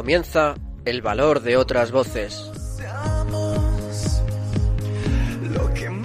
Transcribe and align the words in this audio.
Comienza 0.00 0.54
el 0.86 1.02
valor 1.02 1.42
de 1.42 1.58
otras 1.58 1.92
voces. 1.92 2.50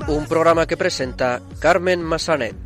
Un 0.10 0.26
programa 0.26 0.68
que 0.68 0.76
presenta 0.76 1.42
Carmen 1.60 2.04
Massanet. 2.04 2.58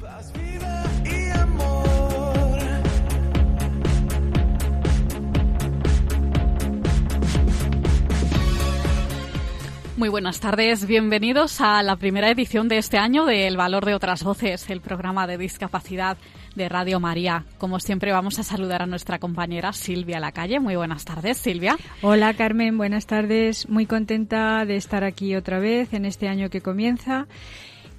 Muy 9.98 10.10
buenas 10.10 10.40
tardes, 10.40 10.88
bienvenidos 10.88 11.62
a 11.62 11.84
la 11.84 11.96
primera 11.98 12.32
edición 12.32 12.68
de 12.70 12.80
este 12.80 12.98
año 12.98 13.26
de 13.26 13.46
El 13.46 13.56
Valor 13.56 13.86
de 13.86 13.94
otras 13.94 14.24
Voces, 14.24 14.68
el 14.72 14.82
programa 14.82 15.28
de 15.28 15.38
discapacidad 15.38 16.18
de 16.60 16.70
Radio 16.70 17.00
María. 17.00 17.46
Como 17.58 17.80
siempre 17.80 18.12
vamos 18.12 18.38
a 18.38 18.44
saludar 18.44 18.82
a 18.82 18.86
nuestra 18.86 19.18
compañera 19.18 19.72
Silvia 19.72 20.20
Lacalle. 20.20 20.60
Muy 20.60 20.76
buenas 20.76 21.06
tardes, 21.06 21.38
Silvia. 21.38 21.78
Hola 22.02 22.34
Carmen, 22.34 22.78
buenas 22.78 23.08
tardes. 23.08 23.70
Muy 23.70 23.86
contenta 23.86 24.66
de 24.66 24.76
estar 24.76 25.06
aquí 25.06 25.36
otra 25.36 25.60
vez 25.60 25.94
en 25.94 26.06
este 26.06 26.28
año 26.28 26.50
que 26.50 26.60
comienza 26.60 27.28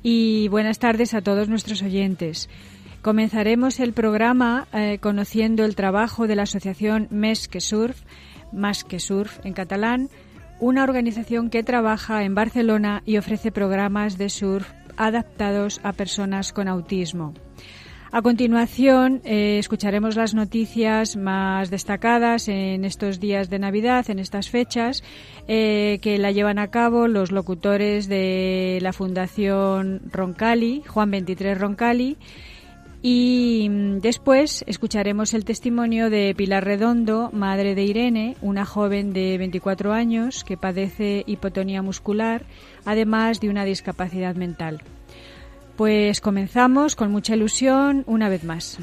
y 0.02 0.48
buenas 0.48 0.78
tardes 0.78 1.14
a 1.14 1.22
todos 1.22 1.48
nuestros 1.48 1.83
oyentes. 1.83 2.50
Comenzaremos 3.00 3.80
el 3.80 3.94
programa 3.94 4.69
eh, 4.74 4.98
conociendo 5.00 5.64
el 5.64 5.74
trabajo 5.74 6.27
de 6.27 6.36
la 6.36 6.42
asociación 6.42 7.08
Mes 7.11 7.48
que 7.48 7.62
Surf, 7.62 8.02
Más 8.52 8.84
que 8.84 9.00
Surf 9.00 9.39
en 9.42 9.55
catalán, 9.55 10.11
una 10.58 10.84
organización 10.84 11.48
que 11.48 11.62
trabaja 11.62 12.24
en 12.24 12.34
Barcelona 12.34 13.02
y 13.06 13.17
ofrece 13.17 13.50
programas 13.50 14.19
de 14.19 14.28
surf 14.28 14.70
adaptados 14.98 15.80
a 15.83 15.95
personas 15.95 16.52
con 16.52 16.69
autismo. 16.69 17.33
A 18.12 18.22
continuación, 18.22 19.20
eh, 19.25 19.58
escucharemos 19.61 20.16
las 20.16 20.34
noticias 20.34 21.16
más 21.16 21.70
destacadas 21.70 22.48
en 22.48 22.84
estos 22.84 23.20
días 23.20 23.50
de 23.50 23.61
Navidad, 23.61 24.11
en 24.11 24.19
estas 24.19 24.50
fechas, 24.50 25.05
eh, 25.47 26.00
que 26.02 26.19
la 26.19 26.33
llevan 26.33 26.58
a 26.58 26.72
cabo 26.72 27.06
los 27.06 27.30
locutores 27.30 28.08
de 28.08 28.80
la 28.83 28.92
Fundación 28.92 30.00
Roncali, 30.11 30.83
Juan 30.89 31.12
23 31.12 31.56
Roncali, 31.56 32.17
y 33.00 33.69
mm, 33.70 33.98
después 34.00 34.64
escucharemos 34.67 35.33
el 35.33 35.45
testimonio 35.45 36.11
de 36.11 36.34
Pilar 36.36 36.64
Redondo, 36.64 37.30
madre 37.33 37.77
de 37.77 37.84
Irene, 37.84 38.36
una 38.42 38.64
joven 38.64 39.12
de 39.12 39.39
24 39.39 39.92
años 39.92 40.42
que 40.42 40.56
padece 40.56 41.22
hipotonía 41.28 41.80
muscular, 41.80 42.45
además 42.84 43.41
de 43.41 43.50
una 43.50 43.64
discapacidad 43.64 44.34
mental. 44.34 44.83
Pues 45.81 46.20
comenzamos 46.20 46.95
con 46.95 47.11
mucha 47.11 47.34
ilusión 47.34 48.05
una 48.06 48.28
vez 48.28 48.45
más. 48.45 48.77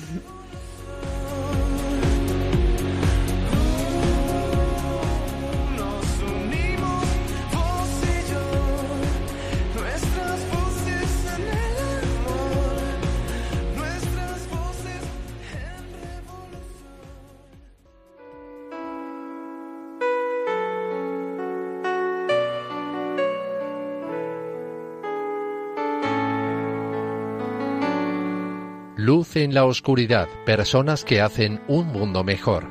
En 29.37 29.53
la 29.53 29.65
oscuridad, 29.65 30.27
personas 30.47 31.05
que 31.05 31.21
hacen 31.21 31.61
un 31.67 31.85
mundo 31.89 32.23
mejor. 32.23 32.65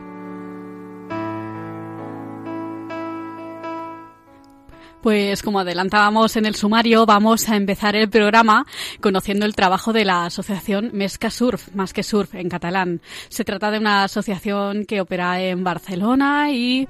Pues 5.01 5.45
como 5.45 5.61
adelantábamos 5.61 6.37
en 6.37 6.45
el 6.45 6.57
sumario, 6.57 7.07
vamos 7.07 7.49
a 7.49 7.55
empezar 7.55 7.95
el 7.95 8.11
programa 8.11 8.67
conociendo 9.01 9.47
el 9.47 9.55
trabajo 9.55 9.93
de 9.93 10.05
la 10.05 10.25
asociación 10.25 10.91
Mesca 10.93 11.31
Surf, 11.31 11.73
más 11.73 11.93
que 11.93 12.03
Surf 12.03 12.35
en 12.35 12.49
catalán. 12.49 13.01
Se 13.29 13.45
trata 13.45 13.71
de 13.71 13.79
una 13.79 14.03
asociación 14.03 14.87
que 14.87 15.01
opera 15.01 15.41
en 15.41 15.63
Barcelona 15.63 16.51
y 16.51 16.89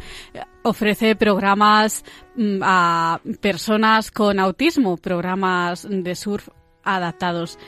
ofrece 0.63 1.17
programas 1.17 2.03
mm, 2.35 2.61
a 2.63 3.21
personas 3.43 4.11
con 4.11 4.39
autismo, 4.39 4.97
programas 4.97 5.87
de 5.87 6.15
surf 6.15 6.49
adaptados. 6.83 7.59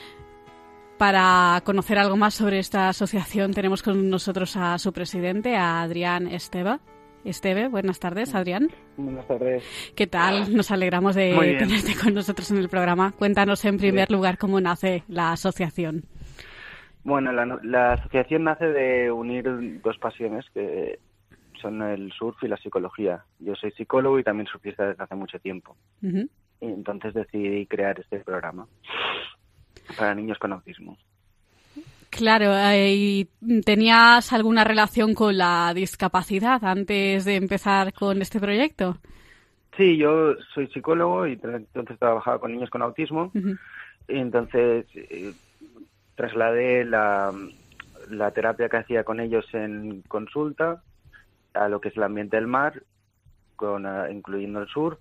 Para 0.99 1.61
conocer 1.63 1.97
algo 1.97 2.17
más 2.17 2.33
sobre 2.33 2.59
esta 2.59 2.89
asociación 2.89 3.53
tenemos 3.53 3.81
con 3.81 4.09
nosotros 4.09 4.57
a 4.57 4.77
su 4.77 4.91
presidente, 4.91 5.55
a 5.55 5.81
Adrián 5.81 6.27
Esteba. 6.27 6.81
Esteve, 7.23 7.69
buenas 7.69 8.01
tardes, 8.01 8.35
Adrián. 8.35 8.67
Buenas 8.97 9.25
tardes. 9.25 9.63
¿Qué 9.95 10.07
tal? 10.07 10.53
Nos 10.53 10.71
alegramos 10.71 11.15
de 11.15 11.55
tenerte 11.57 11.93
con 12.03 12.13
nosotros 12.13 12.51
en 12.51 12.57
el 12.57 12.67
programa. 12.67 13.13
Cuéntanos 13.13 13.63
en 13.63 13.77
primer 13.77 14.11
lugar 14.11 14.37
cómo 14.37 14.59
nace 14.59 15.05
la 15.07 15.31
asociación. 15.31 16.03
Bueno, 17.05 17.31
la, 17.31 17.45
la, 17.63 17.93
asociación 17.93 18.43
nace 18.43 18.65
de 18.65 19.09
unir 19.09 19.79
dos 19.81 19.97
pasiones 19.99 20.45
que 20.53 20.99
son 21.61 21.81
el 21.81 22.11
surf 22.11 22.43
y 22.43 22.49
la 22.49 22.57
psicología. 22.57 23.23
Yo 23.39 23.55
soy 23.55 23.71
psicólogo 23.71 24.19
y 24.19 24.25
también 24.25 24.47
surfista 24.47 24.89
desde 24.89 25.01
hace 25.01 25.15
mucho 25.15 25.39
tiempo. 25.39 25.77
Y 26.01 26.65
entonces 26.65 27.13
decidí 27.13 27.65
crear 27.67 27.97
este 28.01 28.19
programa 28.19 28.67
para 29.97 30.15
niños 30.15 30.37
con 30.37 30.53
autismo. 30.53 30.97
Claro, 32.09 32.53
¿y 32.75 33.29
tenías 33.63 34.33
alguna 34.33 34.63
relación 34.63 35.13
con 35.13 35.37
la 35.37 35.71
discapacidad 35.75 36.63
antes 36.63 37.23
de 37.25 37.35
empezar 37.35 37.93
con 37.93 38.21
este 38.21 38.39
proyecto? 38.39 38.97
Sí, 39.77 39.97
yo 39.97 40.33
soy 40.53 40.67
psicólogo 40.67 41.27
y 41.27 41.39
entonces 41.43 41.99
trabajaba 41.99 42.39
con 42.39 42.51
niños 42.51 42.69
con 42.69 42.81
autismo. 42.81 43.31
Y 44.07 44.17
entonces 44.17 44.85
eh, 44.95 45.33
trasladé 46.15 46.83
la, 46.83 47.31
la 48.09 48.31
terapia 48.31 48.69
que 48.69 48.77
hacía 48.77 49.03
con 49.03 49.19
ellos 49.19 49.45
en 49.53 50.01
consulta 50.01 50.81
a 51.53 51.69
lo 51.69 51.79
que 51.79 51.89
es 51.89 51.97
el 51.97 52.03
ambiente 52.03 52.37
del 52.37 52.47
mar, 52.47 52.83
con, 53.55 53.85
uh, 53.85 54.09
incluyendo 54.11 54.61
el 54.61 54.67
surf 54.67 54.99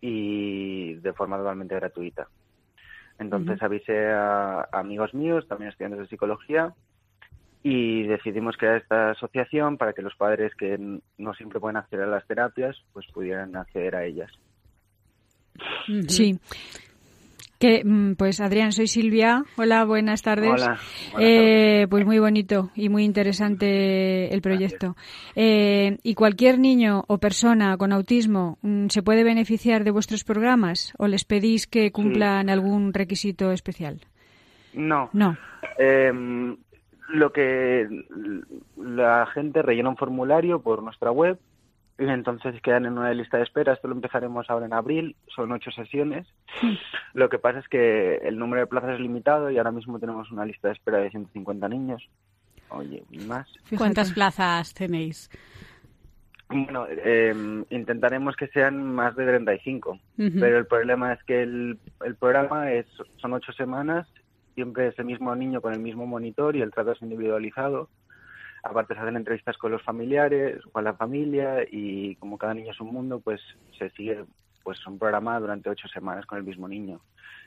y 0.00 0.94
de 0.94 1.12
forma 1.12 1.38
totalmente 1.38 1.74
gratuita. 1.74 2.28
Entonces 3.18 3.62
avisé 3.62 4.10
a, 4.10 4.68
amigos 4.72 5.12
míos, 5.14 5.46
también 5.48 5.70
estudiantes 5.70 6.00
de 6.00 6.06
psicología, 6.08 6.74
y 7.62 8.04
decidimos 8.04 8.56
crear 8.56 8.76
esta 8.76 9.10
asociación 9.10 9.76
para 9.76 9.92
que 9.92 10.02
los 10.02 10.14
padres 10.14 10.54
que 10.54 10.78
no 11.18 11.34
siempre 11.34 11.58
pueden 11.58 11.76
acceder 11.76 12.04
a 12.04 12.10
las 12.10 12.26
terapias, 12.26 12.76
pues 12.92 13.06
pudieran 13.12 13.56
acceder 13.56 13.96
a 13.96 14.04
ellas. 14.04 14.30
Sí. 16.06 16.38
Que, 17.58 17.82
mm, 17.84 18.14
pues 18.14 18.40
Adrián, 18.40 18.70
soy 18.70 18.86
Silvia. 18.86 19.42
Hola, 19.56 19.84
buenas 19.84 20.22
tardes. 20.22 20.62
Hola. 20.62 20.78
Eh, 21.18 21.88
pues 21.90 22.06
muy 22.06 22.20
bonito 22.20 22.70
y 22.76 22.88
muy 22.88 23.04
interesante 23.04 24.32
el 24.32 24.40
proyecto. 24.40 24.94
Eh, 25.34 25.98
¿Y 26.04 26.14
cualquier 26.14 26.60
niño 26.60 27.02
o 27.08 27.18
persona 27.18 27.76
con 27.76 27.92
autismo 27.92 28.58
mm, 28.62 28.86
se 28.88 29.02
puede 29.02 29.24
beneficiar 29.24 29.82
de 29.82 29.90
vuestros 29.90 30.22
programas 30.22 30.92
o 30.98 31.08
les 31.08 31.24
pedís 31.24 31.66
que 31.66 31.90
cumplan 31.90 32.48
algún 32.48 32.94
requisito 32.94 33.50
especial? 33.50 34.00
No. 34.74 35.10
No. 35.12 35.36
Eh, 35.78 36.12
lo 37.08 37.32
que 37.32 37.88
la 38.76 39.26
gente 39.26 39.62
rellena 39.62 39.88
un 39.88 39.96
formulario 39.96 40.60
por 40.60 40.82
nuestra 40.82 41.10
web 41.10 41.38
y 41.98 42.04
entonces 42.04 42.60
quedan 42.62 42.86
en 42.86 42.96
una 42.96 43.12
lista 43.12 43.38
de 43.38 43.42
espera. 43.42 43.72
Esto 43.72 43.88
lo 43.88 43.94
empezaremos 43.94 44.48
ahora 44.48 44.66
en 44.66 44.72
abril, 44.72 45.16
son 45.34 45.50
ocho 45.50 45.72
sesiones. 45.72 46.26
Lo 47.12 47.28
que 47.28 47.38
pasa 47.38 47.58
es 47.58 47.68
que 47.68 48.16
el 48.18 48.38
número 48.38 48.60
de 48.60 48.66
plazas 48.68 48.94
es 48.94 49.00
limitado 49.00 49.50
y 49.50 49.58
ahora 49.58 49.72
mismo 49.72 49.98
tenemos 49.98 50.30
una 50.30 50.44
lista 50.44 50.68
de 50.68 50.74
espera 50.74 50.98
de 50.98 51.10
150 51.10 51.68
niños. 51.68 52.08
Oye, 52.70 53.02
más. 53.26 53.48
¿Cuántas 53.76 54.12
plazas 54.12 54.74
tenéis? 54.74 55.28
Bueno, 56.48 56.86
eh, 56.88 57.34
intentaremos 57.70 58.36
que 58.36 58.46
sean 58.48 58.94
más 58.94 59.16
de 59.16 59.26
35, 59.26 59.98
pero 60.16 60.58
el 60.58 60.66
problema 60.66 61.12
es 61.12 61.22
que 61.24 61.42
el, 61.42 61.78
el 62.04 62.14
programa 62.14 62.72
es, 62.72 62.86
son 63.16 63.34
ocho 63.34 63.52
semanas, 63.52 64.06
siempre 64.54 64.88
es 64.88 64.98
el 64.98 65.04
mismo 65.04 65.34
niño 65.34 65.60
con 65.60 65.74
el 65.74 65.80
mismo 65.80 66.06
monitor 66.06 66.56
y 66.56 66.62
el 66.62 66.70
trato 66.70 66.92
es 66.92 67.02
individualizado 67.02 67.90
aparte 68.68 68.94
se 68.94 69.00
hacen 69.00 69.16
entrevistas 69.16 69.56
con 69.56 69.72
los 69.72 69.82
familiares, 69.82 70.62
con 70.72 70.84
la 70.84 70.94
familia 70.94 71.64
y 71.70 72.16
como 72.16 72.36
cada 72.36 72.54
niño 72.54 72.72
es 72.72 72.80
un 72.80 72.92
mundo, 72.92 73.20
pues 73.20 73.40
se 73.78 73.90
sigue 73.90 74.24
pues 74.62 74.86
un 74.86 74.98
programa 74.98 75.40
durante 75.40 75.70
ocho 75.70 75.88
semanas 75.88 76.26
con 76.26 76.38
el 76.38 76.44
mismo 76.44 76.68
niño. 76.68 77.00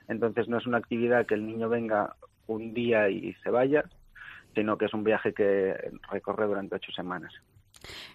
Entonces 0.08 0.48
no 0.48 0.58
es 0.58 0.66
una 0.66 0.80
actividad 0.80 1.26
que 1.28 1.36
el 1.36 1.46
niño 1.46 1.70
venga 1.70 2.16
un 2.48 2.74
día 2.74 3.10
y 3.10 3.34
se 3.44 3.52
vaya, 3.52 3.84
sino 4.56 4.78
que 4.78 4.86
es 4.86 4.94
un 4.94 5.04
viaje 5.04 5.34
que 5.34 5.76
recorre 6.12 6.48
durante 6.48 6.76
ocho 6.76 6.92
semanas. 6.92 7.32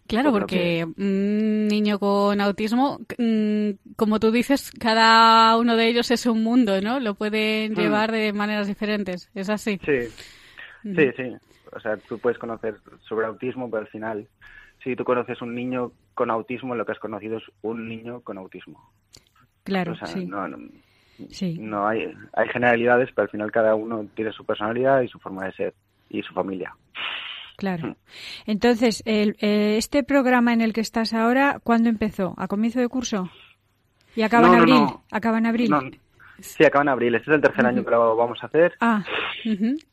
Claro, 0.06 0.31
porque 0.31 0.85
un 0.85 1.67
niño 1.67 1.99
con 1.99 2.41
autismo, 2.41 3.00
mm, 3.19 3.70
como 3.97 4.20
tú 4.20 4.31
dices, 4.31 4.70
cada 4.70 5.56
uno 5.56 5.76
de 5.76 5.88
ellos 5.88 6.11
es 6.11 6.26
un 6.26 6.43
mundo, 6.44 6.81
¿no? 6.81 7.00
Lo 7.00 7.14
pueden 7.14 7.75
llevar 7.75 8.12
de 8.12 8.32
maneras 8.32 8.69
diferentes, 8.69 9.31
¿es 9.35 9.49
así? 9.49 9.81
Sí, 9.85 10.03
sí, 10.82 11.11
sí. 11.17 11.56
O 11.76 11.81
sea, 11.81 11.96
tú 11.96 12.19
puedes 12.19 12.38
conocer 12.38 12.76
sobre 13.06 13.26
autismo, 13.26 13.70
pero 13.70 13.82
al 13.82 13.88
final, 13.88 14.26
si 14.82 14.96
tú 14.96 15.05
conoces 15.05 15.40
un 15.43 15.55
niño 15.55 15.93
con 16.14 16.31
autismo, 16.31 16.75
lo 16.75 16.87
que 16.87 16.93
has 16.93 16.99
conocido 16.99 17.37
es 17.37 17.44
un 17.62 17.88
niño 17.88 18.20
con 18.23 18.38
autismo. 18.38 18.90
Claro, 19.62 19.94
sí. 20.06 20.25
No, 20.26 20.49
no 20.49 21.87
hay, 21.87 22.12
hay 22.32 22.49
generalidades, 22.49 23.11
pero 23.14 23.25
al 23.25 23.31
final 23.31 23.52
cada 23.52 23.75
uno 23.75 24.06
tiene 24.14 24.32
su 24.32 24.44
personalidad 24.44 25.02
y 25.02 25.08
su 25.08 25.19
forma 25.19 25.44
de 25.44 25.52
ser 25.52 25.75
y 26.08 26.23
su 26.23 26.32
familia. 26.32 26.75
Claro. 27.56 27.88
Mm. 27.88 27.96
Entonces, 28.46 29.02
el, 29.06 29.37
eh, 29.40 29.76
este 29.76 30.02
programa 30.02 30.52
en 30.52 30.61
el 30.61 30.72
que 30.72 30.81
estás 30.81 31.12
ahora, 31.14 31.61
¿cuándo 31.62 31.88
empezó? 31.88 32.34
¿A 32.37 32.49
comienzo 32.49 32.81
de 32.81 32.88
curso? 32.88 33.31
¿Y 34.14 34.22
acaba 34.22 34.49
en 34.49 34.55
abril? 34.55 34.87
¿Acaba 35.11 35.38
en 35.38 35.46
abril? 35.46 36.00
Sí, 36.41 36.65
acaba 36.65 36.83
en 36.83 36.88
abril. 36.88 37.15
Este 37.15 37.31
es 37.31 37.37
el 37.37 37.43
tercer 37.43 37.67
año 37.67 37.85
que 37.85 37.91
lo 37.91 38.17
vamos 38.17 38.38
a 38.43 38.47
hacer. 38.47 38.75
Ah. 38.81 39.03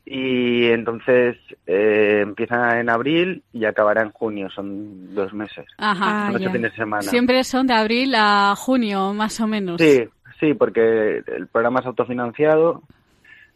Y 0.06 0.66
entonces 0.66 1.38
eh, 1.66 2.19
empieza 2.22 2.80
en 2.80 2.90
abril 2.90 3.44
y 3.54 3.66
acabará 3.66 4.01
en 4.01 4.12
junio. 4.12 4.50
Son 4.50 5.13
dos 5.13 5.34
meses. 5.34 5.66
Ajá. 5.78 6.28
Son 6.28 6.36
ocho 6.36 6.51
fines 6.51 6.72
de 6.72 6.78
semana. 6.78 7.04
Siempre 7.04 7.44
son 7.44 7.68
de 7.68 7.74
abril 7.74 8.13
a 8.16 8.56
junio, 8.56 9.13
más 9.13 9.40
o 9.40 9.48
menos. 9.48 9.81
Sí, 9.81 10.04
sí, 10.40 10.54
porque 10.54 11.24
el 11.25 11.48
programa 11.48 11.80
es 11.80 11.86
autofinanciado 11.86 12.84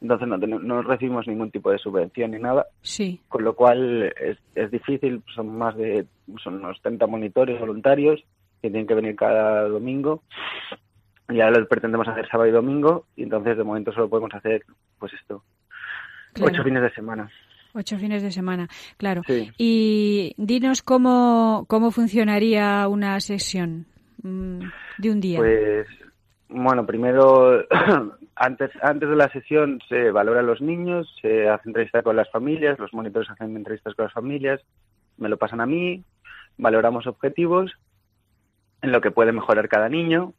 entonces 0.01 0.28
no, 0.28 0.38
no 0.38 0.81
recibimos 0.83 1.28
ningún 1.28 1.51
tipo 1.51 1.72
de 1.72 1.80
subvención 1.80 2.31
ni 2.31 2.40
nada. 2.40 2.68
Sí. 2.81 3.19
Con 3.28 3.44
lo 3.44 3.56
cual 3.56 4.13
es, 4.22 4.38
es 4.54 4.72
difícil, 4.72 5.24
son 5.33 5.57
más 5.57 5.75
de 5.75 6.06
son 6.44 6.56
unos 6.56 6.80
30 6.81 7.07
monitores 7.07 7.60
voluntarios 7.60 8.24
que 8.62 8.69
tienen 8.69 8.88
que 8.88 8.94
venir 8.94 9.16
cada 9.16 9.68
domingo. 9.68 10.22
Y 11.29 11.41
ahora 11.41 11.59
lo 11.59 11.68
pretendemos 11.68 12.07
hacer 12.07 12.27
sábado 12.29 12.50
y 12.50 12.53
domingo 12.53 13.06
y 13.15 13.24
entonces 13.24 13.57
de 13.57 13.63
momento 13.63 13.91
solo 13.91 14.09
podemos 14.09 14.33
hacer 14.33 14.63
pues 14.97 15.13
esto, 15.13 15.44
ocho 16.41 16.63
fines 16.63 16.81
de 16.81 16.91
semana. 16.91 17.29
Ocho 17.74 17.97
fines 17.97 18.24
de 18.24 18.31
semana, 18.31 18.68
claro. 18.97 19.21
Y 19.57 20.33
dinos 20.38 20.81
cómo, 20.81 21.65
cómo 21.68 21.91
funcionaría 21.91 22.88
una 22.88 23.19
sesión 23.19 23.85
mm, 24.24 24.59
de 24.97 25.12
un 25.12 25.19
día. 25.19 25.38
Pues, 25.38 25.88
bueno, 26.50 26.85
primero 26.85 27.65
antes, 28.35 28.71
antes 28.81 29.09
de 29.09 29.15
la 29.15 29.30
sesión 29.30 29.80
se 29.89 30.12
valora 30.12 30.39
a 30.39 30.44
los 30.44 30.62
niños, 30.62 31.13
se 31.21 31.50
hace 31.50 31.69
entrevista 31.69 32.03
con 32.03 32.15
las 32.15 32.31
familias, 32.31 32.80
los 32.80 32.94
monitores 32.94 33.30
hacen 33.30 33.56
entrevistas 33.56 33.94
con 33.95 34.06
las 34.06 34.13
familias, 34.13 34.62
me 35.18 35.30
lo 35.30 35.38
pasan 35.38 35.59
a 35.59 35.65
mí, 35.65 36.03
valoramos 36.57 37.06
objetivos 37.06 37.73
en 38.81 38.91
lo 38.91 39.01
que 39.01 39.12
puede 39.12 39.33
mejorar 39.33 39.68
cada 39.68 39.89
niño 39.89 40.33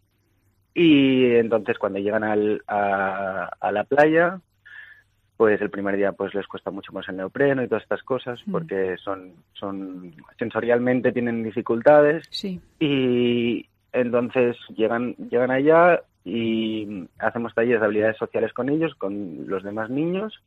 y 0.78 1.34
entonces 1.34 1.76
cuando 1.76 1.98
llegan 1.98 2.22
al, 2.22 2.62
a, 2.68 3.72
la 3.72 3.82
playa, 3.82 4.40
pues 5.36 5.60
el 5.60 5.70
primer 5.70 5.96
día 5.96 6.12
pues 6.12 6.32
les 6.34 6.46
cuesta 6.46 6.70
mucho 6.70 6.92
más 6.92 7.08
el 7.08 7.16
neopreno 7.16 7.64
y 7.64 7.66
todas 7.66 7.82
estas 7.82 8.04
cosas 8.04 8.40
mm. 8.46 8.52
porque 8.52 8.96
son, 8.98 9.32
son 9.54 10.14
sensorialmente 10.38 11.10
tienen 11.10 11.42
dificultades 11.42 12.28
sí. 12.30 12.60
y 12.78 13.66
entonces 13.92 14.56
llegan, 14.76 15.16
llegan 15.16 15.50
allá 15.50 16.00
y 16.24 17.08
hacemos 17.18 17.54
talleres 17.54 17.80
de 17.80 17.86
habilidades 17.86 18.18
sociales 18.18 18.52
con 18.52 18.68
ellos, 18.68 18.94
con 18.94 19.48
los 19.48 19.64
demás 19.64 19.90
niños, 19.90 20.40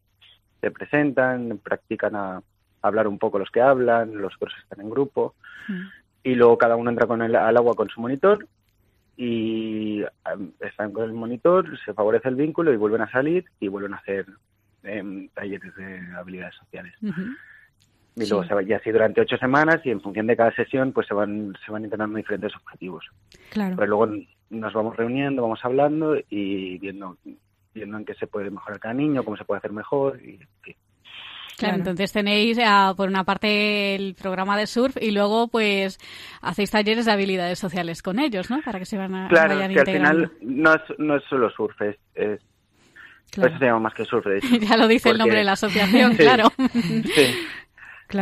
se 0.62 0.72
presentan, 0.72 1.60
practican 1.62 2.16
a, 2.16 2.42
hablar 2.82 3.08
un 3.08 3.20
poco 3.20 3.38
los 3.38 3.52
que 3.52 3.62
hablan, 3.62 4.18
los 4.22 4.34
otros 4.36 4.54
están 4.64 4.80
en 4.80 4.90
grupo, 4.90 5.36
mm. 5.68 5.82
y 6.24 6.36
luego 6.36 6.58
cada 6.58 6.78
uno 6.78 6.90
entra 6.90 7.06
con 7.06 7.22
el, 7.22 7.36
al 7.36 7.58
agua 7.58 7.76
con 7.76 7.90
su 7.90 8.00
monitor 8.00 8.48
y 9.24 10.04
están 10.62 10.92
con 10.92 11.04
el 11.04 11.14
monitor, 11.14 11.78
se 11.86 11.94
favorece 11.94 12.28
el 12.28 12.34
vínculo 12.34 12.74
y 12.74 12.76
vuelven 12.76 13.02
a 13.02 13.12
salir 13.12 13.46
y 13.60 13.68
vuelven 13.68 13.94
a 13.94 13.98
hacer 13.98 14.26
em, 14.82 15.30
talleres 15.30 15.76
de 15.76 16.00
habilidades 16.18 16.56
sociales. 16.56 16.96
Y 18.16 18.28
luego 18.28 18.44
se 18.44 18.56
va, 18.56 18.64
y 18.64 18.74
así 18.74 18.90
durante 18.90 19.22
ocho 19.22 19.38
semanas 19.38 19.80
y 19.84 19.92
en 19.92 20.02
función 20.02 20.26
de 20.26 20.36
cada 20.36 20.52
sesión 20.56 20.92
pues 20.92 21.06
se 21.06 21.14
van 21.14 21.56
se 21.64 21.72
van 21.72 21.84
integrando 21.84 22.18
diferentes 22.18 22.56
objetivos. 22.56 23.06
Claro. 23.52 23.76
Pero 23.76 23.88
luego 23.88 24.08
nos 24.50 24.74
vamos 24.74 24.98
reuniendo, 24.98 25.44
vamos 25.44 25.64
hablando 25.64 26.18
y 26.28 26.80
viendo 26.80 27.16
viendo 27.76 27.98
en 28.00 28.06
qué 28.06 28.16
se 28.16 28.26
puede 28.26 28.50
mejorar 28.50 28.80
cada 28.80 28.96
niño, 28.96 29.24
cómo 29.24 29.38
se 29.38 29.46
puede 29.46 29.60
hacer 29.60 29.72
mejor 29.72 30.20
y 30.20 30.40
Claro, 31.62 31.78
entonces 31.78 32.12
tenéis 32.12 32.60
por 32.98 33.08
una 33.08 33.24
parte 33.24 33.96
el 33.96 34.16
programa 34.16 34.58
de 34.58 34.68
surf 34.68 34.98
y 35.00 35.12
luego 35.12 35.48
pues 35.48 36.00
hacéis 36.42 36.72
talleres 36.72 37.06
de 37.06 37.12
habilidades 37.12 37.60
sociales 37.60 38.02
con 38.02 38.20
ellos, 38.20 38.50
¿no? 38.50 38.62
Para 38.62 38.80
que 38.80 38.86
se 38.86 38.98
van 38.98 39.16
a 39.16 39.28
claro, 39.30 39.58
que 39.58 39.80
al 39.80 39.86
final 39.86 40.32
no 40.42 40.74
es, 40.74 40.82
no 40.98 41.16
es 41.16 41.24
solo 41.30 41.50
surf, 41.52 41.82
es, 41.82 41.98
es 42.16 42.40
eso 43.32 43.58
se 43.58 43.66
llama 43.66 43.80
más 43.80 43.94
que 43.94 44.06
surf. 44.06 44.26
ya 44.62 44.78
lo 44.78 44.88
dice 44.88 45.10
el 45.10 45.18
nombre 45.18 45.38
de 45.38 45.44
la 45.44 45.54
asociación, 45.54 46.16
claro. 46.18 46.52
sí. 46.58 47.36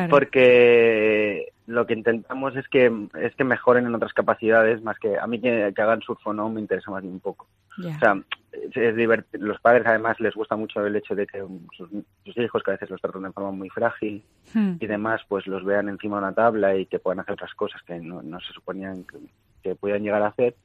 Porque 0.10 1.48
lo 1.66 1.88
que 1.88 1.94
intentamos 1.94 2.56
es 2.56 2.68
que 2.68 2.92
es 3.20 3.36
que 3.36 3.44
mejoren 3.44 3.88
en 3.88 3.96
otras 3.96 4.14
capacidades 4.14 4.84
más 4.84 5.00
que 5.00 5.18
a 5.18 5.26
mí 5.26 5.42
que, 5.42 5.74
hagan 5.76 6.02
surf 6.02 6.20
o 6.26 6.34
no 6.34 6.50
me 6.50 6.62
interesa 6.62 6.92
más 6.92 7.04
ni 7.04 7.10
un 7.10 7.20
poco. 7.20 7.48
O 7.78 8.00
sea, 8.00 8.22
es, 8.52 8.96
los 9.34 9.60
padres 9.62 9.86
además 9.86 10.20
les 10.20 10.34
gusta 10.34 10.56
mucho 10.56 10.86
el 10.86 10.96
hecho 10.96 11.16
de 11.16 11.28
que 11.28 11.44
sus, 11.78 11.90
hijos 12.38 12.64
que 12.64 12.72
a 12.72 12.74
veces 12.74 12.90
los 12.90 13.02
tratan 13.02 13.24
de 13.24 13.32
forma 13.32 13.52
muy 13.52 13.70
frágil 13.70 14.24
hmm. 14.54 14.74
y 14.80 14.88
demás 14.88 15.22
pues 15.28 15.48
los 15.48 15.64
vean 15.64 15.88
encima 15.88 16.18
de 16.18 16.24
una 16.24 16.34
tabla 16.34 16.76
y 16.76 16.86
que 16.88 17.00
puedan 17.00 17.20
hacer 17.20 17.34
otras 17.34 17.54
cosas 17.54 17.82
que 17.84 18.00
no, 18.00 18.22
se 18.42 18.54
suponían 18.54 19.04
que, 19.04 19.18
que 19.62 19.76
puedan 19.76 20.04
llegar 20.04 20.24
a 20.24 20.28
hacer 20.28 20.56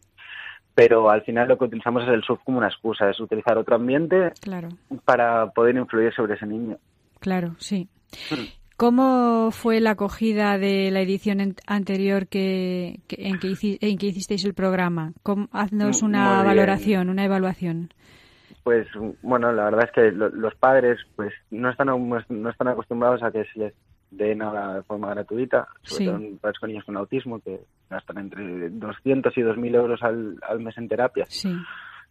pero 0.74 1.08
al 1.08 1.22
final 1.22 1.48
lo 1.48 1.56
que 1.56 1.64
utilizamos 1.64 2.02
es 2.02 2.08
el 2.08 2.24
surf 2.24 2.40
como 2.44 2.58
una 2.58 2.68
excusa, 2.68 3.08
es 3.08 3.20
utilizar 3.20 3.56
otro 3.56 3.76
ambiente 3.76 4.32
para 5.04 5.46
poder 5.50 5.76
influir 5.76 6.12
sobre 6.12 6.34
ese 6.34 6.46
niño. 6.46 6.78
Claro, 7.20 7.54
sí. 7.58 7.88
Hmm. 8.30 8.63
¿Cómo 8.76 9.50
fue 9.52 9.80
la 9.80 9.90
acogida 9.90 10.58
de 10.58 10.90
la 10.90 11.00
edición 11.00 11.54
anterior 11.66 12.26
que, 12.26 13.00
en, 13.08 13.38
que 13.38 14.06
hicisteis 14.06 14.44
el 14.44 14.54
programa? 14.54 15.12
haznos 15.52 16.02
una 16.02 16.43
valoración, 16.43 17.08
una 17.08 17.24
evaluación. 17.24 17.90
Pues 18.64 18.88
bueno, 19.22 19.52
la 19.52 19.64
verdad 19.66 19.84
es 19.84 19.93
que 19.93 20.10
los 20.10 20.54
padres 20.56 20.98
pues 21.14 21.32
no 21.50 21.70
están 21.70 21.86
no 21.86 22.50
están 22.50 22.69
acostumbrados 22.69 23.22
a 23.22 23.31
que 23.31 23.44
se 23.52 23.58
les 23.58 23.74
dé 24.10 24.34
nada 24.34 24.76
de 24.76 24.82
forma 24.82 25.10
gratuita, 25.10 25.69
sobre 25.82 26.06
todo 26.06 26.20
padres 26.40 26.58
con 26.58 26.69
niños 26.69 26.84
con 26.84 26.96
autismo 26.96 27.40
que 27.40 27.60
gastan 27.88 28.19
entre 28.19 28.70
200 28.70 29.36
y 29.36 29.40
2.000 29.40 29.74
euros 29.76 30.02
al, 30.02 30.60
mes 30.60 30.76
en 30.78 30.88
terapia. 30.88 31.26
Sí. 31.28 31.54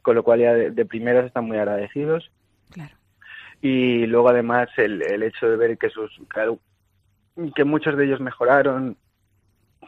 Con 0.01 0.15
lo 0.15 0.23
cual 0.23 0.39
ya 0.39 0.53
de, 0.53 0.71
de 0.71 0.85
primeras 0.85 1.25
están 1.25 1.45
muy 1.45 1.57
agradecidos. 1.57 2.29
Claro 2.71 3.02
y 3.63 4.05
luego 4.07 4.27
además 4.27 4.67
el, 4.75 5.01
el 5.01 5.23
hecho 5.23 5.49
de 5.49 5.55
ver 5.55 5.77
que 5.77 5.89
sus 5.89 6.11
que 7.55 7.63
muchos 7.63 7.95
de 7.95 8.05
ellos 8.05 8.19
mejoraron 8.19 8.97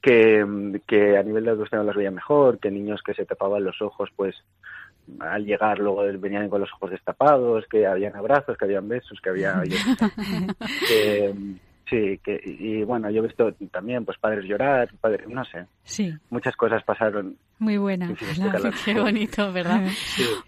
que, 0.02 0.80
que 0.88 1.18
a 1.18 1.24
nivel 1.24 1.44
de 1.44 1.52
autoestima 1.52 1.84
los 1.84 1.98
veía 1.98 2.10
mejor 2.10 2.58
que 2.58 2.72
niños 2.72 3.02
que 3.06 3.14
se 3.14 3.26
tapaban 3.26 3.66
los 3.66 3.82
ojos 3.82 4.10
pues 4.16 4.34
al 5.20 5.46
llegar 5.46 5.80
luego 5.80 6.04
venían 6.18 6.48
con 6.48 6.62
los 6.62 6.72
ojos 6.72 6.92
destapados 6.92 7.66
que 7.70 7.86
habían 7.86 8.16
abrazos 8.16 8.58
que 8.58 8.64
habían 8.64 8.88
besos 8.88 9.20
que 9.22 9.30
había 9.30 9.62
que, 10.88 11.36
Sí, 11.90 12.20
que, 12.24 12.42
y 12.44 12.84
bueno, 12.84 13.12
yo 13.12 13.20
he 13.20 13.28
visto 13.28 13.54
también 13.72 14.06
pues 14.06 14.18
padres 14.18 14.44
llorar, 14.46 14.90
padres, 15.00 15.28
no 15.28 15.46
sé. 15.46 15.68
Sí. 15.84 16.12
Muchas 16.32 16.56
cosas 16.56 16.84
pasaron. 16.84 17.38
Muy 17.60 17.78
buena. 17.78 18.12
Qué 18.86 19.00
bonito, 19.00 19.54
¿verdad? 19.54 19.88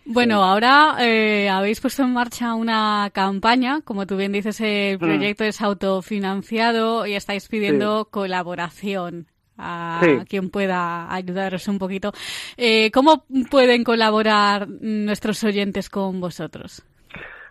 bueno, 0.06 0.44
ahora 0.44 0.96
eh, 1.00 1.48
habéis 1.48 1.80
puesto 1.80 2.04
en 2.04 2.14
marcha 2.14 2.56
una 2.56 3.12
campaña, 3.14 3.82
como 3.82 4.08
tú 4.08 4.18
bien 4.18 4.32
dices, 4.32 4.60
el 4.62 4.98
mm. 4.98 5.00
proyecto 5.00 5.44
es 5.44 5.62
autofinanciado 5.62 7.06
y 7.06 7.14
estáis 7.14 7.48
pidiendo 7.48 8.06
colaboración 8.10 9.28
a 9.60 10.02
quien 10.28 10.50
pueda 10.50 11.14
ayudaros 11.14 11.68
un 11.68 11.78
poquito. 11.78 12.12
Eh, 12.58 12.90
¿Cómo 12.92 13.26
pueden 13.50 13.84
colaborar 13.84 14.68
nuestros 14.68 15.44
oyentes 15.44 15.90
con 15.90 16.20
vosotros? 16.20 16.84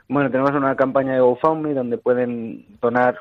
Bueno, 0.08 0.30
tenemos 0.30 0.52
una 0.52 0.76
campaña 0.76 1.14
de 1.14 1.20
GoFundMe 1.20 1.74
donde 1.74 1.98
pueden 1.98 2.64
donar 2.80 3.18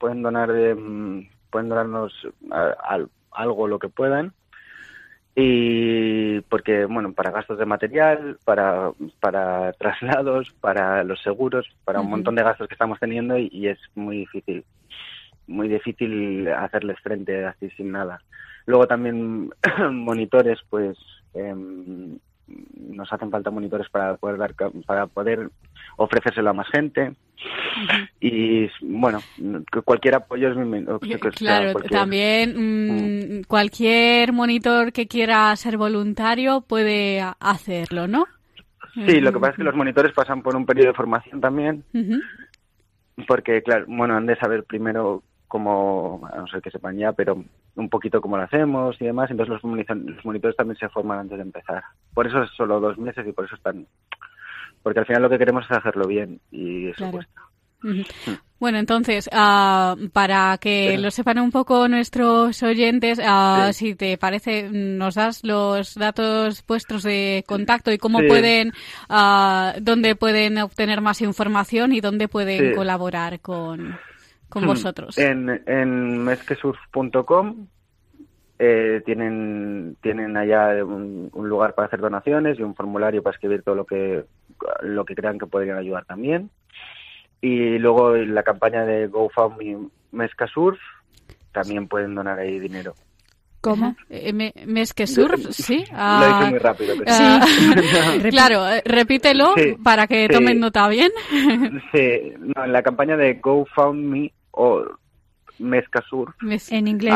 pueden 0.00 0.22
donar 0.22 0.50
de, 0.50 0.74
mm, 0.74 1.28
pueden 1.50 1.68
donarnos 1.68 2.12
algo 3.30 3.68
lo 3.68 3.78
que 3.78 3.88
puedan. 3.88 4.32
Y 5.36 6.40
porque 6.42 6.86
bueno 6.86 7.12
para 7.12 7.30
gastos 7.30 7.56
de 7.58 7.64
material 7.64 8.38
para 8.44 8.90
para 9.20 9.72
traslados 9.78 10.50
para 10.60 11.04
los 11.04 11.22
seguros 11.22 11.70
para 11.84 12.00
un 12.00 12.10
montón 12.10 12.34
de 12.34 12.42
gastos 12.42 12.66
que 12.66 12.74
estamos 12.74 12.98
teniendo 12.98 13.38
y, 13.38 13.68
es 13.68 13.78
muy 13.94 14.18
difícil 14.18 14.64
muy 15.46 15.68
difícil 15.68 16.48
hacerles 16.48 16.98
frente 17.00 17.44
así 17.44 17.70
sin 17.70 17.92
nada. 17.92 18.20
Luego 18.66 18.88
también 18.88 19.50
monitores 19.90 20.58
pues 20.68 20.98
em, 21.34 22.18
nos 22.76 23.12
hacen 23.12 23.30
falta 23.30 23.50
monitores 23.50 23.88
para 23.90 24.16
poder 24.16 24.38
dar 24.38 24.54
para 24.86 25.06
poder 25.06 25.50
ofrecérselo 25.96 26.50
a 26.50 26.54
más 26.54 26.68
gente. 26.68 27.14
Y 28.20 28.68
bueno 28.82 29.20
cualquier 29.84 30.16
apoyo 30.16 30.48
es 30.50 31.34
claro 31.36 31.72
también 31.90 32.54
mm, 32.54 33.38
mm. 33.38 33.42
cualquier 33.44 34.34
monitor 34.34 34.92
que 34.92 35.06
quiera 35.06 35.56
ser 35.56 35.78
voluntario 35.78 36.60
puede 36.60 37.22
hacerlo 37.40 38.06
no 38.06 38.26
sí 38.94 39.20
lo 39.20 39.32
que 39.32 39.40
pasa 39.40 39.52
es 39.52 39.56
que 39.56 39.64
los 39.64 39.74
monitores 39.74 40.12
pasan 40.12 40.42
por 40.42 40.54
un 40.54 40.66
periodo 40.66 40.88
de 40.88 40.94
formación 40.94 41.40
también. 41.40 41.84
Porque, 43.26 43.62
claro, 43.62 43.84
bueno, 43.88 44.16
han 44.16 44.26
de 44.26 44.36
saber 44.36 44.64
primero 44.64 45.22
cómo, 45.48 46.28
a 46.32 46.38
no 46.38 46.46
ser 46.46 46.62
que 46.62 46.70
sepan 46.70 46.96
ya, 46.96 47.12
pero 47.12 47.44
un 47.76 47.88
poquito 47.88 48.20
cómo 48.20 48.36
lo 48.36 48.44
hacemos 48.44 48.96
y 49.00 49.06
demás. 49.06 49.30
Entonces 49.30 49.52
los, 49.52 49.62
los 49.62 50.24
monitores 50.24 50.56
también 50.56 50.76
se 50.76 50.88
forman 50.88 51.20
antes 51.20 51.38
de 51.38 51.42
empezar. 51.42 51.82
Por 52.14 52.26
eso 52.26 52.42
es 52.42 52.50
solo 52.56 52.80
dos 52.80 52.98
meses 52.98 53.26
y 53.26 53.32
por 53.32 53.44
eso 53.44 53.54
están... 53.54 53.86
Porque 54.82 55.00
al 55.00 55.06
final 55.06 55.22
lo 55.22 55.30
que 55.30 55.38
queremos 55.38 55.64
es 55.64 55.76
hacerlo 55.76 56.06
bien 56.06 56.40
y 56.50 56.88
eso 56.88 57.10
cuesta. 57.10 57.42
Bueno, 58.58 58.78
entonces, 58.78 59.28
ah, 59.32 59.96
para 60.12 60.58
que 60.58 60.98
lo 60.98 61.10
sepan 61.10 61.38
un 61.38 61.50
poco 61.50 61.88
nuestros 61.88 62.62
oyentes, 62.62 63.18
uh, 63.18 63.72
si 63.72 63.94
te 63.94 64.18
parece, 64.18 64.68
nos 64.70 65.14
das 65.14 65.42
los 65.44 65.94
datos 65.94 66.62
vuestros 66.66 67.02
de 67.02 67.42
contacto 67.46 67.90
y 67.90 67.96
cómo 67.96 68.18
pueden, 68.18 68.72
uh, 69.08 69.80
dónde 69.80 70.14
pueden 70.14 70.58
obtener 70.58 71.00
más 71.00 71.22
información 71.22 71.94
y 71.94 72.02
dónde 72.02 72.28
pueden 72.28 72.74
colaborar 72.74 73.40
con, 73.40 73.98
con 74.50 74.64
hmm. 74.64 74.66
vosotros. 74.66 75.16
En, 75.16 75.62
en 75.66 76.18
mesquesurf.com 76.18 77.66
eh, 78.58 79.00
tienen, 79.06 79.96
tienen 80.02 80.36
allá 80.36 80.84
un, 80.84 81.30
un, 81.32 81.48
lugar 81.48 81.74
para 81.74 81.86
hacer 81.86 82.00
donaciones 82.00 82.58
y 82.58 82.62
un 82.62 82.74
formulario 82.74 83.22
para 83.22 83.34
escribir 83.34 83.62
todo 83.62 83.74
lo 83.74 83.86
que, 83.86 84.24
lo 84.82 85.06
que 85.06 85.14
crean 85.14 85.38
que 85.38 85.46
podrían 85.46 85.78
ayudar 85.78 86.04
también. 86.04 86.50
Y 87.40 87.78
luego 87.78 88.14
la 88.16 88.42
campaña 88.42 88.84
de 88.84 89.06
GoFundMe 89.06 89.88
Mesca 90.12 90.46
Surf 90.46 90.78
también 91.52 91.88
pueden 91.88 92.14
donar 92.14 92.38
ahí 92.38 92.58
dinero. 92.58 92.94
¿Cómo? 93.60 93.94
Eh, 94.08 94.52
¿Mesca 94.66 95.06
Surf? 95.06 95.40
Sí. 95.50 95.76
Lo 95.76 95.82
hice 95.82 95.92
ah, 95.94 96.46
muy 96.50 96.58
rápido. 96.58 96.94
Ah, 97.06 97.46
claro, 98.30 98.68
eh, 98.68 98.82
repítelo 98.84 99.54
para 99.82 100.06
que 100.06 100.28
tomen 100.28 100.60
nota 100.60 100.88
bien. 100.88 101.10
sí, 101.92 102.32
no, 102.38 102.64
en 102.64 102.72
la 102.72 102.82
campaña 102.82 103.16
de 103.16 103.34
GoFundMe 103.34 104.32
o 104.60 104.84
Mesca 105.58 106.02
Surf. 106.08 106.34
en 106.70 106.88
inglés, 106.88 107.14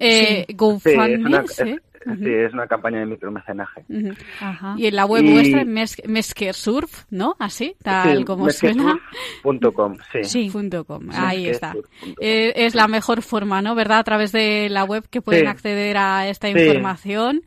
eh, 0.00 0.46
GoFundMe. 0.54 1.46
Sí, 1.48 1.76
Sí, 2.04 2.32
es 2.32 2.52
una 2.54 2.66
campaña 2.66 3.00
de 3.00 3.06
micromecenaje. 3.06 3.84
Y 4.76 4.86
en 4.86 4.96
la 4.96 5.04
web 5.04 5.24
vuestra, 5.24 5.64
Mesker 5.64 6.54
Surf, 6.54 7.04
¿no? 7.10 7.36
Así, 7.38 7.74
tal 7.82 8.24
como 8.24 8.48
suena. 8.50 8.98
sí. 10.12 10.24
Sí, 10.24 10.50
.com, 10.86 11.08
ahí 11.12 11.48
está. 11.48 11.74
Eh, 12.20 12.52
es 12.56 12.74
la 12.74 12.88
mejor 12.88 13.22
forma, 13.22 13.60
¿no? 13.62 13.74
¿Verdad? 13.74 13.98
A 13.98 14.04
través 14.04 14.32
de 14.32 14.68
la 14.70 14.84
web 14.84 15.08
que 15.10 15.20
pueden 15.20 15.48
acceder 15.48 15.96
a 15.98 16.28
esta 16.28 16.48
información. 16.48 17.42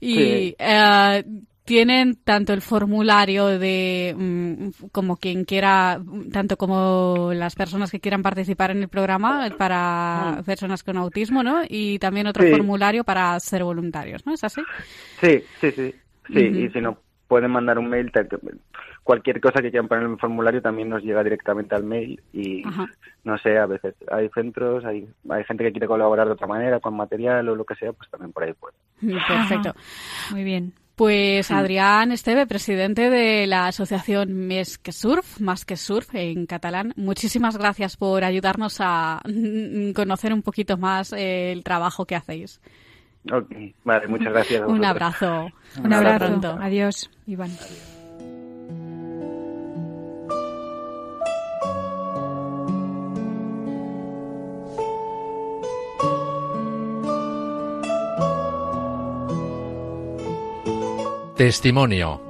Y 0.00 0.54
eh, 0.58 1.24
tienen 1.64 2.16
tanto 2.16 2.52
el 2.52 2.60
formulario 2.60 3.46
de 3.46 4.14
mm, 4.16 4.88
como 4.92 5.16
quien 5.16 5.44
quiera, 5.44 6.00
tanto 6.30 6.56
como 6.56 7.32
las 7.32 7.54
personas 7.54 7.90
que 7.90 8.00
quieran 8.00 8.22
participar 8.22 8.70
en 8.70 8.82
el 8.82 8.88
programa 8.88 9.48
para 9.56 10.42
personas 10.44 10.82
con 10.82 10.98
autismo, 10.98 11.42
¿no? 11.42 11.62
Y 11.68 11.98
también 11.98 12.26
otro 12.26 12.46
formulario 12.46 13.04
para 13.04 13.38
ser 13.40 13.64
voluntarios, 13.64 14.26
¿no? 14.26 14.34
¿Es 14.34 14.44
así? 14.44 14.62
Sí, 15.20 15.42
sí, 15.60 15.70
sí. 15.72 15.94
Sí, 16.32 16.40
y 16.40 16.70
si 16.70 16.80
no, 16.80 16.98
pueden 17.28 17.50
mandar 17.50 17.78
un 17.78 17.88
mail. 17.88 18.10
Cualquier 19.02 19.40
cosa 19.40 19.60
que 19.60 19.70
quieran 19.70 19.88
poner 19.88 20.04
en 20.04 20.12
el 20.12 20.18
formulario 20.18 20.62
también 20.62 20.88
nos 20.88 21.02
llega 21.02 21.22
directamente 21.22 21.74
al 21.74 21.84
mail 21.84 22.20
y 22.32 22.62
no 23.24 23.38
sé, 23.38 23.58
a 23.58 23.66
veces 23.66 23.94
hay 24.10 24.28
centros, 24.30 24.84
hay, 24.84 25.06
hay 25.28 25.44
gente 25.44 25.64
que 25.64 25.72
quiere 25.72 25.86
colaborar 25.86 26.26
de 26.26 26.32
otra 26.32 26.46
manera, 26.46 26.80
con 26.80 26.96
material 26.96 27.48
o 27.48 27.56
lo 27.56 27.64
que 27.64 27.74
sea, 27.74 27.92
pues 27.92 28.10
también 28.10 28.32
por 28.32 28.44
ahí 28.44 28.52
puede. 28.54 28.74
Perfecto. 29.00 29.74
Muy 30.30 30.44
bien. 30.44 30.72
Pues 30.96 31.50
Adrián 31.50 32.12
Esteve, 32.12 32.46
presidente 32.46 33.10
de 33.10 33.48
la 33.48 33.66
asociación 33.66 34.32
Més 34.46 34.78
que 34.78 34.92
Surf, 34.92 35.40
más 35.40 35.64
que 35.64 35.76
Surf 35.76 36.14
en 36.14 36.46
catalán, 36.46 36.92
muchísimas 36.94 37.56
gracias 37.56 37.96
por 37.96 38.22
ayudarnos 38.22 38.76
a 38.78 39.20
conocer 39.94 40.32
un 40.32 40.42
poquito 40.42 40.76
más 40.76 41.12
el 41.12 41.64
trabajo 41.64 42.06
que 42.06 42.14
hacéis. 42.14 42.60
Vale, 43.84 44.06
muchas 44.06 44.32
gracias. 44.32 44.62
un 44.66 44.84
abrazo. 44.84 45.48
Un, 45.82 45.92
abrazo. 45.92 46.58
Adiós, 46.60 47.10
Iván. 47.26 47.50
Testimonio. 61.36 62.20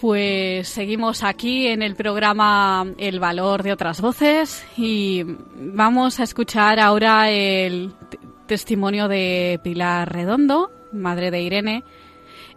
Pues 0.00 0.68
seguimos 0.68 1.24
aquí 1.24 1.66
en 1.66 1.82
el 1.82 1.96
programa 1.96 2.86
El 2.96 3.18
valor 3.18 3.64
de 3.64 3.72
otras 3.72 4.00
voces 4.00 4.64
y 4.76 5.24
vamos 5.56 6.20
a 6.20 6.22
escuchar 6.22 6.78
ahora 6.78 7.28
el 7.30 7.92
testimonio 8.46 9.08
de 9.08 9.58
Pilar 9.64 10.12
Redondo, 10.12 10.70
madre 10.92 11.32
de 11.32 11.40
Irene, 11.40 11.84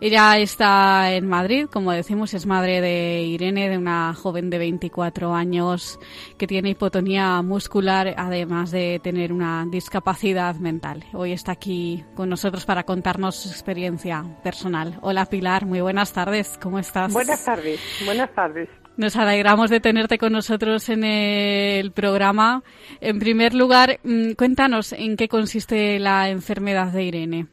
ella 0.02 0.38
está 0.38 1.14
en 1.14 1.28
Madrid, 1.28 1.68
como 1.72 1.92
decimos, 1.92 2.34
es 2.34 2.46
madre 2.46 2.82
de 2.82 3.22
Irene, 3.22 3.70
de 3.70 3.78
una 3.78 4.14
joven 4.14 4.50
de 4.50 4.58
24 4.58 5.34
años 5.34 6.00
que 6.38 6.48
tiene 6.48 6.72
hipotonía 6.72 7.42
muscular, 7.42 8.14
además 8.18 8.72
de 8.72 9.00
tener 9.02 9.32
una 9.32 9.66
discapacidad 9.70 10.56
mental. 10.56 11.04
Hoy 11.14 11.32
está 11.32 11.54
aquí 11.54 12.04
con 12.16 12.30
nosotros 12.30 12.66
para 12.66 12.84
contarnos 12.84 13.36
su 13.36 13.50
experiencia 13.50 14.24
personal. 14.44 14.98
Hola 15.02 15.26
Pilar, 15.26 15.66
muy 15.66 15.82
buenas 15.82 16.12
tardes, 16.12 16.60
¿cómo 16.62 16.80
estás? 16.80 17.14
Buenas 17.14 17.44
tardes, 17.46 17.80
buenas 18.06 18.34
tardes. 18.34 18.70
Nos 18.98 19.18
alegramos 19.18 19.70
de 19.70 19.82
tenerte 19.82 20.18
con 20.18 20.32
nosotros 20.32 20.88
en 20.88 21.04
el 21.04 21.92
programa. 21.92 22.64
En 23.02 23.20
primer 23.20 23.54
lugar, 23.54 24.00
mm, 24.04 24.32
cuéntanos 24.34 24.94
en 24.94 25.18
qué 25.18 25.28
consiste 25.28 26.00
la 26.00 26.30
enfermedad 26.30 26.94
de 26.94 27.04
Irene. 27.04 27.48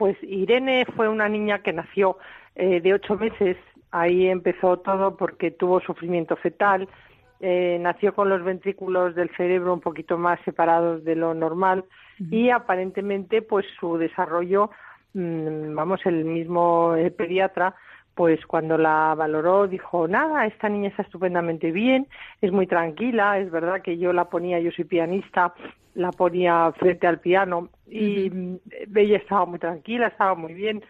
Pues 0.00 0.16
Irene 0.22 0.86
fue 0.96 1.10
una 1.10 1.28
niña 1.28 1.58
que 1.58 1.74
nació 1.74 2.16
eh, 2.54 2.80
de 2.80 2.94
ocho 2.94 3.18
meses, 3.18 3.58
ahí 3.90 4.28
empezó 4.28 4.78
todo 4.78 5.14
porque 5.18 5.50
tuvo 5.50 5.78
sufrimiento 5.82 6.36
fetal, 6.36 6.88
eh, 7.38 7.76
nació 7.78 8.14
con 8.14 8.30
los 8.30 8.42
ventrículos 8.42 9.14
del 9.14 9.28
cerebro 9.36 9.74
un 9.74 9.80
poquito 9.82 10.16
más 10.16 10.40
separados 10.46 11.04
de 11.04 11.16
lo 11.16 11.34
normal 11.34 11.84
y 12.18 12.48
aparentemente 12.48 13.42
pues 13.42 13.66
su 13.78 13.98
desarrollo, 13.98 14.70
mm, 15.12 15.74
vamos, 15.74 16.00
el 16.06 16.24
mismo 16.24 16.94
eh, 16.96 17.10
pediatra 17.10 17.74
pues 18.14 18.44
cuando 18.46 18.76
la 18.76 19.14
valoró 19.16 19.66
dijo, 19.66 20.06
nada, 20.08 20.46
esta 20.46 20.68
niña 20.68 20.88
está 20.88 21.02
estupendamente 21.02 21.70
bien, 21.70 22.06
es 22.40 22.52
muy 22.52 22.66
tranquila, 22.66 23.38
es 23.38 23.50
verdad 23.50 23.82
que 23.82 23.98
yo 23.98 24.12
la 24.12 24.26
ponía, 24.26 24.60
yo 24.60 24.70
soy 24.72 24.84
pianista, 24.84 25.54
la 25.94 26.10
ponía 26.10 26.72
frente 26.72 27.06
al 27.06 27.20
piano 27.20 27.68
y 27.88 28.30
ella 28.94 29.16
estaba 29.16 29.46
muy 29.46 29.58
tranquila, 29.58 30.08
estaba 30.08 30.34
muy 30.34 30.54
bien, 30.54 30.82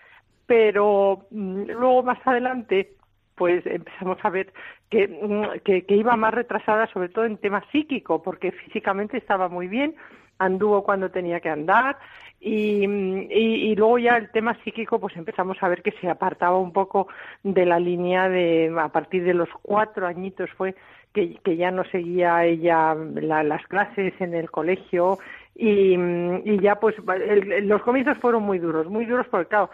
pero 0.46 1.26
mm, 1.30 1.70
luego 1.70 2.02
más 2.02 2.18
adelante 2.26 2.94
pues 3.36 3.64
empezamos 3.64 4.18
a 4.22 4.28
ver 4.28 4.52
que, 4.90 5.08
mm, 5.08 5.60
que, 5.64 5.86
que, 5.86 5.96
iba 5.96 6.14
más 6.16 6.34
retrasada 6.34 6.86
sobre 6.88 7.08
todo 7.08 7.24
en 7.24 7.38
tema 7.38 7.64
psíquico, 7.72 8.22
porque 8.22 8.52
físicamente 8.52 9.16
estaba 9.16 9.48
muy 9.48 9.66
bien, 9.66 9.94
anduvo 10.40 10.82
cuando 10.82 11.10
tenía 11.10 11.38
que 11.38 11.50
andar, 11.50 11.96
y, 12.42 12.84
y, 12.86 13.76
luego 13.76 13.98
ya 13.98 14.16
el 14.16 14.30
tema 14.30 14.56
psíquico, 14.64 14.98
pues 14.98 15.14
empezamos 15.14 15.62
a 15.62 15.68
ver 15.68 15.82
que 15.82 15.92
se 16.00 16.08
apartaba 16.08 16.56
un 16.56 16.72
poco 16.72 17.06
de 17.42 17.66
la 17.66 17.78
línea 17.78 18.30
de, 18.30 18.74
a 18.80 18.88
partir 18.88 19.24
de 19.24 19.34
los 19.34 19.50
cuatro 19.60 20.06
añitos 20.06 20.48
fue 20.56 20.74
que, 21.12 21.36
que 21.44 21.56
ya 21.56 21.70
no 21.70 21.84
seguía 21.84 22.46
ella 22.46 22.94
las 22.94 23.66
clases 23.66 24.14
en 24.20 24.32
el 24.32 24.50
colegio 24.50 25.18
y, 25.54 25.94
y 26.44 26.60
ya 26.60 26.76
pues 26.76 26.94
los 27.62 27.82
comienzos 27.82 28.16
fueron 28.16 28.44
muy 28.44 28.58
duros, 28.58 28.88
muy 28.88 29.04
duros 29.04 29.26
porque 29.30 29.48
claro, 29.48 29.68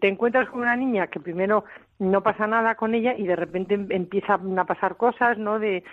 te 0.00 0.08
encuentras 0.08 0.48
con 0.48 0.62
una 0.62 0.74
niña 0.74 1.06
que 1.06 1.20
primero 1.20 1.64
no 2.00 2.22
pasa 2.24 2.48
nada 2.48 2.74
con 2.74 2.96
ella 2.96 3.14
y 3.16 3.28
de 3.28 3.36
repente 3.36 3.74
empiezan 3.90 4.58
a 4.58 4.64
pasar 4.64 4.96
cosas, 4.96 5.38
¿no? 5.38 5.60
De 5.60 5.84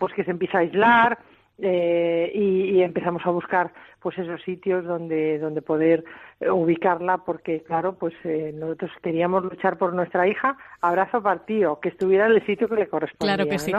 pues 0.00 0.12
que 0.14 0.24
se 0.24 0.32
empieza 0.32 0.58
a 0.58 0.62
aislar, 0.62 1.18
eh, 1.60 2.30
y, 2.34 2.80
empezamos 2.82 3.22
a 3.24 3.30
buscar 3.30 3.72
pues 4.00 4.16
esos 4.16 4.40
sitios 4.42 4.84
donde 4.84 5.40
donde 5.40 5.60
poder 5.60 6.04
eh, 6.38 6.48
ubicarla 6.48 7.18
porque 7.18 7.64
claro 7.64 7.96
pues 7.98 8.14
eh, 8.22 8.52
nosotros 8.54 8.92
queríamos 9.02 9.42
luchar 9.42 9.76
por 9.76 9.92
nuestra 9.92 10.28
hija 10.28 10.56
abrazo 10.80 11.20
partido 11.20 11.80
que 11.80 11.88
estuviera 11.88 12.26
en 12.26 12.32
el 12.34 12.46
sitio 12.46 12.68
que 12.68 12.76
le 12.76 12.88
correspondía 12.88 13.34
claro 13.34 13.50
que 13.50 13.58
sí. 13.58 13.72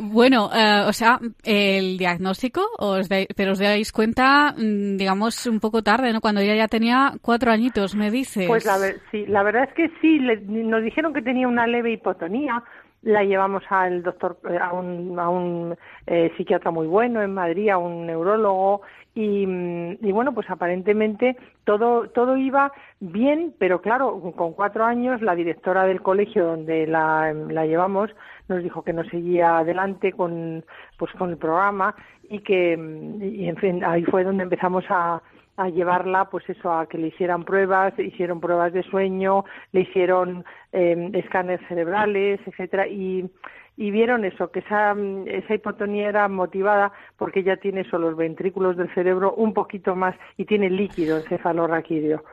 Bueno 0.00 0.46
o 0.46 0.92
sea 0.94 1.20
el 1.44 1.98
diagnóstico 1.98 2.62
os 2.78 3.10
pero 3.36 3.52
os 3.52 3.58
dais 3.58 3.92
cuenta 3.92 4.54
mm, 4.56 4.96
digamos 4.96 5.46
un 5.46 5.60
poco 5.60 5.82
tarde 5.82 6.14
no 6.14 6.22
cuando 6.22 6.40
ella 6.40 6.56
ya 6.56 6.68
tenía 6.68 7.12
cuatro 7.20 7.52
añitos 7.52 7.94
me 7.94 8.10
dices. 8.10 8.46
Pues 8.48 8.64
la 8.64 8.78
sí 9.10 9.26
la 9.26 9.42
verdad 9.42 9.64
es 9.64 9.74
que 9.74 9.90
sí 10.00 10.18
nos 10.18 10.82
dijeron 10.82 11.12
que 11.12 11.20
tenía 11.20 11.46
una 11.46 11.66
leve 11.66 11.92
hipotonía 11.92 12.64
la 13.04 13.22
llevamos 13.22 13.62
al 13.68 14.02
doctor, 14.02 14.38
eh, 14.50 14.58
a 14.60 14.72
un, 14.72 15.18
a 15.18 15.28
un 15.28 15.76
eh, 16.06 16.32
psiquiatra 16.36 16.70
muy 16.70 16.86
bueno 16.86 17.22
en 17.22 17.34
Madrid, 17.34 17.70
a 17.70 17.78
un 17.78 18.06
neurólogo, 18.06 18.82
y, 19.14 19.44
y, 19.44 20.12
bueno, 20.12 20.34
pues 20.34 20.50
aparentemente 20.50 21.36
todo, 21.62 22.08
todo 22.08 22.36
iba 22.36 22.72
bien, 22.98 23.54
pero 23.60 23.80
claro, 23.80 24.20
con 24.34 24.54
cuatro 24.54 24.84
años 24.84 25.22
la 25.22 25.36
directora 25.36 25.84
del 25.84 26.02
colegio 26.02 26.44
donde 26.44 26.88
la, 26.88 27.32
la 27.32 27.64
llevamos 27.64 28.10
nos 28.48 28.62
dijo 28.62 28.82
que 28.82 28.92
no 28.92 29.04
seguía 29.04 29.58
adelante 29.58 30.12
con, 30.12 30.64
pues, 30.98 31.12
con 31.12 31.30
el 31.30 31.36
programa 31.36 31.94
y 32.28 32.40
que, 32.40 32.72
y 33.20 33.48
en 33.48 33.56
fin, 33.56 33.84
ahí 33.84 34.02
fue 34.04 34.24
donde 34.24 34.42
empezamos 34.42 34.84
a, 34.88 35.22
a 35.56 35.68
llevarla, 35.68 36.26
pues 36.30 36.48
eso, 36.48 36.72
a 36.72 36.86
que 36.86 36.98
le 36.98 37.08
hicieran 37.08 37.44
pruebas, 37.44 37.98
hicieron 37.98 38.40
pruebas 38.40 38.72
de 38.72 38.82
sueño, 38.82 39.44
le 39.72 39.82
hicieron 39.82 40.44
eh, 40.72 41.10
escáneres 41.14 41.66
cerebrales, 41.68 42.40
etcétera, 42.46 42.86
y, 42.88 43.30
y 43.76 43.90
vieron 43.90 44.24
eso, 44.24 44.50
que 44.50 44.60
esa, 44.60 44.94
esa 45.26 45.54
hipotonía 45.54 46.08
era 46.08 46.28
motivada 46.28 46.92
porque 47.16 47.40
ella 47.40 47.56
tiene 47.56 47.84
solo 47.84 48.10
los 48.10 48.18
ventrículos 48.18 48.76
del 48.76 48.92
cerebro 48.94 49.34
un 49.34 49.54
poquito 49.54 49.94
más 49.94 50.16
y 50.36 50.44
tiene 50.44 50.70
líquido 50.70 51.18
encefalorraquídeo. 51.18 52.24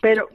Pero 0.00 0.28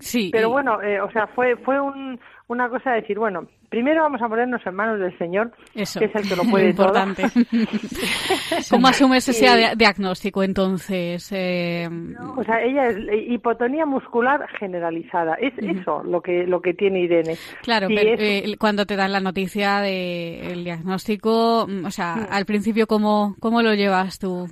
Sí. 0.00 0.30
Pero 0.32 0.50
bueno, 0.50 0.80
eh, 0.82 1.00
o 1.00 1.10
sea, 1.10 1.26
fue 1.28 1.56
fue 1.56 1.80
un, 1.80 2.20
una 2.48 2.68
cosa 2.70 2.92
de 2.92 3.02
decir, 3.02 3.18
bueno, 3.18 3.46
primero 3.68 4.02
vamos 4.02 4.22
a 4.22 4.28
ponernos 4.28 4.66
en 4.66 4.74
manos 4.74 4.98
del 4.98 5.16
Señor, 5.18 5.52
que 5.74 5.82
es 5.82 5.96
el 5.96 6.28
que 6.28 6.36
lo 6.36 6.44
puede 6.44 6.70
importante. 6.70 7.24
¿Cómo 8.70 8.88
asumes 8.88 9.28
ese 9.28 9.74
diagnóstico 9.76 10.42
entonces? 10.42 11.30
Eh... 11.32 11.88
O 12.36 12.42
sea, 12.44 12.62
ella 12.62 12.86
es 12.86 12.96
hipotonía 13.28 13.84
muscular 13.84 14.46
generalizada. 14.58 15.34
Es 15.34 15.52
eso 15.58 16.02
lo 16.02 16.22
que 16.22 16.46
lo 16.46 16.62
que 16.62 16.72
tiene 16.72 17.00
Irene. 17.00 17.36
Claro, 17.62 17.88
pero 17.88 18.16
eh, 18.18 18.56
cuando 18.58 18.86
te 18.86 18.96
dan 18.96 19.12
la 19.12 19.20
noticia 19.20 19.80
del 19.80 20.64
diagnóstico, 20.64 21.66
mm, 21.68 21.84
o 21.84 21.90
sea, 21.90 22.14
al 22.30 22.46
principio 22.46 22.86
cómo 22.86 23.36
cómo 23.40 23.60
lo 23.60 23.74
llevas 23.74 24.18
tú? 24.18 24.48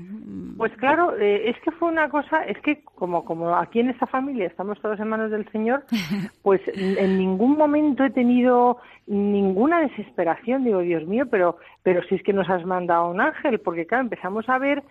Pues 0.58 0.72
claro, 0.76 1.16
eh, 1.16 1.48
es 1.48 1.56
que 1.62 1.70
fue 1.70 1.88
una 1.88 2.10
cosa, 2.10 2.44
es 2.44 2.58
que 2.58 2.82
como 2.94 3.24
como 3.24 3.56
aquí 3.56 3.80
en 3.80 3.88
esta 3.88 4.06
familia 4.06 4.46
estamos 4.46 4.78
todos 4.80 5.00
en 5.00 5.08
manos 5.08 5.30
del 5.30 5.50
Señor, 5.50 5.84
pues 6.42 6.60
en 6.74 7.18
ningún 7.18 7.56
momento 7.56 7.85
he 7.98 8.10
tenido 8.10 8.78
ninguna 9.06 9.80
desesperación, 9.80 10.64
digo, 10.64 10.80
Dios 10.80 11.06
mío, 11.06 11.26
pero, 11.30 11.58
pero 11.82 12.02
si 12.04 12.16
es 12.16 12.22
que 12.22 12.32
nos 12.32 12.48
has 12.48 12.64
mandado 12.64 13.10
un 13.10 13.20
ángel, 13.20 13.60
porque 13.60 13.86
claro, 13.86 14.04
empezamos 14.04 14.48
a 14.48 14.58
ver, 14.58 14.82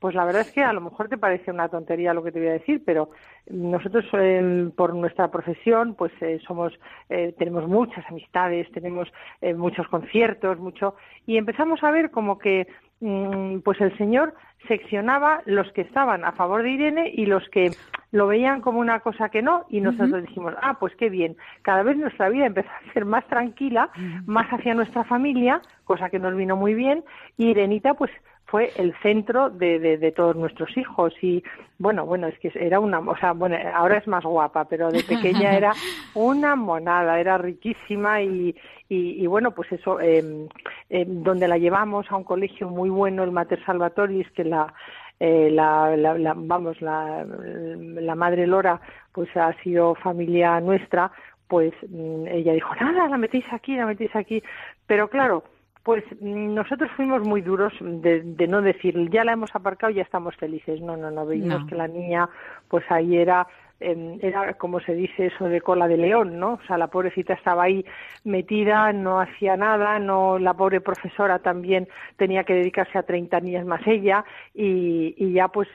pues 0.00 0.14
la 0.14 0.24
verdad 0.24 0.46
es 0.46 0.52
que 0.52 0.62
a 0.62 0.72
lo 0.72 0.80
mejor 0.80 1.08
te 1.08 1.18
parece 1.18 1.50
una 1.50 1.68
tontería 1.68 2.14
lo 2.14 2.22
que 2.22 2.32
te 2.32 2.40
voy 2.40 2.48
a 2.48 2.52
decir, 2.54 2.82
pero 2.84 3.10
nosotros 3.50 4.04
eh, 4.14 4.70
por 4.74 4.94
nuestra 4.94 5.30
profesión, 5.30 5.94
pues 5.94 6.10
eh, 6.22 6.40
somos, 6.46 6.72
eh, 7.10 7.34
tenemos 7.38 7.68
muchas 7.68 8.04
amistades, 8.08 8.70
tenemos 8.72 9.12
eh, 9.42 9.54
muchos 9.54 9.86
conciertos, 9.88 10.58
mucho, 10.58 10.96
y 11.26 11.36
empezamos 11.36 11.84
a 11.84 11.90
ver 11.90 12.10
como 12.10 12.38
que, 12.38 12.66
mm, 13.00 13.58
pues 13.58 13.78
el 13.82 13.96
Señor 13.98 14.34
seccionaba 14.68 15.42
los 15.46 15.70
que 15.72 15.80
estaban 15.82 16.24
a 16.24 16.32
favor 16.32 16.62
de 16.62 16.70
Irene 16.70 17.10
y 17.14 17.26
los 17.26 17.48
que 17.48 17.70
lo 18.12 18.26
veían 18.26 18.60
como 18.60 18.80
una 18.80 19.00
cosa 19.00 19.28
que 19.28 19.42
no 19.42 19.66
y 19.68 19.80
nosotros 19.80 20.22
dijimos, 20.22 20.54
ah, 20.62 20.78
pues 20.78 20.94
qué 20.96 21.08
bien, 21.08 21.36
cada 21.62 21.82
vez 21.82 21.96
nuestra 21.96 22.28
vida 22.28 22.46
empezó 22.46 22.68
a 22.68 22.92
ser 22.92 23.04
más 23.04 23.24
tranquila, 23.26 23.90
más 24.26 24.48
hacia 24.48 24.74
nuestra 24.74 25.04
familia, 25.04 25.60
cosa 25.84 26.10
que 26.10 26.18
nos 26.18 26.36
vino 26.36 26.56
muy 26.56 26.74
bien, 26.74 27.04
y 27.36 27.50
Irenita 27.50 27.94
pues 27.94 28.10
fue 28.50 28.72
el 28.76 28.94
centro 29.02 29.48
de, 29.50 29.78
de, 29.78 29.96
de, 29.98 30.12
todos 30.12 30.34
nuestros 30.34 30.76
hijos. 30.76 31.14
Y 31.22 31.42
bueno 31.80 32.04
bueno 32.04 32.26
es 32.26 32.38
que 32.38 32.52
era 32.54 32.78
una 32.78 32.98
o 33.00 33.16
sea 33.16 33.32
bueno 33.32 33.56
ahora 33.74 33.96
es 33.96 34.06
más 34.06 34.22
guapa 34.22 34.66
pero 34.66 34.90
de 34.90 35.02
pequeña 35.02 35.52
era 35.56 35.72
una 36.14 36.54
monada 36.54 37.18
era 37.18 37.38
riquísima 37.38 38.20
y, 38.20 38.54
y, 38.88 39.22
y 39.22 39.26
bueno 39.26 39.52
pues 39.52 39.72
eso 39.72 39.98
eh, 39.98 40.46
eh, 40.90 41.04
donde 41.08 41.48
la 41.48 41.56
llevamos 41.56 42.06
a 42.10 42.16
un 42.16 42.24
colegio 42.24 42.68
muy 42.68 42.90
bueno 42.90 43.24
el 43.24 43.32
Mater 43.32 43.64
Salvatoris 43.64 44.30
que 44.32 44.44
la 44.44 44.72
eh, 45.18 45.50
la, 45.50 45.96
la, 45.96 46.18
la, 46.18 46.34
vamos 46.36 46.80
la, 46.82 47.24
la 47.24 48.14
madre 48.14 48.46
Lora 48.46 48.78
pues 49.12 49.34
ha 49.36 49.54
sido 49.62 49.94
familia 49.94 50.60
nuestra 50.60 51.10
pues 51.48 51.72
ella 51.82 52.52
dijo 52.52 52.74
nada 52.74 53.08
la 53.08 53.16
metéis 53.16 53.44
aquí 53.52 53.74
la 53.74 53.86
metéis 53.86 54.14
aquí 54.14 54.42
pero 54.86 55.08
claro 55.08 55.44
pues 55.82 56.04
nosotros 56.20 56.90
fuimos 56.96 57.26
muy 57.26 57.40
duros 57.40 57.72
de, 57.80 58.20
de, 58.22 58.46
no 58.46 58.60
decir, 58.60 59.08
ya 59.10 59.24
la 59.24 59.32
hemos 59.32 59.54
aparcado 59.54 59.90
y 59.90 59.96
ya 59.96 60.02
estamos 60.02 60.36
felices. 60.36 60.80
No, 60.80 60.96
no, 60.96 61.10
no, 61.10 61.24
veíamos 61.26 61.62
no. 61.62 61.66
que 61.66 61.74
la 61.74 61.88
niña, 61.88 62.28
pues 62.68 62.84
ahí 62.90 63.16
era, 63.16 63.46
eh, 63.80 64.18
era 64.20 64.54
como 64.54 64.80
se 64.80 64.94
dice 64.94 65.26
eso 65.26 65.46
de 65.46 65.62
cola 65.62 65.88
de 65.88 65.96
león, 65.96 66.38
¿no? 66.38 66.54
O 66.54 66.66
sea, 66.66 66.76
la 66.76 66.88
pobrecita 66.88 67.32
estaba 67.32 67.64
ahí 67.64 67.84
metida, 68.24 68.92
no 68.92 69.20
hacía 69.20 69.56
nada, 69.56 69.98
no, 69.98 70.38
la 70.38 70.52
pobre 70.52 70.82
profesora 70.82 71.38
también 71.38 71.88
tenía 72.16 72.44
que 72.44 72.54
dedicarse 72.54 72.98
a 72.98 73.02
30 73.04 73.40
niñas 73.40 73.64
más 73.64 73.86
ella 73.86 74.24
y, 74.54 75.14
y 75.16 75.32
ya 75.32 75.48
pues, 75.48 75.68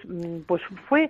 pues 0.45 0.61
fue 0.87 1.09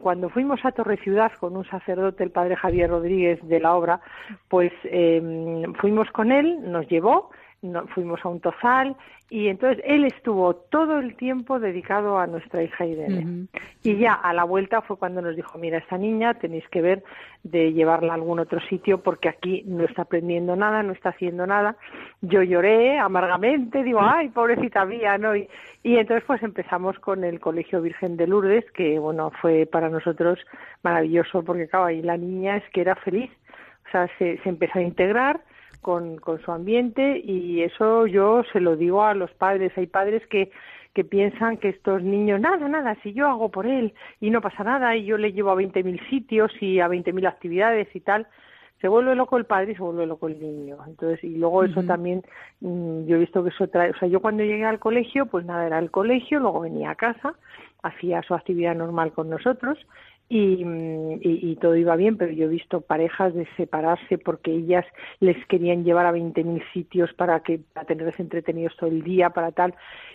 cuando 0.00 0.28
fuimos 0.28 0.64
a 0.64 0.72
Torre 0.72 0.96
Ciudad 0.96 1.32
con 1.40 1.56
un 1.56 1.64
sacerdote, 1.64 2.22
el 2.22 2.30
padre 2.30 2.56
Javier 2.56 2.90
Rodríguez 2.90 3.40
de 3.42 3.60
la 3.60 3.74
obra, 3.74 4.00
pues 4.48 4.72
eh, 4.84 5.64
fuimos 5.80 6.08
con 6.12 6.30
él, 6.30 6.70
nos 6.70 6.88
llevó, 6.88 7.30
no, 7.62 7.86
fuimos 7.88 8.24
a 8.24 8.28
un 8.28 8.40
tozal 8.40 8.96
y 9.28 9.48
entonces 9.48 9.82
él 9.84 10.04
estuvo 10.04 10.54
todo 10.54 10.98
el 10.98 11.16
tiempo 11.16 11.58
dedicado 11.58 12.18
a 12.18 12.26
nuestra 12.26 12.62
hija 12.62 12.86
Irene. 12.86 13.18
Uh 13.18 13.28
-huh. 13.28 13.48
Y 13.82 13.96
ya 13.96 14.14
a 14.14 14.32
la 14.32 14.44
vuelta 14.44 14.82
fue 14.82 14.96
cuando 14.98 15.20
nos 15.20 15.34
dijo, 15.34 15.58
mira, 15.58 15.78
esta 15.78 15.98
niña 15.98 16.34
tenéis 16.34 16.68
que 16.68 16.80
ver 16.80 17.02
de 17.42 17.72
llevarla 17.72 18.12
a 18.12 18.16
algún 18.16 18.38
otro 18.38 18.60
sitio 18.68 19.02
porque 19.02 19.28
aquí 19.28 19.64
no 19.66 19.84
está 19.84 20.02
aprendiendo 20.02 20.54
nada, 20.54 20.82
no 20.82 20.92
está 20.92 21.08
haciendo 21.08 21.46
nada. 21.46 21.76
Yo 22.20 22.42
lloré 22.42 22.98
amargamente, 22.98 23.82
digo, 23.82 24.00
ay, 24.00 24.28
pobrecita 24.28 24.84
mía, 24.84 25.18
¿no? 25.18 25.34
Y, 25.34 25.48
y 25.82 25.96
entonces 25.96 26.24
pues 26.26 26.42
empezamos 26.42 26.98
con 27.00 27.24
el 27.24 27.40
Colegio 27.40 27.82
Virgen 27.82 28.16
de 28.16 28.26
Lourdes, 28.28 28.70
que 28.72 28.98
bueno, 28.98 29.32
fue 29.40 29.66
para 29.66 29.88
nosotros 29.88 30.38
maravilloso 30.82 31.42
porque 31.42 31.68
claro, 31.68 31.86
ahí 31.86 32.02
la 32.02 32.16
niña 32.16 32.58
es 32.58 32.64
que 32.70 32.82
era 32.82 32.94
feliz. 32.94 33.30
O 33.88 33.90
sea, 33.90 34.08
se, 34.18 34.38
se 34.38 34.48
empezó 34.48 34.78
a 34.78 34.82
integrar, 34.82 35.40
con, 35.80 36.16
con 36.16 36.40
su 36.42 36.52
ambiente 36.52 37.20
y 37.24 37.62
eso 37.62 38.06
yo 38.06 38.42
se 38.52 38.60
lo 38.60 38.76
digo 38.76 39.04
a 39.04 39.14
los 39.14 39.30
padres. 39.32 39.72
Hay 39.76 39.86
padres 39.86 40.26
que, 40.28 40.50
que 40.94 41.04
piensan 41.04 41.58
que 41.58 41.68
estos 41.68 42.02
niños, 42.02 42.40
nada, 42.40 42.68
nada, 42.68 42.96
si 43.02 43.12
yo 43.12 43.28
hago 43.28 43.50
por 43.50 43.66
él 43.66 43.94
y 44.20 44.30
no 44.30 44.40
pasa 44.40 44.64
nada 44.64 44.96
y 44.96 45.04
yo 45.04 45.18
le 45.18 45.32
llevo 45.32 45.50
a 45.50 45.56
20.000 45.56 46.08
sitios 46.08 46.52
y 46.60 46.80
a 46.80 46.88
20.000 46.88 47.26
actividades 47.28 47.88
y 47.94 48.00
tal, 48.00 48.26
se 48.80 48.88
vuelve 48.88 49.14
loco 49.14 49.36
el 49.36 49.46
padre 49.46 49.72
y 49.72 49.74
se 49.74 49.82
vuelve 49.82 50.06
loco 50.06 50.28
el 50.28 50.40
niño. 50.40 50.76
Entonces, 50.86 51.22
y 51.24 51.36
luego 51.36 51.64
eso 51.64 51.80
uh 51.80 51.82
-huh. 51.82 51.86
también, 51.86 52.22
mmm, 52.60 53.06
yo 53.06 53.16
he 53.16 53.20
visto 53.20 53.42
que 53.42 53.50
eso 53.50 53.68
trae, 53.68 53.90
o 53.90 53.98
sea, 53.98 54.08
yo 54.08 54.20
cuando 54.20 54.44
llegué 54.44 54.64
al 54.64 54.78
colegio, 54.78 55.26
pues 55.26 55.44
nada, 55.44 55.66
era 55.66 55.78
el 55.78 55.90
colegio, 55.90 56.40
luego 56.40 56.60
venía 56.60 56.90
a 56.90 56.94
casa, 56.94 57.34
hacía 57.82 58.22
su 58.22 58.34
actividad 58.34 58.74
normal 58.74 59.12
con 59.12 59.30
nosotros 59.30 59.78
y, 60.28 60.64
y, 60.64 61.50
y, 61.52 61.56
todo 61.56 61.76
iba 61.76 61.94
bien, 61.94 62.16
pero 62.16 62.32
yo 62.32 62.46
he 62.46 62.48
visto 62.48 62.80
parejas 62.80 63.32
de 63.34 63.46
separarse 63.56 64.18
porque 64.18 64.50
ellas 64.52 64.84
les 65.20 65.36
querían 65.46 65.84
llevar 65.84 66.04
a 66.06 66.12
20.000 66.12 66.62
sitios 66.72 67.12
para 67.14 67.40
que 67.40 67.60
para 67.72 67.86
tenerles 67.86 68.18
entretenidos 68.18 68.74
todo 68.76 68.90
el 68.90 69.02
día, 69.04 69.30
para 69.30 69.52
tal, 69.52 69.74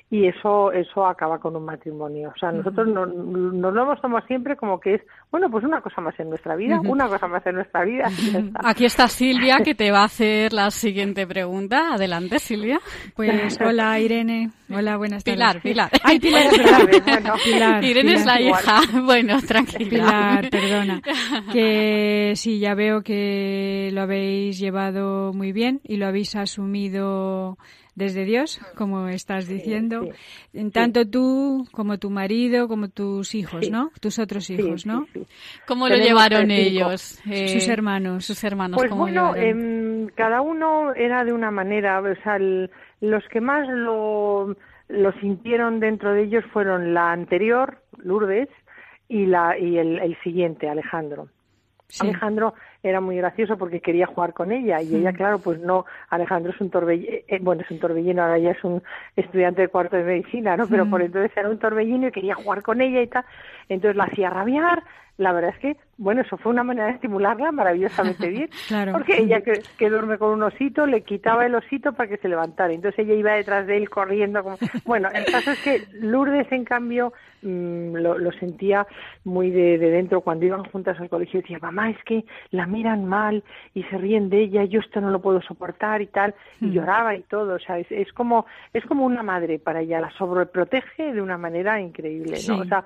y 0.10 0.28
eso 0.28 0.74
eso 0.74 1.06
acaba 1.06 1.40
con 1.40 1.56
un 1.56 1.64
matrimonio. 1.64 2.34
O 2.36 2.38
sea, 2.38 2.52
nosotros 2.52 2.88
uh 2.88 2.92
-huh. 2.92 2.94
nos, 2.94 3.54
nos 3.54 3.74
lo 3.74 3.84
hemos 3.84 4.02
tomado 4.02 4.28
siempre 4.28 4.58
como 4.58 4.82
que 4.82 4.96
es, 4.96 5.02
bueno, 5.32 5.50
pues 5.50 5.64
una 5.64 5.80
cosa 5.80 6.02
más 6.02 6.20
en 6.20 6.30
nuestra 6.30 6.58
vida, 6.58 6.78
uh 6.82 6.84
-huh. 6.84 6.90
una 6.92 7.08
cosa 7.08 7.28
más 7.30 7.46
en 7.46 7.56
nuestra 7.56 7.86
vida. 7.86 8.04
Está. 8.08 8.70
Aquí 8.70 8.84
está 8.86 9.08
Silvia 9.08 9.60
que 9.64 9.76
te 9.76 9.92
va 9.92 10.02
a 10.02 10.06
hacer 10.06 10.52
la 10.52 10.70
siguiente 10.72 11.26
pregunta. 11.26 11.94
Adelante, 11.94 12.40
Silvia. 12.40 12.82
Pues 13.16 13.58
hola, 13.62 13.98
Irene. 13.98 14.50
Hola, 14.70 14.98
buenas 14.98 15.24
Pilar, 15.24 15.48
tardes. 15.54 15.64
Pilar. 15.64 15.90
Ay, 16.04 16.20
Pilar, 16.20 16.44
verdad. 16.52 17.04
bueno, 17.06 17.34
Pilar, 17.44 17.84
Irene 17.84 18.02
Pilar, 18.02 18.16
es 18.20 18.26
la 18.26 18.42
igual. 18.42 18.62
hija. 18.62 18.82
Bueno, 19.12 19.38
tranquila. 19.46 20.01
Pilar, 20.06 20.50
perdona. 20.52 21.02
Que 21.52 22.34
sí, 22.36 22.60
ya 22.60 22.76
veo 22.76 23.02
que 23.02 23.90
lo 23.94 24.02
habéis 24.02 24.60
llevado 24.60 25.34
muy 25.34 25.52
bien 25.52 25.82
y 25.84 25.98
lo 25.98 26.08
habéis 26.08 26.36
asumido 26.36 27.58
desde 27.96 28.24
Dios, 28.24 28.60
como 28.76 29.10
estás 29.10 29.48
diciendo, 29.48 30.04
sí, 30.04 30.12
sí, 30.54 30.72
tanto 30.72 31.06
tú 31.06 31.68
como 31.72 31.98
tu 31.98 32.10
marido, 32.10 32.68
como 32.68 32.88
tus 32.88 33.36
hijos, 33.36 33.70
¿no? 33.70 33.92
Tus 34.00 34.18
otros 34.18 34.50
hijos, 34.50 34.86
¿no? 34.86 35.08
¿Cómo 35.68 35.90
lo 35.90 35.96
llevaron 35.96 36.52
ellos? 36.52 37.22
Eh, 37.30 37.50
sus 37.50 37.68
hermanos. 37.68 38.26
Sus 38.26 38.44
hermanos. 38.44 38.78
Pues 38.78 38.90
¿cómo 38.90 39.04
bueno, 39.04 39.36
eh, 39.36 40.08
cada 40.16 40.42
uno 40.42 40.94
era 40.94 41.24
de 41.24 41.34
una 41.34 41.52
manera, 41.52 42.00
o 42.00 42.16
sea, 42.24 42.38
el, 42.38 42.72
los 43.02 43.24
que 43.28 43.42
más 43.42 43.68
lo, 43.68 44.56
lo 44.88 45.12
sintieron 45.20 45.80
dentro 45.80 46.14
de 46.14 46.24
ellos 46.24 46.46
fueron 46.54 46.94
la 46.94 47.12
anterior, 47.12 47.82
Lourdes, 47.98 48.50
y 49.12 49.26
la 49.26 49.58
y 49.60 49.78
el, 49.78 50.00
el 50.00 50.18
siguiente, 50.24 50.70
Alejandro. 50.70 51.28
Sí. 51.90 52.08
Alejandro 52.08 52.54
era 52.82 53.02
muy 53.02 53.18
gracioso 53.18 53.58
porque 53.58 53.82
quería 53.82 54.08
jugar 54.08 54.34
con 54.34 54.54
ella 54.54 54.82
y 54.82 54.96
ella, 54.96 55.12
claro, 55.12 55.40
pues 55.40 55.60
no, 55.60 55.86
Alejandro 56.10 56.54
es 56.54 56.62
un 56.62 56.70
torbellino, 56.70 57.12
eh, 57.28 57.40
bueno, 57.42 57.62
es 57.64 57.70
un 57.70 57.80
torbellino, 57.80 58.24
ahora 58.24 58.38
ya 58.38 58.52
es 58.52 58.64
un 58.64 58.82
estudiante 59.18 59.64
de 59.64 59.68
cuarto 59.68 59.98
de 59.98 60.04
medicina, 60.04 60.56
¿no? 60.56 60.68
Pero 60.68 60.90
por 60.90 61.02
entonces 61.02 61.36
era 61.36 61.50
un 61.50 61.60
torbellino 61.60 62.08
y 62.08 62.12
quería 62.12 62.36
jugar 62.36 62.62
con 62.64 62.80
ella 62.80 63.02
y 63.02 63.08
tal, 63.08 63.26
entonces 63.68 63.98
la 63.98 64.06
hacía 64.06 64.30
rabiar, 64.30 64.84
la 65.22 65.34
verdad 65.34 65.52
es 65.54 65.60
que, 65.60 65.78
bueno, 65.98 66.22
eso 66.22 66.36
fue 66.38 66.52
una 66.52 66.64
manera 66.64 66.88
de 66.88 66.94
estimularla 66.94 67.52
maravillosamente 67.52 68.28
bien. 68.28 68.50
claro. 68.68 68.94
Porque 68.94 69.20
ella 69.20 69.42
que, 69.42 69.62
que, 69.78 69.90
duerme 69.90 70.18
con 70.18 70.32
un 70.32 70.42
osito, 70.42 70.88
le 70.88 71.04
quitaba 71.04 71.46
el 71.46 71.54
osito 71.54 71.94
para 71.94 72.10
que 72.10 72.18
se 72.18 72.28
levantara. 72.28 72.74
Entonces 72.74 73.06
ella 73.06 73.14
iba 73.14 73.34
detrás 73.34 73.68
de 73.68 73.78
él 73.78 73.90
corriendo. 73.90 74.44
Como... 74.44 74.58
Bueno, 74.86 75.10
el 75.14 75.26
caso 75.26 75.52
es 75.52 75.60
que 75.60 75.84
Lourdes, 75.94 76.52
en 76.52 76.66
cambio, 76.66 77.14
mmm, 77.44 77.96
lo, 77.96 78.18
lo, 78.18 78.32
sentía 78.32 78.88
muy 79.24 79.52
de, 79.52 79.78
de, 79.78 79.92
dentro 79.92 80.22
cuando 80.22 80.46
iban 80.46 80.64
juntas 80.66 81.00
al 81.00 81.10
colegio. 81.10 81.42
Decía, 81.42 81.60
mamá, 81.62 81.92
es 81.92 82.04
que 82.04 82.26
la 82.50 82.66
miran 82.66 83.06
mal 83.06 83.44
y 83.76 83.84
se 83.84 83.98
ríen 84.00 84.30
de 84.30 84.42
ella, 84.42 84.64
yo 84.64 84.80
esto 84.80 85.02
no 85.02 85.12
lo 85.12 85.22
puedo 85.22 85.40
soportar 85.44 86.02
y 86.02 86.08
tal. 86.08 86.34
Y 86.60 86.66
mm. 86.66 86.72
lloraba 86.72 87.16
y 87.16 87.22
todo. 87.22 87.56
O 87.56 87.60
sea, 87.60 87.78
es, 87.78 87.88
es, 87.92 88.12
como, 88.12 88.48
es 88.74 88.84
como 88.86 89.06
una 89.06 89.22
madre 89.22 89.60
para 89.60 89.82
ella. 89.82 90.02
La 90.02 90.10
sobreprotege 90.12 91.14
de 91.14 91.22
una 91.22 91.38
manera 91.38 91.80
increíble, 91.80 92.32
¿no? 92.48 92.56
Sí. 92.56 92.60
O 92.60 92.66
sea, 92.66 92.84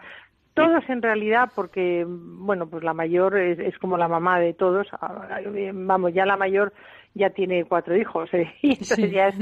todos 0.55 0.89
en 0.89 1.01
realidad, 1.01 1.51
porque, 1.53 2.05
bueno, 2.07 2.67
pues 2.67 2.83
la 2.83 2.93
mayor 2.93 3.37
es, 3.37 3.59
es, 3.59 3.77
como 3.77 3.97
la 3.97 4.07
mamá 4.07 4.39
de 4.39 4.53
todos. 4.53 4.87
Vamos, 5.73 6.13
ya 6.13 6.25
la 6.25 6.37
mayor 6.37 6.73
ya 7.13 7.29
tiene 7.29 7.65
cuatro 7.65 7.95
hijos, 7.95 8.33
¿eh? 8.33 8.51
y 8.61 8.71
entonces 8.71 8.95
Sí. 8.95 9.11
ya 9.11 9.27
es 9.27 9.35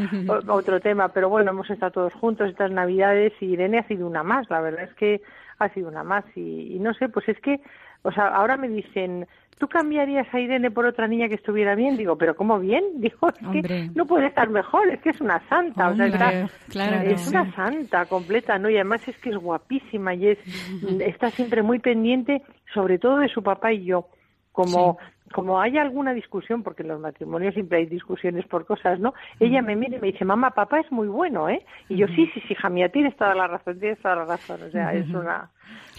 otro 0.47 0.79
tema. 0.81 1.09
Pero 1.09 1.29
bueno, 1.29 1.51
hemos 1.51 1.69
estado 1.69 1.91
todos 1.91 2.13
juntos 2.13 2.49
estas 2.49 2.71
Navidades 2.71 3.31
y 3.39 3.45
Irene 3.53 3.79
ha 3.79 3.87
sido 3.87 4.05
una 4.07 4.23
más. 4.23 4.49
La 4.49 4.59
verdad 4.59 4.83
es 4.83 4.93
que 4.95 5.21
ha 5.59 5.69
sido 5.69 5.87
una 5.87 6.03
más. 6.03 6.25
Y, 6.35 6.75
y 6.75 6.79
no 6.79 6.93
sé, 6.93 7.07
pues 7.09 7.29
es 7.29 7.39
que, 7.39 7.59
o 8.03 8.11
sea, 8.11 8.27
ahora 8.27 8.55
me 8.57 8.67
dicen, 8.69 9.27
¿tú 9.57 9.67
cambiarías 9.67 10.27
a 10.33 10.39
Irene 10.39 10.69
por 10.71 10.85
otra 10.85 11.07
niña 11.07 11.27
que 11.29 11.35
estuviera 11.35 11.73
bien? 11.75 11.97
Digo, 11.97 12.17
¿pero 12.17 12.35
cómo 12.35 12.59
bien? 12.59 12.83
Digo, 12.97 13.29
es 13.29 13.41
Hombre. 13.45 13.61
que 13.61 13.89
no 13.95 14.05
puede 14.05 14.27
estar 14.27 14.49
mejor, 14.49 14.87
es 14.89 15.01
que 15.01 15.09
es 15.11 15.21
una 15.21 15.39
santa. 15.49 15.89
O 15.89 15.95
sea, 15.95 16.05
Hombre, 16.05 16.07
está- 16.07 16.49
claro 16.69 17.01
que 17.03 17.13
es 17.13 17.21
sí. 17.21 17.29
una 17.29 17.55
santa 17.55 18.05
completa, 18.05 18.57
¿no? 18.59 18.69
Y 18.69 18.75
además 18.75 19.07
es 19.07 19.17
que 19.17 19.29
es 19.31 19.37
guapísima 19.37 20.13
y 20.13 20.27
es, 20.27 20.37
está 20.99 21.29
siempre 21.31 21.61
muy 21.63 21.79
pendiente, 21.79 22.41
sobre 22.73 22.99
todo 22.99 23.17
de 23.19 23.29
su 23.29 23.41
papá 23.41 23.71
y 23.73 23.85
yo. 23.85 24.07
Como, 24.51 24.97
como 25.33 25.59
hay 25.59 25.77
alguna 25.77 26.13
discusión, 26.13 26.63
porque 26.63 26.83
en 26.83 26.89
los 26.89 26.99
matrimonios 27.01 27.53
siempre 27.53 27.79
hay 27.79 27.85
discusiones 27.87 28.45
por 28.45 28.65
cosas, 28.65 28.99
¿no? 28.99 29.13
Ella 29.39 29.61
me 29.61 29.75
mira 29.75 29.97
y 29.97 29.99
me 29.99 30.11
dice, 30.13 30.23
mamá, 30.23 30.51
papá 30.51 30.79
es 30.79 30.89
muy 30.91 31.07
bueno, 31.07 31.49
¿eh? 31.49 31.65
Y 31.89 31.97
yo, 31.97 32.07
sí, 32.07 32.29
sí, 32.33 32.39
sí, 32.47 32.53
hija 32.53 32.69
mía, 32.69 32.89
tienes 32.89 33.15
toda 33.17 33.35
la 33.35 33.47
razón, 33.47 33.79
tienes 33.79 33.99
toda 33.99 34.15
la 34.15 34.25
razón. 34.25 34.61
O 34.63 34.69
sea, 34.69 34.93
es 34.93 35.09
una, 35.09 35.49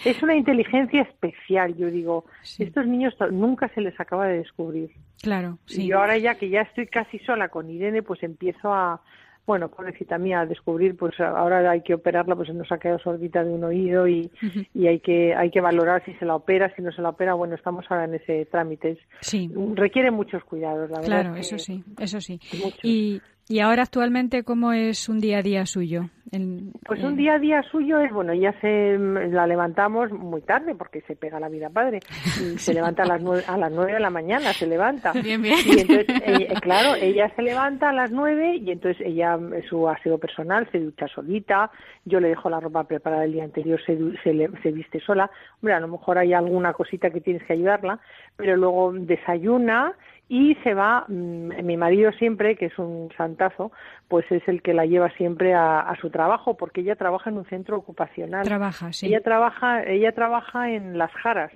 es 0.04 0.22
una 0.22 0.34
inteligencia 0.34 1.02
especial, 1.02 1.76
yo 1.76 1.90
digo. 1.90 2.24
Sí. 2.42 2.62
Estos 2.62 2.86
niños 2.86 3.14
nunca 3.30 3.68
se 3.74 3.80
les 3.82 3.98
acaba 4.00 4.26
de 4.26 4.38
descubrir. 4.38 4.90
Claro, 5.20 5.58
Y 5.68 5.74
sí. 5.74 5.86
yo 5.88 5.98
ahora 5.98 6.16
ya 6.16 6.36
que 6.36 6.48
ya 6.48 6.62
estoy 6.62 6.86
casi 6.86 7.18
sola 7.18 7.48
con 7.48 7.68
Irene, 7.68 8.02
pues 8.02 8.22
empiezo 8.22 8.72
a, 8.72 9.02
bueno, 9.46 9.68
pobrecita 9.68 10.16
mía, 10.18 10.40
a 10.40 10.46
descubrir, 10.46 10.96
pues 10.96 11.18
ahora 11.20 11.70
hay 11.70 11.82
que 11.82 11.94
operarla, 11.94 12.34
pues 12.34 12.48
se 12.48 12.54
nos 12.54 12.70
ha 12.72 12.78
quedado 12.78 12.98
sordita 12.98 13.44
de 13.44 13.50
un 13.52 13.64
oído 13.64 14.08
y, 14.08 14.30
y 14.72 14.86
hay 14.86 15.00
que 15.00 15.34
hay 15.34 15.50
que 15.50 15.60
valorar 15.60 16.02
si 16.04 16.14
se 16.14 16.24
la 16.24 16.34
opera, 16.36 16.72
si 16.74 16.82
no 16.82 16.90
se 16.92 17.02
la 17.02 17.10
opera, 17.10 17.34
bueno, 17.34 17.54
estamos 17.54 17.84
ahora 17.90 18.04
en 18.04 18.14
ese 18.14 18.46
trámite. 18.46 18.98
Sí, 19.20 19.50
Requiere 19.74 20.10
muchos 20.10 20.42
cuidados, 20.44 20.88
la 20.90 21.00
verdad. 21.00 21.06
claro, 21.22 21.36
es 21.36 21.48
que- 21.50 21.56
eso 21.56 21.58
sí, 21.64 21.84
eso 21.98 22.20
sí. 22.20 22.40
Muchos. 22.62 22.80
Y, 22.84 23.20
y 23.48 23.60
ahora 23.60 23.82
actualmente, 23.82 24.42
¿cómo 24.44 24.72
es 24.72 25.08
un 25.08 25.20
día 25.20 25.38
a 25.38 25.42
día 25.42 25.66
suyo? 25.66 26.08
En- 26.32 26.72
Pues 26.86 27.02
un 27.04 27.14
día 27.16 27.34
a 27.34 27.38
día 27.38 27.62
suyo 27.70 28.00
es, 28.00 28.10
bueno, 28.12 28.34
ya 28.34 28.52
se 28.60 28.98
la 28.98 29.46
levantamos 29.46 30.10
muy 30.10 30.40
tarde 30.40 30.74
porque 30.74 31.02
se 31.02 31.14
pega 31.14 31.38
la 31.38 31.48
vida 31.48 31.68
padre. 31.70 32.00
Y 32.40 32.58
se 32.58 32.74
levanta 32.74 33.02
a 33.04 33.06
las 33.06 33.22
nueve, 33.22 33.44
a 33.46 33.56
las 33.56 33.70
nueve 33.70 33.92
de 33.92 34.00
la 34.00 34.10
mañana, 34.10 34.52
se 34.52 34.66
levanta. 34.66 35.12
Bien, 35.22 35.40
bien. 35.42 35.56
Y 35.64 35.80
entonces, 35.80 36.06
ella- 36.26 36.60
claro, 36.60 36.94
ella 36.96 37.30
se 37.36 37.42
levanta 37.42 37.90
a 37.90 37.92
las 37.92 38.10
nueve 38.10 38.56
y 38.56 38.70
entonces 38.70 39.06
ella, 39.06 39.38
su 39.68 39.88
aseo 39.88 40.18
personal, 40.18 40.68
se 40.72 40.80
ducha 40.80 41.06
solita. 41.08 41.70
Yo 42.04 42.18
le 42.20 42.28
dejo 42.28 42.50
la 42.50 42.60
ropa 42.60 42.84
preparada 42.84 43.24
el 43.24 43.32
día 43.32 43.44
anterior, 43.44 43.80
se, 43.86 43.96
se, 44.24 44.48
se 44.62 44.72
viste 44.72 45.00
sola. 45.00 45.30
Hombre, 45.60 45.74
a 45.74 45.80
lo 45.80 45.88
mejor 45.88 46.18
hay 46.18 46.32
alguna 46.32 46.72
cosita 46.72 47.10
que 47.10 47.20
tienes 47.20 47.44
que 47.44 47.52
ayudarla, 47.52 48.00
pero 48.36 48.56
luego 48.56 48.92
desayuna 48.92 49.92
y 50.28 50.54
se 50.64 50.74
va, 50.74 51.04
mm, 51.08 51.62
mi 51.64 51.76
marido 51.76 52.10
siempre, 52.12 52.56
que 52.56 52.66
es 52.66 52.78
un 52.78 53.10
santazo, 53.16 53.72
pues 54.08 54.24
es 54.32 54.46
el 54.48 54.62
que 54.62 54.72
la 54.74 54.86
lleva 54.86 55.10
siempre 55.10 55.54
a, 55.54 55.80
a 55.80 55.96
su 55.96 56.10
trabajo, 56.10 56.56
porque 56.56 56.80
ella 56.80 56.96
trabaja 56.96 57.30
en 57.30 57.36
un 57.38 57.44
centro 57.46 57.76
ocupacional. 57.76 58.44
Trabaja, 58.44 58.92
sí. 58.92 59.06
Ella 59.06 59.20
trabaja, 59.20 59.82
ella 59.84 60.12
trabaja 60.12 60.70
en 60.70 60.96
Las 60.98 61.12
Jaras. 61.12 61.52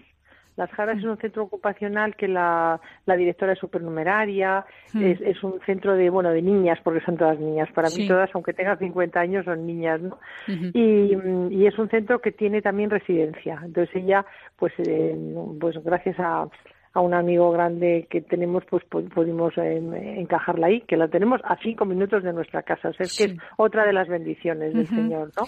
Las 0.56 0.70
Jaras 0.72 0.98
es 0.98 1.04
un 1.04 1.16
centro 1.18 1.44
ocupacional 1.44 2.16
que 2.16 2.26
la, 2.26 2.80
la 3.06 3.16
directora 3.16 3.52
es 3.52 3.60
supernumeraria, 3.60 4.66
Hmm. 4.92 5.04
es, 5.04 5.20
es 5.20 5.42
un 5.44 5.60
centro 5.66 5.94
de, 5.94 6.10
bueno, 6.10 6.30
de 6.30 6.42
niñas, 6.42 6.78
porque 6.82 7.00
son 7.04 7.16
todas 7.16 7.38
niñas. 7.38 7.68
Para 7.74 7.88
Sí. 7.88 8.02
mí 8.02 8.08
todas, 8.08 8.28
aunque 8.34 8.54
tengan 8.54 8.78
50 8.78 9.20
años, 9.20 9.44
son 9.44 9.66
niñas, 9.66 10.00
¿no? 10.00 10.18
Y, 10.74 11.14
y 11.50 11.66
es 11.66 11.78
un 11.78 11.88
centro 11.90 12.20
que 12.20 12.32
tiene 12.32 12.60
también 12.60 12.90
residencia. 12.90 13.60
Entonces 13.64 13.94
ella, 13.94 14.26
pues, 14.56 14.72
eh, 14.78 15.16
pues 15.60 15.76
gracias 15.84 16.16
a, 16.18 16.48
a 16.94 17.00
un 17.00 17.14
amigo 17.14 17.50
grande 17.50 18.06
que 18.10 18.20
tenemos, 18.22 18.64
pues 18.68 18.82
pu- 18.90 19.08
pudimos 19.12 19.56
eh, 19.58 19.76
encajarla 20.18 20.68
ahí, 20.68 20.80
que 20.82 20.96
la 20.96 21.08
tenemos 21.08 21.40
a 21.44 21.56
cinco 21.62 21.84
minutos 21.84 22.22
de 22.22 22.32
nuestra 22.32 22.62
casa. 22.62 22.88
O 22.88 22.92
sea, 22.92 23.04
es 23.04 23.16
que 23.16 23.24
es 23.24 23.36
otra 23.56 23.86
de 23.86 23.92
las 23.92 24.08
bendiciones 24.08 24.72
del 24.72 24.84
Ujú. 24.84 24.94
Señor, 24.94 25.30
¿no? 25.36 25.44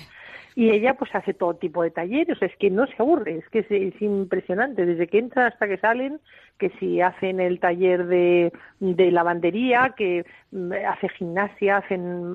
Y 0.56 0.70
ella 0.70 0.94
pues 0.94 1.14
hace 1.14 1.32
todo 1.32 1.54
tipo 1.54 1.82
de 1.82 1.90
talleres, 1.92 2.40
es 2.42 2.54
que 2.56 2.70
no 2.70 2.86
se 2.86 2.94
aburre, 2.98 3.36
es 3.38 3.48
que 3.50 3.60
es, 3.60 3.70
es 3.70 4.02
impresionante, 4.02 4.84
desde 4.84 5.06
que 5.06 5.18
entra 5.18 5.46
hasta 5.46 5.68
que 5.68 5.78
salen, 5.78 6.20
que 6.58 6.70
si 6.78 7.00
hacen 7.00 7.40
el 7.40 7.60
taller 7.60 8.06
de, 8.06 8.52
de 8.80 9.10
lavandería, 9.12 9.94
que 9.96 10.24
mm, 10.50 10.72
hace 10.88 11.08
gimnasia, 11.10 11.78
hacen, 11.78 12.32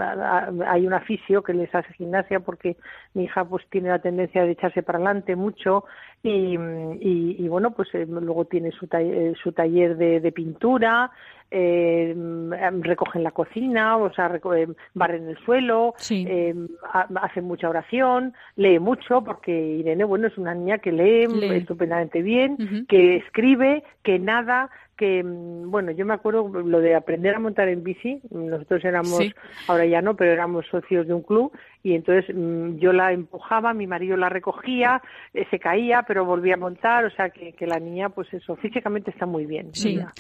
hay 0.66 0.88
un 0.88 0.94
aficio 0.94 1.44
que 1.44 1.54
les 1.54 1.74
hace 1.76 1.94
gimnasia 1.94 2.40
porque 2.40 2.78
mi 3.14 3.26
hija 3.26 3.46
pues 3.46 3.66
tiene 3.70 3.90
la 3.90 4.00
tendencia 4.00 4.44
de 4.44 4.52
echarse 4.52 4.82
para 4.82 4.98
adelante 4.98 5.36
mucho. 5.36 5.84
Y, 6.24 6.58
y, 7.02 7.48
bueno, 7.50 7.72
pues 7.76 7.94
eh, 7.94 8.08
luego 8.10 8.46
tiene 8.46 8.72
su, 8.72 8.88
ta- 8.88 9.00
eh, 9.02 9.34
su 9.44 9.52
taller 9.52 9.96
de, 9.96 10.20
de 10.20 10.32
pintura, 10.32 11.12
eh, 11.58 12.14
mm, 12.14 12.52
recogen 12.82 13.24
la 13.24 13.32
cocina, 13.32 13.96
o 13.96 14.12
sea, 14.14 14.28
eh, 14.56 14.68
barren 14.94 15.30
el 15.30 15.38
suelo, 15.46 15.94
Sí. 15.98 16.26
eh, 16.28 16.54
ha- 16.92 17.08
hace 17.22 17.42
mucha 17.42 17.70
oración, 17.70 18.34
lee 18.58 18.78
mucho, 18.80 19.24
porque 19.24 19.52
Irene, 19.52 20.04
bueno, 20.04 20.28
es 20.28 20.38
una 20.38 20.54
niña 20.54 20.80
que 20.80 20.92
lee, 20.92 21.28
Lee. 21.28 21.56
estupendamente 21.58 22.22
bien, 22.22 22.58
que 22.90 23.16
escribe, 23.18 23.84
que 24.04 24.20
nada, 24.20 24.70
que, 24.98 25.24
mm, 25.24 25.70
bueno, 25.70 25.92
yo 25.92 26.06
me 26.06 26.14
acuerdo 26.14 26.48
lo 26.48 26.80
de 26.80 26.96
aprender 26.96 27.36
a 27.36 27.40
montar 27.40 27.68
en 27.68 27.84
bici, 27.84 28.22
nosotros 28.32 28.84
éramos, 28.86 29.20
Sí. 29.24 29.34
ahora 29.68 29.86
ya 29.86 30.02
no, 30.02 30.16
pero 30.16 30.32
éramos 30.32 30.66
socios 30.68 31.08
de 31.08 31.14
un 31.14 31.22
club, 31.24 31.52
y 31.84 31.94
entonces 31.96 32.34
mm, 32.36 32.78
yo 32.78 32.94
la 32.94 33.12
empujaba, 33.12 33.74
mi 33.74 33.88
marido 33.88 34.18
la 34.18 34.30
recogía, 34.30 35.02
eh, 35.34 35.46
se 35.52 35.60
caía, 35.60 36.04
pero 36.08 36.26
volvía 36.26 36.56
a 36.56 36.58
montar, 36.58 37.06
o 37.06 37.10
sea 37.12 37.30
que, 37.30 37.54
que 37.54 37.68
la 37.68 37.80
niña, 37.80 38.10
pues 38.10 38.34
eso, 38.34 38.56
físicamente 38.56 39.12
está 39.12 39.26
muy 39.26 39.46
bien, 39.46 39.70
Sí. 39.74 39.96
la. 39.96 40.14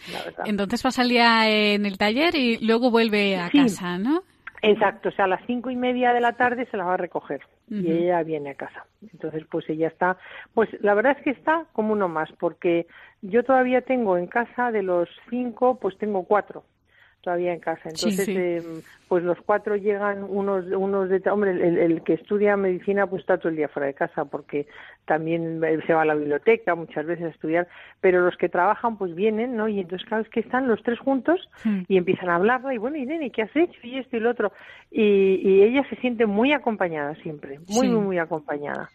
Entonces 0.45 0.81
pasa 0.83 1.01
el 1.03 1.09
día 1.09 1.49
en 1.49 1.85
el 1.85 1.97
taller 1.97 2.35
y 2.35 2.57
luego 2.65 2.91
vuelve 2.91 3.38
a 3.38 3.49
Sí. 3.49 3.59
casa, 3.59 3.97
¿no? 3.97 4.23
Exacto, 4.71 5.10
o 5.10 5.12
sea, 5.12 5.25
a 5.25 5.28
las 5.28 5.45
cinco 5.45 5.69
y 5.69 5.75
media 5.75 6.13
de 6.13 6.21
la 6.21 6.34
tarde 6.34 6.67
se 6.71 6.78
la 6.78 6.86
va 6.86 6.95
a 6.95 6.97
recoger 6.97 7.41
y 7.69 7.91
ella 7.91 8.23
viene 8.23 8.51
a 8.51 8.56
casa. 8.56 8.86
Entonces, 9.01 9.43
pues 9.49 9.69
ella 9.69 9.88
está, 9.88 10.17
pues 10.54 10.69
la 10.82 10.93
verdad 10.93 11.15
es 11.17 11.23
que 11.23 11.32
está 11.32 11.65
como 11.73 11.93
uno 11.93 12.08
más, 12.08 12.32
porque 12.39 12.88
yo 13.21 13.43
todavía 13.43 13.82
tengo 13.82 14.17
en 14.17 14.28
casa 14.28 14.71
de 14.71 14.84
los 14.84 15.10
cinco, 15.30 15.80
pues 15.80 15.97
tengo 15.97 16.23
cuatro 16.23 16.63
todavía 17.25 17.53
en 17.53 17.59
casa. 17.59 17.89
Entonces, 17.89 18.25
sí. 18.25 18.33
eh, 18.38 18.61
pues 19.09 19.23
los 19.23 19.38
cuatro 19.41 19.75
llegan 19.75 20.23
unos, 20.23 20.65
unos 20.67 21.09
de, 21.09 21.21
hombre, 21.29 21.51
el, 21.51 21.77
el 21.77 22.03
que 22.03 22.13
estudia 22.13 22.55
medicina 22.55 23.07
pues 23.07 23.21
está 23.21 23.38
todo 23.38 23.49
el 23.49 23.57
día 23.57 23.67
fuera 23.67 23.88
de 23.88 23.93
casa 23.93 24.25
porque 24.25 24.67
también 25.05 25.63
eh, 25.63 25.79
se 25.85 25.93
va 25.93 26.03
a 26.03 26.05
la 26.05 26.15
biblioteca 26.15 26.75
muchas 26.75 27.05
veces 27.05 27.25
a 27.25 27.29
estudiar, 27.29 27.67
pero 28.01 28.21
los 28.21 28.35
que 28.38 28.49
trabajan 28.49 28.97
pues 28.97 29.13
vienen, 29.13 29.55
¿no? 29.55 29.67
Y 29.67 29.79
entonces 29.79 30.07
cada 30.07 30.21
vez 30.21 30.31
que 30.31 30.39
están 30.39 30.67
los 30.67 30.81
tres 30.83 30.99
juntos 30.99 31.49
y 31.88 31.97
empiezan 31.97 32.29
a 32.29 32.35
hablarla 32.35 32.73
y 32.73 32.77
bueno, 32.77 32.97
Irene, 32.97 33.31
¿qué 33.31 33.43
has 33.43 33.55
hecho? 33.55 33.79
Y 33.83 33.97
esto 33.99 34.17
y 34.17 34.19
lo 34.19 34.31
otro. 34.31 34.51
Y, 34.91 35.01
y 35.43 35.63
ella 35.63 35.83
se 35.89 35.95
siente 35.97 36.25
muy 36.25 36.53
acompañada 36.53 37.15
siempre, 37.15 37.59
muy, 37.67 37.89
muy, 37.89 38.01
muy 38.01 38.17
acompañada. 38.19 38.89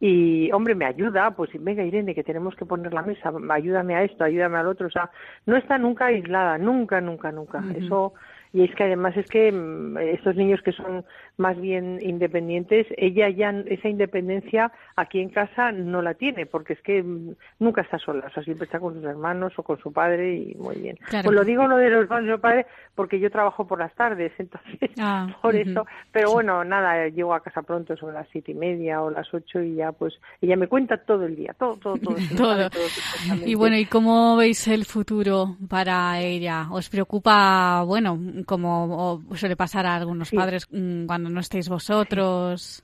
Y, 0.00 0.50
hombre, 0.52 0.74
me 0.74 0.86
ayuda, 0.86 1.30
pues 1.32 1.50
venga 1.60 1.84
Irene, 1.84 2.14
que 2.14 2.24
tenemos 2.24 2.54
que 2.56 2.64
poner 2.64 2.92
la 2.92 3.02
mesa, 3.02 3.32
ayúdame 3.50 3.94
a 3.94 4.04
esto, 4.04 4.24
ayúdame 4.24 4.58
al 4.58 4.66
otro, 4.68 4.86
o 4.86 4.90
sea, 4.90 5.10
no 5.46 5.56
está 5.56 5.78
nunca 5.78 6.06
aislada, 6.06 6.58
nunca, 6.58 7.00
nunca, 7.00 7.30
nunca. 7.32 7.62
Eso, 7.76 8.14
y 8.52 8.64
es 8.64 8.74
que 8.74 8.84
además 8.84 9.16
es 9.16 9.26
que 9.26 9.50
mm, 9.50 9.98
estos 9.98 10.36
niños 10.36 10.60
que 10.62 10.72
son 10.72 11.04
más 11.36 11.60
bien 11.60 11.98
independientes, 12.02 12.86
ella 12.96 13.28
ya 13.30 13.50
esa 13.66 13.88
independencia 13.88 14.72
aquí 14.96 15.20
en 15.20 15.30
casa 15.30 15.72
no 15.72 16.02
la 16.02 16.14
tiene, 16.14 16.46
porque 16.46 16.74
es 16.74 16.80
que 16.82 17.02
mm, 17.02 17.34
nunca 17.60 17.82
está 17.82 17.98
sola, 17.98 18.26
o 18.26 18.30
sea, 18.30 18.42
siempre 18.42 18.66
está 18.66 18.78
con 18.78 18.94
sus 18.94 19.04
hermanos 19.04 19.52
o 19.56 19.62
con 19.62 19.78
su 19.78 19.92
padre 19.92 20.34
y 20.36 20.54
muy 20.56 20.76
bien. 20.76 20.96
Claro. 21.08 21.24
Pues 21.26 21.36
lo 21.36 21.44
digo 21.44 21.66
lo 21.66 21.76
de 21.76 21.90
los 21.90 22.02
hermanos 22.04 22.28
y 22.28 22.32
su 22.32 22.40
padre 22.40 22.66
porque 22.94 23.18
yo 23.18 23.30
trabajo 23.30 23.66
por 23.66 23.78
las 23.78 23.94
tardes, 23.94 24.32
entonces 24.38 24.90
Ah, 24.98 25.26
por 25.40 25.54
eso, 25.56 25.86
pero 26.10 26.32
bueno, 26.32 26.64
nada, 26.64 27.08
llego 27.08 27.34
a 27.34 27.42
casa 27.42 27.62
pronto 27.62 27.96
sobre 27.96 28.14
las 28.14 28.28
siete 28.30 28.52
y 28.52 28.54
media 28.54 29.02
o 29.02 29.10
las 29.10 29.32
ocho 29.32 29.60
y 29.62 29.76
ya 29.76 29.92
pues 29.92 30.14
ella 30.40 30.56
me 30.56 30.66
cuenta 30.68 30.96
todo 30.98 31.24
el 31.24 31.36
día, 31.36 31.54
todo, 31.58 31.76
todo, 31.76 31.96
todo. 31.96 32.16
Y 33.46 33.54
bueno, 33.54 33.76
¿y 33.76 33.86
cómo 33.86 34.36
veis 34.36 34.66
el 34.68 34.84
futuro 34.84 35.56
para 35.68 36.20
ella? 36.20 36.66
¿Os 36.70 36.88
preocupa, 36.88 37.82
bueno, 37.84 38.18
como 38.46 39.22
suele 39.34 39.56
pasar 39.56 39.86
a 39.86 39.96
algunos 39.96 40.28
Sí. 40.28 40.36
padres 40.36 40.66
mm, 40.70 41.06
cuando 41.22 41.34
no 41.34 41.40
estéis 41.40 41.68
vosotros? 41.68 42.82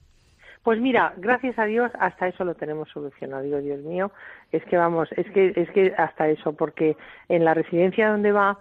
Pues 0.63 0.81
mira, 0.81 1.13
gracias 1.17 1.59
a 1.59 1.65
Dios 1.65 1.91
hasta 1.99 2.29
eso 2.29 2.45
lo 2.45 2.55
tenemos 2.55 2.89
solucionado. 2.91 3.43
Digo, 3.43 3.59
Dios 3.59 3.81
mío, 3.81 4.13
es 4.53 4.65
que 4.67 4.77
vamos, 4.77 5.09
es 5.17 5.29
que 5.33 5.53
es 5.57 5.69
que 5.71 5.93
hasta 5.99 6.29
eso, 6.29 6.53
porque 6.53 6.97
en 7.29 7.45
la 7.45 7.55
residencia 7.55 8.11
donde 8.11 8.31
va 8.31 8.61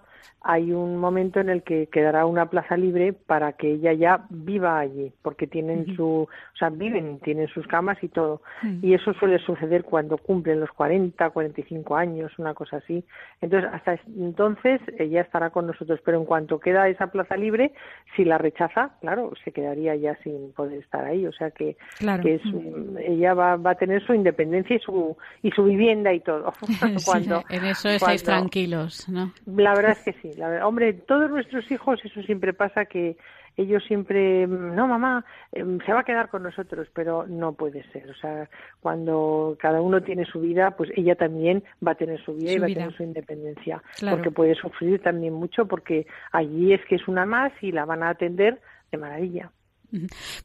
hay 0.49 0.71
un 0.71 0.97
momento 0.97 1.41
en 1.41 1.49
el 1.49 1.61
que 1.61 1.87
quedará 1.87 2.25
una 2.25 2.49
plaza 2.49 2.77
libre 2.77 3.11
para 3.11 3.51
que 3.51 3.73
ella 3.73 3.91
ya 3.91 4.25
viva 4.29 4.79
allí, 4.79 5.11
porque 5.21 5.45
tienen 5.45 5.93
su, 5.97 6.05
o 6.05 6.57
sea, 6.57 6.69
viven, 6.69 7.19
tienen 7.19 7.49
sus 7.49 7.67
camas 7.67 8.01
y 8.01 8.07
todo. 8.07 8.41
Y 8.81 8.93
eso 8.93 9.13
suele 9.15 9.39
suceder 9.39 9.83
cuando 9.83 10.17
cumplen 10.17 10.61
los 10.61 10.71
40, 10.71 11.31
45 11.31 11.97
años, 11.97 12.31
una 12.37 12.53
cosa 12.53 12.77
así. 12.77 13.03
Entonces, 13.41 13.69
hasta 13.73 13.99
entonces 14.17 14.79
ella 14.97 15.19
estará 15.19 15.49
con 15.49 15.67
nosotros, 15.67 15.99
pero 16.05 16.17
en 16.17 16.25
cuanto 16.25 16.61
queda 16.61 16.87
esa 16.87 17.07
plaza 17.07 17.35
libre, 17.35 17.73
si 18.15 18.23
la 18.23 18.37
rechaza, 18.37 18.91
claro, 19.01 19.33
se 19.43 19.51
quedaría 19.51 19.97
ya 19.97 20.15
sin 20.23 20.53
poder 20.53 20.79
estar 20.79 21.03
ahí. 21.03 21.27
O 21.27 21.33
sea 21.33 21.51
que, 21.51 21.75
que 22.23 22.35
es, 22.35 22.41
ella 23.05 23.33
va, 23.33 23.57
va 23.57 23.71
a 23.71 23.75
tener 23.75 24.01
su 24.05 24.13
independencia 24.13 24.77
y 24.77 24.79
su, 24.79 25.17
y 25.43 25.51
su 25.51 25.65
vivienda 25.65 26.13
y 26.13 26.21
todo. 26.21 26.53
cuando, 27.05 27.43
en 27.49 27.65
eso 27.65 27.89
estáis 27.89 28.23
tranquilos, 28.23 29.09
¿no? 29.09 29.33
La 29.45 29.75
verdad 29.75 29.91
es 29.91 30.03
que 30.05 30.13
sí. 30.21 30.36
La, 30.37 30.65
hombre, 30.67 30.93
todos 30.93 31.29
nuestros 31.29 31.69
hijos, 31.71 31.99
eso 32.03 32.21
siempre 32.21 32.53
pasa 32.53 32.85
que 32.85 33.17
ellos 33.57 33.83
siempre, 33.85 34.45
no 34.45 34.87
mamá, 34.87 35.25
em, 35.51 35.79
se 35.83 35.91
va 35.91 36.01
a 36.01 36.03
quedar 36.03 36.29
con 36.29 36.43
nosotros, 36.43 36.87
pero 36.93 37.25
no 37.27 37.53
puede 37.53 37.83
ser. 37.91 38.09
O 38.11 38.13
sea, 38.13 38.47
cuando 38.79 39.57
cada 39.59 39.81
uno 39.81 40.01
tiene 40.01 40.25
su 40.25 40.39
vida, 40.39 40.71
pues 40.71 40.91
ella 40.95 41.15
también 41.15 41.63
va 41.85 41.93
a 41.93 41.95
tener 41.95 42.23
su 42.23 42.35
vida 42.35 42.53
y 42.53 42.59
va 42.59 42.67
a 42.67 42.69
tener 42.69 42.93
su 42.93 43.03
independencia. 43.03 43.81
Porque 44.07 44.29
puede 44.29 44.53
sufrir 44.53 45.01
también 45.01 45.33
mucho 45.33 45.65
porque 45.65 46.05
allí 46.31 46.73
es 46.73 46.85
que 46.85 46.95
es 46.95 47.07
una 47.07 47.25
más 47.25 47.51
y 47.61 47.71
la 47.71 47.85
van 47.85 48.03
a 48.03 48.09
atender 48.09 48.59
de 48.91 48.97
maravilla. 48.97 49.51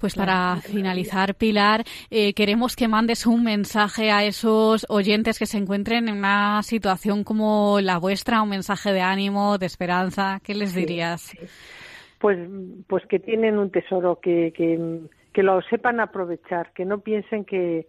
Pues 0.01 0.15
para 0.15 0.57
finalizar, 0.57 1.35
Pilar, 1.35 1.83
eh, 2.11 2.33
queremos 2.33 2.77
que 2.77 2.87
mandes 2.87 3.27
un 3.27 3.43
mensaje 3.43 4.11
a 4.11 4.25
esos 4.25 4.87
oyentes 4.89 5.39
que 5.39 5.47
se 5.47 5.59
encuentren 5.59 6.09
en 6.09 6.19
una 6.19 6.63
situación 6.63 7.25
como 7.25 7.81
la 7.81 7.99
vuestra, 7.99 8.43
un 8.43 8.51
mensaje 8.51 8.93
de 8.93 9.01
ánimo, 9.01 9.59
de 9.59 9.67
esperanza. 9.67 10.41
¿Qué 10.45 10.55
les 10.55 10.75
dirías? 10.75 11.37
Pues, 12.21 12.39
pues 12.87 13.05
que 13.07 13.19
tienen 13.19 13.59
un 13.59 13.71
tesoro, 13.71 14.21
que, 14.21 14.53
que, 14.53 15.43
lo 15.43 15.61
sepan 15.63 15.99
aprovechar, 15.99 16.73
que 16.73 16.85
no 16.85 17.01
piensen 17.01 17.45
que, 17.45 17.89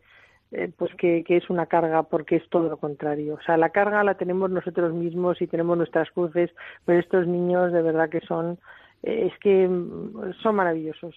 eh, 0.51 0.71
pues 0.75 0.91
que, 0.95 1.23
que, 1.23 1.37
es 1.37 1.51
una 1.51 1.67
carga 1.67 2.01
porque 2.01 2.37
es 2.37 2.49
todo 2.49 2.67
lo 2.67 2.77
contrario. 2.77 3.35
O 3.35 3.41
sea, 3.43 3.57
la 3.57 3.69
carga 3.69 4.03
la 4.03 4.15
tenemos 4.15 4.49
nosotros 4.49 4.91
mismos 4.91 5.39
y 5.39 5.45
tenemos 5.45 5.77
nuestras 5.77 6.09
cruces, 6.09 6.49
pero 6.83 6.99
estos 6.99 7.27
niños 7.27 7.71
de 7.71 7.83
verdad 7.83 8.09
que 8.09 8.21
son, 8.21 8.57
eh, 9.03 9.29
es 9.31 9.39
que 9.39 9.69
son 10.41 10.55
maravillosos 10.55 11.13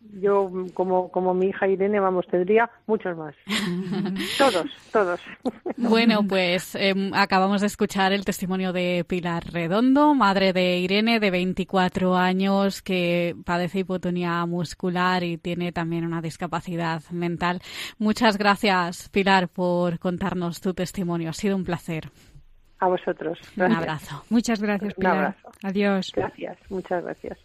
yo 0.00 0.50
como, 0.74 1.10
como 1.10 1.34
mi 1.34 1.46
hija 1.46 1.66
Irene, 1.68 2.00
vamos, 2.00 2.26
tendría 2.26 2.70
muchos 2.86 3.16
más. 3.16 3.34
todos, 4.38 4.66
todos. 4.92 5.20
bueno, 5.76 6.26
pues 6.26 6.74
em, 6.74 7.12
acabamos 7.14 7.60
de 7.60 7.66
escuchar 7.66 8.12
el 8.12 8.24
testimonio 8.24 8.72
de 8.72 9.04
Pilar 9.06 9.44
Redondo, 9.52 10.14
madre 10.14 10.52
de 10.52 10.78
Irene, 10.78 11.20
de 11.20 11.30
24 11.30 12.16
años, 12.16 12.82
que 12.82 13.34
padece 13.44 13.80
hipotonía 13.80 14.44
muscular 14.46 15.22
y 15.22 15.38
tiene 15.38 15.72
también 15.72 16.04
una 16.04 16.22
discapacidad 16.22 17.02
mental. 17.10 17.60
Muchas 17.98 18.38
gracias, 18.38 19.08
Pilar, 19.10 19.48
por 19.48 19.98
contarnos 19.98 20.60
tu 20.60 20.74
testimonio. 20.74 21.30
Ha 21.30 21.34
sido 21.34 21.56
un 21.56 21.64
placer. 21.64 22.10
A 22.78 22.88
vosotros. 22.88 23.38
Un 23.56 23.72
abrazo. 23.72 24.22
Muchas 24.28 24.60
gracias, 24.60 24.94
Pilar. 24.94 25.12
Un 25.12 25.18
abrazo. 25.18 25.48
Adiós. 25.62 26.12
Gracias, 26.14 26.58
muchas 26.68 27.02
gracias. 27.02 27.38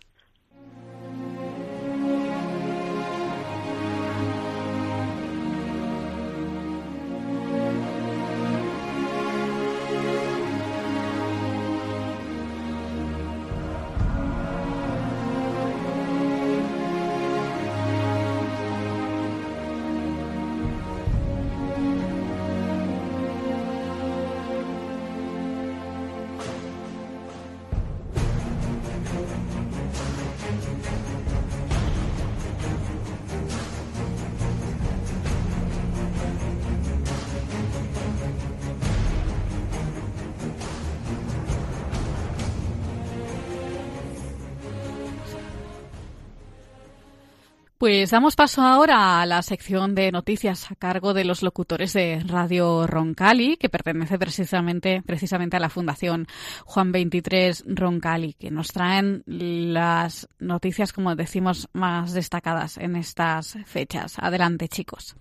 Pues 47.81 48.11
damos 48.11 48.35
paso 48.35 48.61
ahora 48.61 49.23
a 49.23 49.25
la 49.25 49.41
sección 49.41 49.95
de 49.95 50.11
noticias 50.11 50.69
a 50.69 50.75
cargo 50.75 51.15
de 51.15 51.25
los 51.25 51.41
locutores 51.41 51.93
de 51.93 52.19
Radio 52.23 52.85
Roncali, 52.85 53.57
que 53.57 53.69
pertenece 53.69 54.19
precisamente, 54.19 55.01
precisamente 55.03 55.57
a 55.57 55.59
la 55.59 55.67
Fundación 55.67 56.27
Juan 56.63 56.91
23 56.91 57.63
Roncali, 57.65 58.33
que 58.33 58.51
nos 58.51 58.67
traen 58.67 59.23
las 59.25 60.29
noticias, 60.37 60.93
como 60.93 61.15
decimos, 61.15 61.69
más 61.73 62.13
destacadas 62.13 62.77
en 62.77 62.95
estas 62.95 63.57
fechas. 63.65 64.13
Adelante, 64.19 64.67
chicos. 64.67 65.15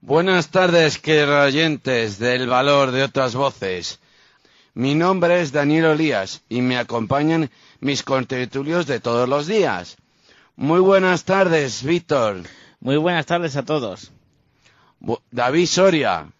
Buenas 0.00 0.48
tardes, 0.48 0.98
queridos 0.98 1.46
oyentes 1.46 2.18
del 2.18 2.48
valor 2.48 2.90
de 2.90 3.04
otras 3.04 3.36
voces. 3.36 4.00
Mi 4.74 4.96
nombre 4.96 5.40
es 5.40 5.52
Daniel 5.52 5.84
Olías 5.84 6.42
y 6.48 6.62
me 6.62 6.78
acompañan 6.78 7.48
mis 7.78 8.02
contertulios 8.02 8.88
de 8.88 8.98
todos 8.98 9.28
los 9.28 9.46
días. 9.46 9.98
Muy 10.56 10.80
buenas 10.80 11.24
tardes, 11.24 11.82
Víctor. 11.82 12.42
Muy 12.80 12.96
buenas 12.96 13.26
tardes 13.26 13.56
a 13.56 13.64
todos. 13.64 14.12
David 15.30 15.66
Soria. 15.66 16.30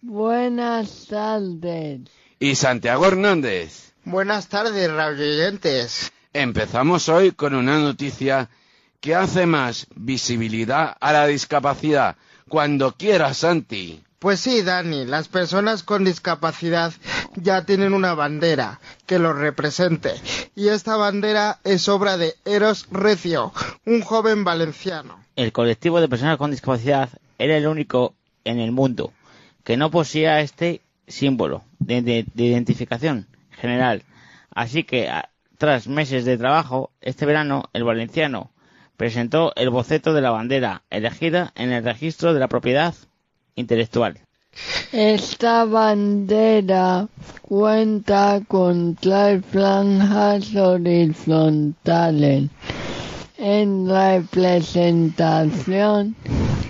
Buenas 0.00 1.06
tardes. 1.08 2.00
Y 2.38 2.54
Santiago 2.54 3.06
Hernández. 3.06 3.92
Buenas 4.04 4.48
tardes, 4.48 4.90
radioyentes. 4.90 6.12
Empezamos 6.32 7.10
hoy 7.10 7.32
con 7.32 7.54
una 7.54 7.78
noticia 7.78 8.48
que 9.00 9.14
hace 9.14 9.44
más 9.44 9.86
visibilidad 9.94 10.96
a 10.98 11.12
la 11.12 11.26
discapacidad. 11.26 12.16
Cuando 12.48 12.92
quieras, 12.92 13.38
Santi. 13.38 14.02
Pues 14.18 14.40
sí, 14.40 14.62
Dani, 14.62 15.04
las 15.04 15.28
personas 15.28 15.82
con 15.82 16.04
discapacidad 16.04 16.92
ya 17.36 17.64
tienen 17.64 17.94
una 17.94 18.14
bandera 18.14 18.80
que 19.06 19.18
los 19.18 19.36
represente. 19.36 20.14
Y 20.54 20.68
esta 20.68 20.96
bandera 20.96 21.58
es 21.64 21.88
obra 21.88 22.16
de 22.16 22.34
Eros 22.44 22.86
Recio, 22.90 23.52
un 23.84 24.02
joven 24.02 24.44
valenciano. 24.44 25.18
El 25.36 25.52
colectivo 25.52 26.00
de 26.00 26.08
personas 26.08 26.36
con 26.36 26.50
discapacidad 26.50 27.10
era 27.38 27.56
el 27.56 27.66
único 27.66 28.14
en 28.44 28.58
el 28.58 28.72
mundo 28.72 29.12
que 29.64 29.76
no 29.76 29.90
poseía 29.90 30.40
este 30.40 30.80
símbolo 31.06 31.62
de, 31.78 32.26
identificación 32.34 33.26
general. 33.50 34.02
Así 34.54 34.84
que, 34.84 35.10
tras 35.58 35.88
meses 35.88 36.24
de 36.24 36.38
trabajo, 36.38 36.90
este 37.00 37.26
verano 37.26 37.64
el 37.72 37.84
valenciano 37.84 38.50
presentó 38.96 39.52
el 39.56 39.70
boceto 39.70 40.14
de 40.14 40.22
la 40.22 40.30
bandera 40.30 40.82
elegida 40.90 41.52
en 41.54 41.72
el 41.72 41.84
registro 41.84 42.32
de 42.32 42.40
la 42.40 42.48
propiedad 42.48 42.94
intelectual. 43.54 44.20
Esta 44.92 45.66
bandera 45.66 47.06
cuenta 47.42 48.40
con 48.48 48.96
tres 48.96 49.44
franjas 49.44 50.56
horizontales 50.56 52.48
en 53.36 53.86
representación 53.86 56.16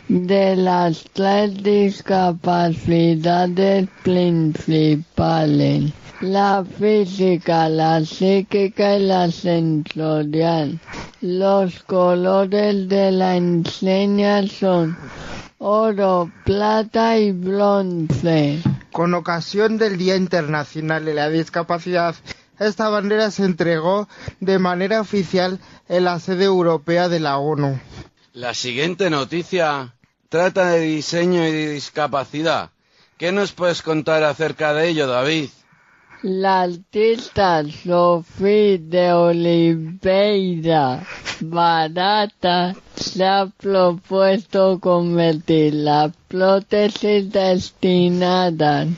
de 0.09 0.57
las 0.57 1.05
tres 1.13 1.63
discapacidades 1.63 3.89
principales 4.03 5.93
la 6.21 6.65
física, 6.65 7.69
la 7.69 8.05
psíquica 8.05 8.97
y 8.97 9.07
la 9.07 9.31
sensorial. 9.31 10.81
Los 11.21 11.85
colores 11.85 12.89
de 12.89 13.13
la 13.13 13.37
enseña 13.37 14.45
son 14.49 14.97
oro, 15.59 16.31
plata 16.45 17.19
y 17.19 17.33
bronce. 17.33 18.63
Con 18.93 19.15
ocasión 19.15 19.77
del 19.79 19.99
Día 19.99 20.17
Internacional 20.17 21.05
de 21.05 21.15
la 21.15 21.29
Discapacidad, 21.29 22.15
esta 22.59 22.89
bandera 22.89 23.31
se 23.31 23.45
entregó 23.45 24.09
de 24.41 24.59
manera 24.59 25.01
oficial 25.01 25.61
en 25.89 26.05
la 26.05 26.19
sede 26.21 26.45
europea 26.45 27.09
de 27.09 27.21
la 27.21 27.39
ONU. 27.39 27.79
La 28.33 28.55
siguiente 28.55 29.11
noticia 29.11 29.95
trata 30.29 30.71
de 30.71 30.81
diseño 30.81 31.47
y 31.47 31.53
de 31.53 31.71
discapacidad. 31.71 32.71
¿Qué 33.17 33.33
nos 33.33 33.53
puedes 33.53 33.83
contar 33.83 34.23
acerca 34.23 34.73
de 34.75 34.89
ello, 34.89 35.07
David? 35.09 35.49
La 36.23 36.63
artista 36.63 37.63
Sofía 37.63 38.79
de 38.79 39.13
Oliveira 39.13 41.01
Barata 41.41 42.75
se 42.97 43.25
ha 43.25 43.47
propuesto 43.47 44.81
convertir 44.81 45.75
las 45.75 46.11
prótesis 46.27 47.31
destinadas 47.33 48.89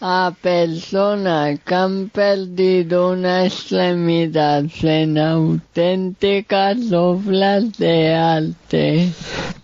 a 0.00 0.34
personas 0.40 1.60
que 1.60 1.74
han 1.74 2.08
perdido 2.08 3.10
una 3.10 3.44
extremidad 3.44 4.64
en 4.82 5.18
auténticas 5.18 6.78
obras 6.92 7.72
de 7.76 8.14
arte. 8.14 9.12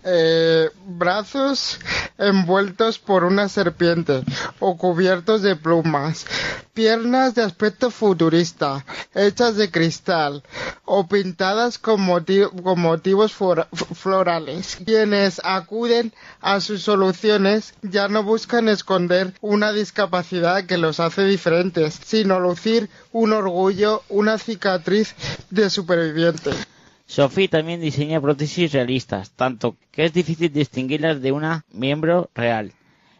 Eh, 0.03 0.69
brazos 0.85 1.79
envueltos 2.17 2.99
por 2.99 3.23
una 3.23 3.49
serpiente 3.49 4.23
o 4.59 4.77
cubiertos 4.77 5.41
de 5.41 5.55
plumas, 5.55 6.25
piernas 6.73 7.35
de 7.35 7.43
aspecto 7.43 7.89
futurista, 7.91 8.85
hechas 9.13 9.57
de 9.57 9.69
cristal 9.69 10.43
o 10.85 11.07
pintadas 11.07 11.77
con, 11.77 12.07
con 12.63 12.79
motivos 12.79 13.33
florales. 13.33 14.77
Quienes 14.85 15.41
acuden 15.43 16.13
a 16.41 16.61
sus 16.61 16.83
soluciones 16.83 17.73
ya 17.81 18.07
no 18.07 18.23
buscan 18.23 18.69
esconder 18.69 19.33
una 19.41 19.73
discapacidad 19.73 20.26
que 20.67 20.77
los 20.77 20.99
hace 20.99 21.25
diferentes, 21.25 21.99
sino 22.05 22.39
lucir 22.39 22.89
un 23.11 23.33
orgullo, 23.33 24.03
una 24.09 24.37
cicatriz 24.37 25.15
de 25.49 25.69
superviviente. 25.69 26.51
Sophie 27.05 27.47
también 27.47 27.79
diseña 27.79 28.19
prótesis 28.19 28.73
realistas, 28.73 29.31
tanto 29.31 29.77
que 29.91 30.05
es 30.05 30.13
difícil 30.13 30.51
distinguirlas 30.51 31.21
de 31.21 31.31
una 31.31 31.63
miembro 31.71 32.29
real. 32.35 32.73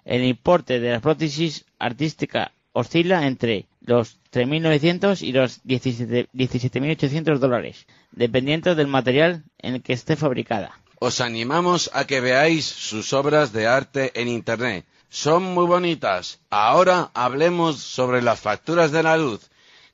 El 0.03 0.25
importe 0.25 0.79
de 0.79 0.91
la 0.91 0.99
prótesis 0.99 1.65
artística 1.79 2.51
oscila 2.73 3.25
entre 3.25 3.65
los 3.81 4.19
3.900 4.33 5.21
y 5.21 5.31
los 5.31 5.63
17.800 5.63 7.37
dólares, 7.39 7.87
dependiendo 8.11 8.75
del 8.75 8.87
material 8.87 9.43
en 9.59 9.75
el 9.75 9.81
que 9.81 9.93
esté 9.93 10.17
fabricada. 10.17 10.77
Os 10.99 11.21
animamos 11.21 11.89
a 11.93 12.05
que 12.05 12.19
veáis 12.19 12.65
sus 12.65 13.13
obras 13.13 13.53
de 13.53 13.67
arte 13.67 14.11
en 14.19 14.27
Internet. 14.27 14.85
Son 15.19 15.41
muy 15.41 15.65
bonitas. 15.65 16.41
Ahora 16.51 17.09
hablemos 17.15 17.79
sobre 17.79 18.21
las 18.21 18.39
facturas 18.39 18.91
de 18.91 19.01
la 19.01 19.17
luz. 19.17 19.49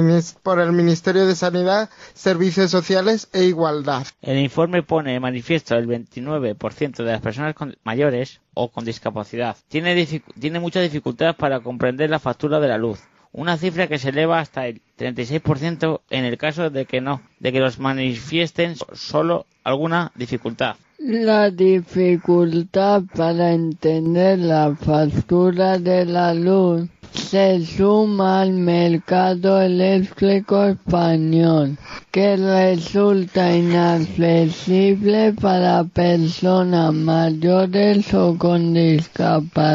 por 0.43 0.59
el 0.59 0.71
Ministerio 0.71 1.25
de 1.25 1.35
Sanidad, 1.35 1.89
Servicios 2.13 2.71
Sociales 2.71 3.27
e 3.33 3.43
Igualdad. 3.43 4.07
El 4.21 4.39
informe 4.39 4.83
pone 4.83 5.13
de 5.13 5.19
manifiesto 5.19 5.75
el 5.75 5.87
29% 5.87 6.95
de 6.97 7.03
las 7.11 7.21
personas 7.21 7.55
mayores 7.83 8.39
o 8.53 8.71
con 8.71 8.85
discapacidad. 8.85 9.57
Tiene, 9.67 10.05
tiene 10.39 10.59
mucha 10.59 10.79
dificultad 10.79 11.35
para 11.35 11.59
comprender 11.59 12.09
la 12.09 12.19
factura 12.19 12.59
de 12.59 12.67
la 12.67 12.77
luz 12.77 12.99
una 13.33 13.57
cifra 13.57 13.87
que 13.87 13.99
se 13.99 14.09
eleva 14.09 14.39
hasta 14.39 14.67
el 14.67 14.81
36% 14.97 16.01
en 16.09 16.25
el 16.25 16.37
caso 16.37 16.69
de 16.69 16.85
que 16.85 17.01
no, 17.01 17.21
de 17.39 17.51
que 17.51 17.59
los 17.59 17.79
manifiesten 17.79 18.75
solo 18.93 19.45
alguna 19.63 20.11
dificultad. 20.15 20.75
La 20.99 21.49
dificultad 21.49 23.01
para 23.13 23.51
entender 23.51 24.39
la 24.39 24.75
factura 24.75 25.77
de 25.77 26.05
la 26.05 26.33
luz 26.33 26.87
se 27.13 27.65
suma 27.65 28.41
al 28.41 28.53
mercado 28.53 29.61
eléctrico 29.61 30.65
español, 30.65 31.77
que 32.11 32.37
resulta 32.37 33.55
inaccesible 33.55 35.33
para 35.33 35.83
personas 35.83 36.93
mayores 36.93 38.13
o 38.13 38.37
con 38.37 38.73
discapacidad. 38.73 39.73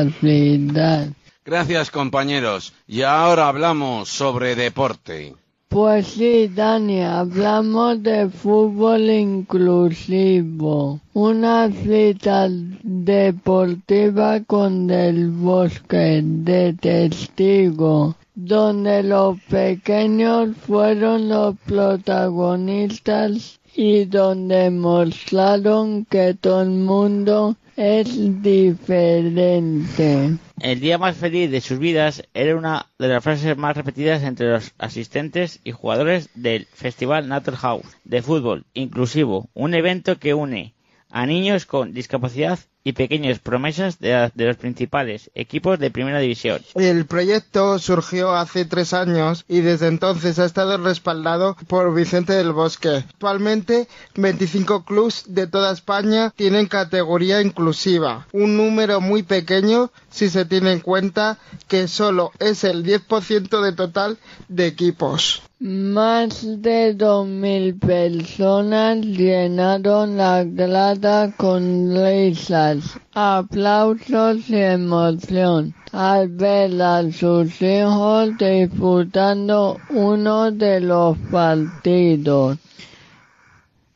Gracias 1.49 1.91
compañeros. 1.91 2.75
Y 2.87 3.01
ahora 3.01 3.49
hablamos 3.49 4.11
sobre 4.11 4.55
deporte. 4.55 5.35
Pues 5.71 6.09
sí, 6.09 6.49
Dani, 6.49 7.01
hablamos 7.01 8.03
de 8.03 8.29
fútbol 8.29 9.09
inclusivo. 9.09 11.01
Una 11.15 11.71
cita 11.71 12.49
deportiva 12.51 14.41
con 14.45 14.91
el 14.91 15.31
bosque 15.31 16.21
de 16.23 16.75
testigo, 16.75 18.15
donde 18.35 19.03
los 19.03 19.41
pequeños 19.49 20.55
fueron 20.67 21.31
los 21.31 21.57
protagonistas 21.65 23.59
y 23.75 24.05
donde 24.05 24.69
mostraron 24.71 26.05
que 26.05 26.35
todo 26.35 26.61
el 26.61 26.73
mundo 26.73 27.57
es 27.79 28.43
diferente. 28.43 30.37
El 30.61 30.81
día 30.81 30.99
más 30.99 31.17
feliz 31.17 31.49
de 31.49 31.61
sus 31.61 31.79
vidas 31.79 32.25
era 32.35 32.57
una 32.57 32.87
de 32.99 33.07
las 33.07 33.23
frases 33.23 33.57
más 33.57 33.77
repetidas 33.77 34.25
entre 34.25 34.51
los 34.51 34.75
asistentes 34.79 35.61
y 35.63 35.71
jugadores 35.71 36.29
del 36.35 36.67
Festival 36.67 37.29
Natal 37.29 37.55
House 37.55 37.87
de 38.03 38.21
fútbol 38.21 38.67
inclusivo, 38.75 39.49
un 39.55 39.75
evento 39.75 40.19
que 40.19 40.35
une 40.35 40.75
a 41.09 41.25
niños 41.25 41.67
con 41.67 41.95
discapacidad 41.95 42.59
y 42.89 42.93
pequeñas 42.93 43.39
promesas 43.39 43.99
de, 43.99 44.31
los 44.35 44.57
principales 44.57 45.31
equipos 45.35 45.79
de 45.79 45.91
primera 45.91 46.21
división. 46.21 46.63
El 46.75 47.05
proyecto 47.05 47.79
surgió 47.79 48.35
hace 48.35 48.65
tres 48.65 48.95
años 48.95 49.45
y 49.47 49.61
desde 49.61 49.89
entonces 49.89 50.39
ha 50.39 50.47
estado 50.47 50.79
respaldado 50.79 51.55
por 51.67 51.95
Vicente 51.95 52.33
del 52.33 52.53
Bosque. 52.53 53.05
Actualmente 53.11 53.89
25 54.15 54.85
clubs 54.85 55.25
de 55.29 55.47
toda 55.47 55.73
España 55.73 56.33
tienen 56.35 56.67
categoría 56.67 57.43
inclusiva, 57.43 58.27
un 58.33 58.57
número 58.57 59.03
muy 59.03 59.23
pequeño 59.23 59.91
si 60.11 60.31
se 60.31 60.47
tiene 60.47 60.73
en 60.73 60.81
cuenta 60.81 61.37
que 61.69 61.89
solo 61.89 62.33
es 62.39 62.65
el 62.65 62.85
10% 62.85 63.61
de 63.61 63.73
total 63.73 64.19
de 64.49 64.67
equipos. 64.67 65.43
Más 65.61 66.63
de 66.63 66.97
2.000 66.97 67.81
personas 67.81 68.99
llenaron 69.05 70.17
la 70.17 70.45
grada 70.45 71.33
con 71.33 71.93
risas, 71.93 72.97
aplausos 73.13 74.49
y 74.51 74.55
emoción 74.57 75.75
al 75.91 76.29
ver 76.29 76.81
a 76.81 77.03
sus 77.11 77.61
hijos 77.61 78.39
disputando 78.39 79.79
uno 79.91 80.53
de 80.53 80.81
los 80.81 81.19
partidos. 81.29 82.59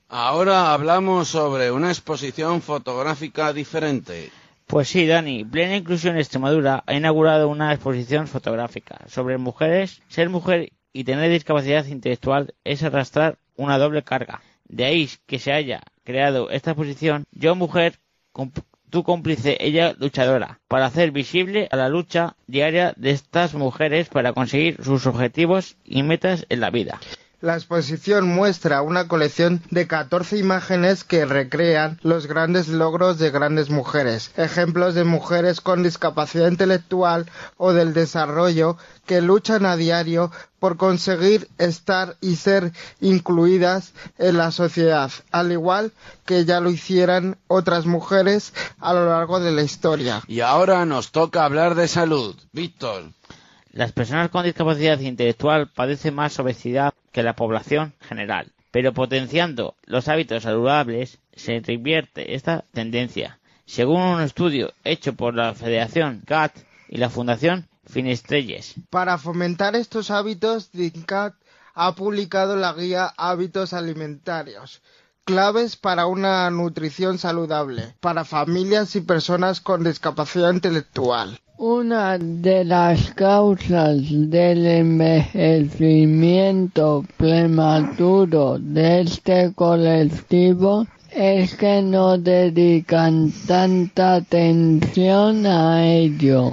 Ahora 0.08 0.72
hablamos 0.72 1.28
sobre 1.28 1.70
una 1.70 1.90
exposición 1.90 2.60
fotográfica 2.60 3.52
diferente. 3.52 4.32
Pues 4.66 4.88
sí, 4.88 5.06
Dani, 5.06 5.44
Plena 5.44 5.76
Inclusión 5.76 6.16
Extremadura 6.16 6.82
ha 6.84 6.94
inaugurado 6.94 7.48
una 7.48 7.72
exposición 7.72 8.26
fotográfica 8.26 9.04
sobre 9.06 9.38
mujeres, 9.38 10.02
ser 10.08 10.28
mujer 10.28 10.72
y 10.92 11.04
tener 11.04 11.30
discapacidad 11.30 11.86
intelectual 11.86 12.54
es 12.64 12.82
arrastrar 12.82 13.38
una 13.56 13.78
doble 13.78 14.02
carga. 14.02 14.42
De 14.64 14.84
ahí 14.84 15.08
que 15.26 15.38
se 15.38 15.52
haya 15.52 15.82
creado 16.04 16.50
esta 16.50 16.74
posición, 16.74 17.24
yo 17.30 17.54
mujer, 17.54 17.98
tu 18.90 19.02
cómplice, 19.02 19.56
ella 19.60 19.94
luchadora, 19.98 20.60
para 20.68 20.86
hacer 20.86 21.10
visible 21.10 21.68
a 21.70 21.76
la 21.76 21.88
lucha 21.88 22.36
diaria 22.46 22.92
de 22.96 23.10
estas 23.10 23.54
mujeres 23.54 24.08
para 24.08 24.32
conseguir 24.32 24.82
sus 24.82 25.06
objetivos 25.06 25.76
y 25.84 26.02
metas 26.02 26.46
en 26.48 26.60
la 26.60 26.70
vida. 26.70 27.00
La 27.42 27.54
exposición 27.54 28.28
muestra 28.28 28.82
una 28.82 29.08
colección 29.08 29.64
de 29.68 29.88
14 29.88 30.38
imágenes 30.38 31.02
que 31.02 31.26
recrean 31.26 31.98
los 32.04 32.28
grandes 32.28 32.68
logros 32.68 33.18
de 33.18 33.32
grandes 33.32 33.68
mujeres, 33.68 34.30
ejemplos 34.36 34.94
de 34.94 35.02
mujeres 35.02 35.60
con 35.60 35.82
discapacidad 35.82 36.46
intelectual 36.46 37.28
o 37.56 37.72
del 37.72 37.94
desarrollo 37.94 38.76
que 39.06 39.20
luchan 39.20 39.66
a 39.66 39.74
diario 39.74 40.30
por 40.60 40.76
conseguir 40.76 41.48
estar 41.58 42.16
y 42.20 42.36
ser 42.36 42.70
incluidas 43.00 43.92
en 44.18 44.36
la 44.36 44.52
sociedad, 44.52 45.10
al 45.32 45.50
igual 45.50 45.90
que 46.24 46.44
ya 46.44 46.60
lo 46.60 46.70
hicieran 46.70 47.38
otras 47.48 47.86
mujeres 47.86 48.54
a 48.78 48.94
lo 48.94 49.06
largo 49.06 49.40
de 49.40 49.50
la 49.50 49.62
historia. 49.62 50.22
Y 50.28 50.42
ahora 50.42 50.86
nos 50.86 51.10
toca 51.10 51.44
hablar 51.44 51.74
de 51.74 51.88
salud. 51.88 52.36
Víctor. 52.52 53.10
Las 53.72 53.92
personas 53.92 54.28
con 54.28 54.44
discapacidad 54.44 55.00
intelectual 55.00 55.66
padecen 55.66 56.14
más 56.14 56.38
obesidad 56.38 56.92
que 57.10 57.22
la 57.22 57.34
población 57.34 57.94
general, 58.00 58.52
pero 58.70 58.92
potenciando 58.92 59.76
los 59.86 60.08
hábitos 60.08 60.42
saludables 60.42 61.20
se 61.34 61.58
revierte 61.60 62.34
esta 62.34 62.66
tendencia. 62.72 63.38
Según 63.64 64.02
un 64.02 64.20
estudio 64.20 64.74
hecho 64.84 65.14
por 65.14 65.34
la 65.34 65.54
Federación 65.54 66.22
CAT 66.26 66.54
y 66.88 66.98
la 66.98 67.08
Fundación 67.08 67.66
Finestrelles. 67.86 68.74
Para 68.90 69.16
fomentar 69.16 69.74
estos 69.74 70.10
hábitos, 70.10 70.70
DINCAT 70.72 71.34
ha 71.74 71.94
publicado 71.94 72.56
la 72.56 72.74
guía 72.74 73.06
Hábitos 73.16 73.72
Alimentarios, 73.72 74.82
claves 75.24 75.76
para 75.76 76.04
una 76.04 76.50
nutrición 76.50 77.16
saludable 77.16 77.94
para 78.00 78.26
familias 78.26 78.96
y 78.96 79.00
personas 79.00 79.62
con 79.62 79.82
discapacidad 79.82 80.52
intelectual. 80.52 81.40
Una 81.58 82.16
de 82.18 82.64
las 82.64 83.12
causas 83.12 83.98
del 84.08 84.66
envejecimiento 84.66 87.04
prematuro 87.18 88.58
de 88.58 89.02
este 89.02 89.52
colectivo 89.54 90.86
es 91.10 91.54
que 91.54 91.82
no 91.82 92.16
dedican 92.16 93.30
tanta 93.46 94.14
atención 94.14 95.44
a 95.46 95.86
ello. 95.86 96.52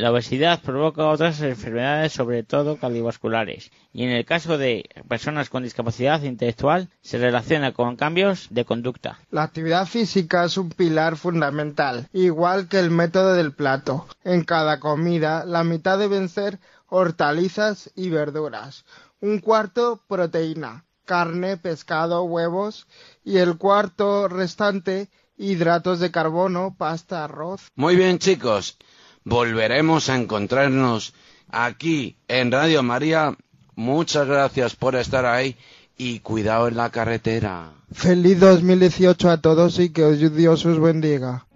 La 0.00 0.12
obesidad 0.12 0.62
provoca 0.62 1.08
otras 1.08 1.42
enfermedades, 1.42 2.14
sobre 2.14 2.42
todo 2.42 2.78
cardiovasculares, 2.78 3.70
y 3.92 4.04
en 4.04 4.08
el 4.08 4.24
caso 4.24 4.56
de 4.56 4.88
personas 5.06 5.50
con 5.50 5.62
discapacidad 5.62 6.22
intelectual 6.22 6.88
se 7.02 7.18
relaciona 7.18 7.74
con 7.74 7.96
cambios 7.96 8.46
de 8.48 8.64
conducta. 8.64 9.18
La 9.30 9.42
actividad 9.42 9.86
física 9.86 10.44
es 10.44 10.56
un 10.56 10.70
pilar 10.70 11.18
fundamental, 11.18 12.08
igual 12.14 12.66
que 12.66 12.78
el 12.78 12.90
método 12.90 13.34
del 13.34 13.52
plato. 13.52 14.06
En 14.24 14.44
cada 14.44 14.80
comida, 14.80 15.44
la 15.44 15.64
mitad 15.64 15.98
deben 15.98 16.30
ser 16.30 16.60
hortalizas 16.88 17.90
y 17.94 18.08
verduras, 18.08 18.86
un 19.20 19.38
cuarto 19.38 20.02
proteína, 20.08 20.86
carne, 21.04 21.58
pescado, 21.58 22.22
huevos, 22.22 22.86
y 23.22 23.36
el 23.36 23.58
cuarto 23.58 24.28
restante 24.28 25.10
hidratos 25.36 26.00
de 26.00 26.10
carbono, 26.10 26.74
pasta, 26.78 27.24
arroz. 27.24 27.68
Muy 27.74 27.96
bien, 27.96 28.18
chicos 28.18 28.78
volveremos 29.24 30.08
a 30.08 30.16
encontrarnos 30.16 31.14
aquí 31.50 32.16
en 32.28 32.50
Radio 32.50 32.82
María. 32.82 33.36
Muchas 33.76 34.26
gracias 34.26 34.76
por 34.76 34.94
estar 34.94 35.26
ahí 35.26 35.56
y 35.96 36.20
cuidado 36.20 36.68
en 36.68 36.76
la 36.76 36.90
carretera. 36.90 37.72
Feliz 37.92 38.40
2018 38.40 39.30
a 39.30 39.40
todos 39.40 39.78
y 39.78 39.90
que 39.90 40.04
Dios 40.12 40.64
os 40.64 40.80
bendiga. 40.80 41.46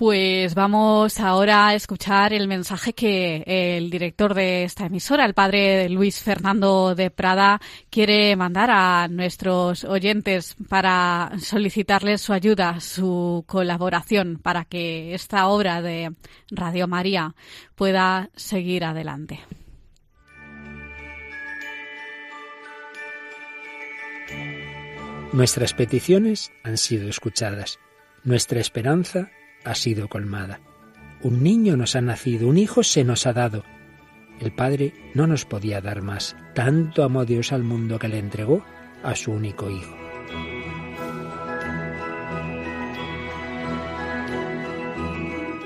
Pues 0.00 0.54
vamos 0.54 1.20
ahora 1.20 1.68
a 1.68 1.74
escuchar 1.74 2.32
el 2.32 2.48
mensaje 2.48 2.94
que 2.94 3.44
el 3.46 3.90
director 3.90 4.32
de 4.32 4.64
esta 4.64 4.86
emisora, 4.86 5.26
el 5.26 5.34
padre 5.34 5.90
Luis 5.90 6.22
Fernando 6.22 6.94
de 6.94 7.10
Prada, 7.10 7.60
quiere 7.90 8.34
mandar 8.34 8.70
a 8.70 9.08
nuestros 9.08 9.84
oyentes 9.84 10.56
para 10.70 11.32
solicitarles 11.38 12.22
su 12.22 12.32
ayuda, 12.32 12.80
su 12.80 13.44
colaboración 13.46 14.38
para 14.42 14.64
que 14.64 15.12
esta 15.12 15.48
obra 15.48 15.82
de 15.82 16.14
Radio 16.50 16.88
María 16.88 17.34
pueda 17.74 18.30
seguir 18.34 18.86
adelante. 18.86 19.40
Nuestras 25.34 25.74
peticiones 25.74 26.50
han 26.64 26.78
sido 26.78 27.06
escuchadas. 27.06 27.78
Nuestra 28.24 28.60
esperanza 28.60 29.30
ha 29.64 29.74
sido 29.74 30.08
colmada. 30.08 30.60
Un 31.22 31.42
niño 31.42 31.76
nos 31.76 31.96
ha 31.96 32.00
nacido, 32.00 32.48
un 32.48 32.56
hijo 32.56 32.82
se 32.82 33.04
nos 33.04 33.26
ha 33.26 33.32
dado. 33.32 33.64
El 34.40 34.52
Padre 34.52 34.94
no 35.14 35.26
nos 35.26 35.44
podía 35.44 35.80
dar 35.80 36.00
más. 36.00 36.34
Tanto 36.54 37.04
amó 37.04 37.26
Dios 37.26 37.52
al 37.52 37.62
mundo 37.62 37.98
que 37.98 38.08
le 38.08 38.18
entregó 38.18 38.64
a 39.02 39.14
su 39.14 39.32
único 39.32 39.68
hijo. 39.70 39.94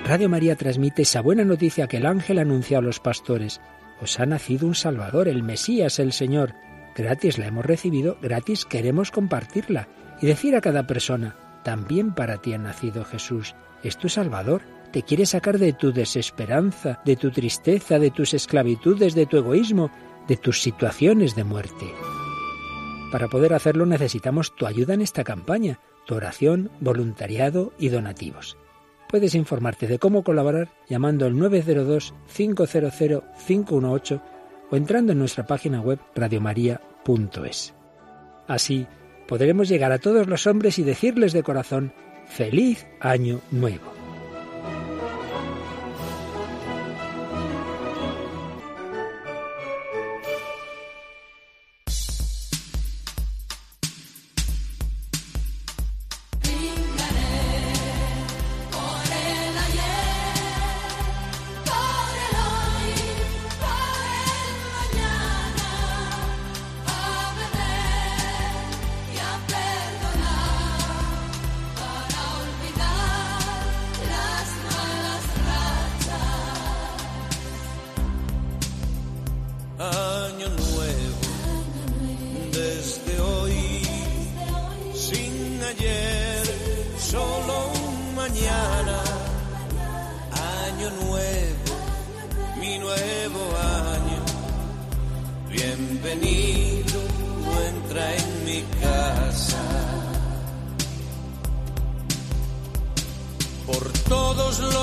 Radio 0.04 0.28
María 0.28 0.56
transmite 0.56 1.02
esa 1.02 1.22
buena 1.22 1.44
noticia 1.44 1.86
que 1.86 1.96
el 1.96 2.06
ángel 2.06 2.38
anunció 2.38 2.78
a 2.78 2.82
los 2.82 3.00
pastores. 3.00 3.60
Os 4.02 4.18
ha 4.20 4.26
nacido 4.26 4.66
un 4.66 4.74
Salvador, 4.74 5.28
el 5.28 5.42
Mesías, 5.42 5.98
el 5.98 6.12
Señor. 6.12 6.54
Gratis 6.94 7.38
la 7.38 7.46
hemos 7.46 7.64
recibido, 7.64 8.18
gratis 8.20 8.64
queremos 8.64 9.10
compartirla 9.10 9.88
y 10.20 10.26
decir 10.26 10.56
a 10.56 10.60
cada 10.60 10.86
persona, 10.86 11.36
también 11.62 12.12
para 12.12 12.38
ti 12.38 12.52
ha 12.52 12.58
nacido 12.58 13.04
Jesús 13.04 13.54
es 13.84 13.98
tu 13.98 14.08
Salvador. 14.08 14.62
Te 14.92 15.02
quiere 15.02 15.26
sacar 15.26 15.58
de 15.58 15.72
tu 15.72 15.92
desesperanza, 15.92 17.00
de 17.04 17.16
tu 17.16 17.30
tristeza, 17.30 17.98
de 17.98 18.10
tus 18.10 18.34
esclavitudes, 18.34 19.14
de 19.14 19.26
tu 19.26 19.36
egoísmo, 19.36 19.90
de 20.28 20.36
tus 20.36 20.62
situaciones 20.62 21.34
de 21.34 21.44
muerte. 21.44 21.86
Para 23.12 23.28
poder 23.28 23.54
hacerlo 23.54 23.86
necesitamos 23.86 24.54
tu 24.56 24.66
ayuda 24.66 24.94
en 24.94 25.02
esta 25.02 25.24
campaña, 25.24 25.78
tu 26.06 26.14
oración, 26.14 26.70
voluntariado 26.80 27.72
y 27.78 27.88
donativos. 27.88 28.56
Puedes 29.08 29.34
informarte 29.34 29.86
de 29.86 29.98
cómo 29.98 30.24
colaborar 30.24 30.70
llamando 30.88 31.26
al 31.26 31.34
902-500-518 31.34 34.22
o 34.70 34.76
entrando 34.76 35.12
en 35.12 35.18
nuestra 35.18 35.46
página 35.46 35.80
web 35.80 35.98
radiomaria.es. 36.14 37.74
Así 38.48 38.86
podremos 39.28 39.68
llegar 39.68 39.92
a 39.92 39.98
todos 39.98 40.26
los 40.26 40.46
hombres 40.46 40.78
y 40.78 40.82
decirles 40.82 41.32
de 41.32 41.42
corazón, 41.42 41.92
Feliz 42.28 42.86
Año 43.00 43.40
Nuevo. 43.50 44.03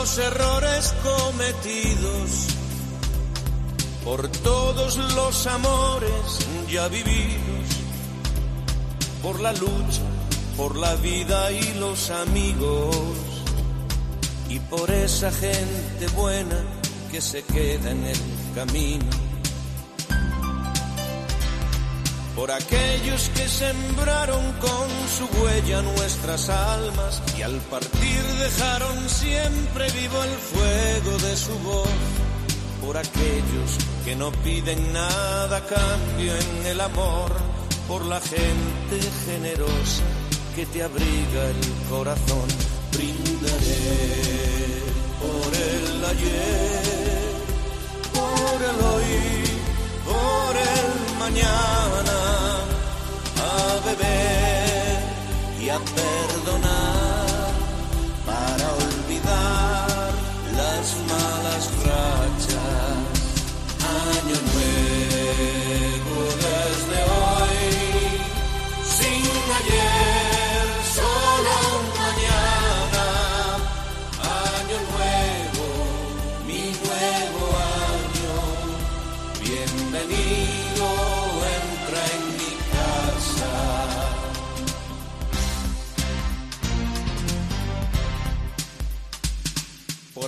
Los 0.01 0.17
errores 0.17 0.93
cometidos, 1.03 2.47
por 4.03 4.27
todos 4.27 4.97
los 5.15 5.47
amores 5.47 6.39
ya 6.69 6.87
vividos, 6.87 7.67
por 9.21 9.39
la 9.39 9.53
lucha, 9.53 10.01
por 10.57 10.75
la 10.75 10.95
vida 10.95 11.51
y 11.51 11.73
los 11.75 12.09
amigos, 12.09 12.95
y 14.49 14.59
por 14.59 14.89
esa 14.89 15.31
gente 15.31 16.07
buena 16.15 16.57
que 17.11 17.21
se 17.21 17.43
queda 17.43 17.91
en 17.91 18.05
el 18.05 18.19
camino 18.55 19.20
por 22.35 22.51
aquellos 22.51 23.29
que 23.35 23.47
sembraron 23.47 24.53
con 24.53 24.87
su 25.17 25.25
huella 25.41 25.81
nuestras 25.81 26.49
almas 26.49 27.21
y 27.37 27.41
al 27.41 27.57
partir 27.69 28.23
dejaron 28.39 29.09
siempre 29.09 29.89
vivo 29.91 30.23
el 30.23 30.37
fuego 30.37 31.17
de 31.17 31.37
su 31.37 31.59
voz, 31.59 31.89
por 32.81 32.97
aquellos 32.97 33.77
que 34.05 34.15
no 34.15 34.31
piden 34.31 34.93
nada 34.93 35.57
a 35.57 35.65
cambio 35.65 36.33
en 36.35 36.65
el 36.67 36.81
amor, 36.81 37.31
por 37.87 38.05
la 38.05 38.19
gente 38.21 38.99
generosa 39.25 40.03
que 40.55 40.65
te 40.65 40.83
abriga 40.83 41.45
el 41.49 41.89
corazón, 41.89 42.47
brindaré 42.93 44.11
por 45.21 45.53
el 45.55 46.05
ayer, 46.05 47.21
por 48.13 48.61
el 48.61 48.85
hoy, 48.85 49.40
por 50.51 50.59
el 50.59 51.17
mañana 51.17 52.17
a 53.39 53.85
beber 53.85 54.99
y 55.61 55.69
a 55.69 55.79
perdonar 55.79 56.70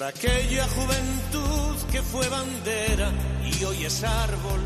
Por 0.03 0.09
aquella 0.09 0.67
juventud 0.67 1.77
que 1.89 2.01
fue 2.01 2.27
bandera 2.27 3.09
y 3.41 3.63
hoy 3.63 3.85
es 3.85 4.03
árbol, 4.03 4.59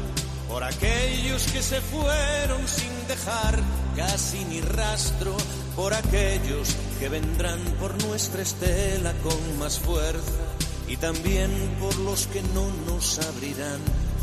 por 0.49 0.63
aquellos 0.63 1.43
que 1.51 1.61
se 1.61 1.79
fueron 1.79 2.67
sin 2.67 3.07
dejar 3.07 3.59
casi 3.95 4.43
ni 4.45 4.61
rastro, 4.61 5.37
por 5.75 5.93
aquellos 5.93 6.75
que 6.99 7.09
vendrán 7.09 7.59
por 7.79 8.03
nuestra 8.05 8.41
estela 8.41 9.13
con 9.21 9.59
más 9.59 9.77
fuerza 9.77 10.41
y 10.87 10.97
también 10.97 11.51
por 11.79 11.95
los 11.99 12.25
que 12.25 12.41
no 12.41 12.71
nos 12.87 13.19
abrirán 13.19 13.79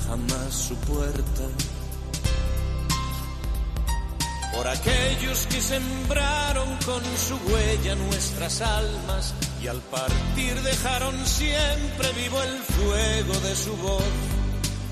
jamás 0.09 0.53
su 0.53 0.75
puerta. 0.75 1.45
Por 4.53 4.67
aquellos 4.67 5.47
que 5.47 5.61
sembraron 5.61 6.77
con 6.85 7.03
su 7.17 7.37
huella 7.53 7.95
nuestras 7.95 8.61
almas 8.63 9.33
y 9.65 9.67
al 9.67 9.81
partir 9.81 10.61
dejaron 10.61 11.15
siempre 11.27 12.13
vivo 12.13 12.43
el 12.43 12.59
fuego 12.59 13.35
de 13.49 13.57
su 13.57 13.75
voz. 13.79 14.03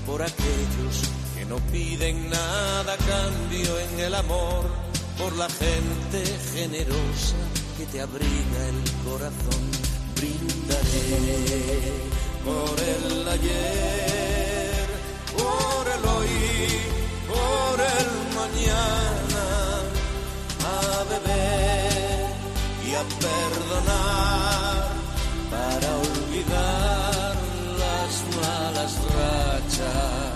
Por 0.07 0.21
aquellos 0.21 0.95
que 1.35 1.45
no 1.45 1.57
piden 1.71 2.29
nada 2.31 2.97
cambio 2.97 3.79
en 3.79 3.99
el 3.99 4.15
amor. 4.15 4.63
Por 5.19 5.35
la 5.35 5.47
gente 5.47 6.25
generosa 6.55 7.35
que 7.77 7.85
te 7.85 8.01
abriga 8.01 8.59
el 8.69 8.81
corazón. 9.05 9.63
Brindaré 10.15 11.93
por 12.43 12.79
el 12.79 13.27
ayer, 13.27 14.87
por 15.37 15.87
el 15.95 16.03
hoy, 16.15 16.79
por 17.29 17.79
el 17.79 18.09
mañana 18.41 19.45
a 20.65 21.03
beber 21.11 22.25
y 22.87 22.95
a 22.95 23.03
perdonar 23.19 24.52
para 25.63 25.95
olvidar 25.95 27.35
las 27.79 28.13
malas 28.35 28.93
rachas. 29.15 30.32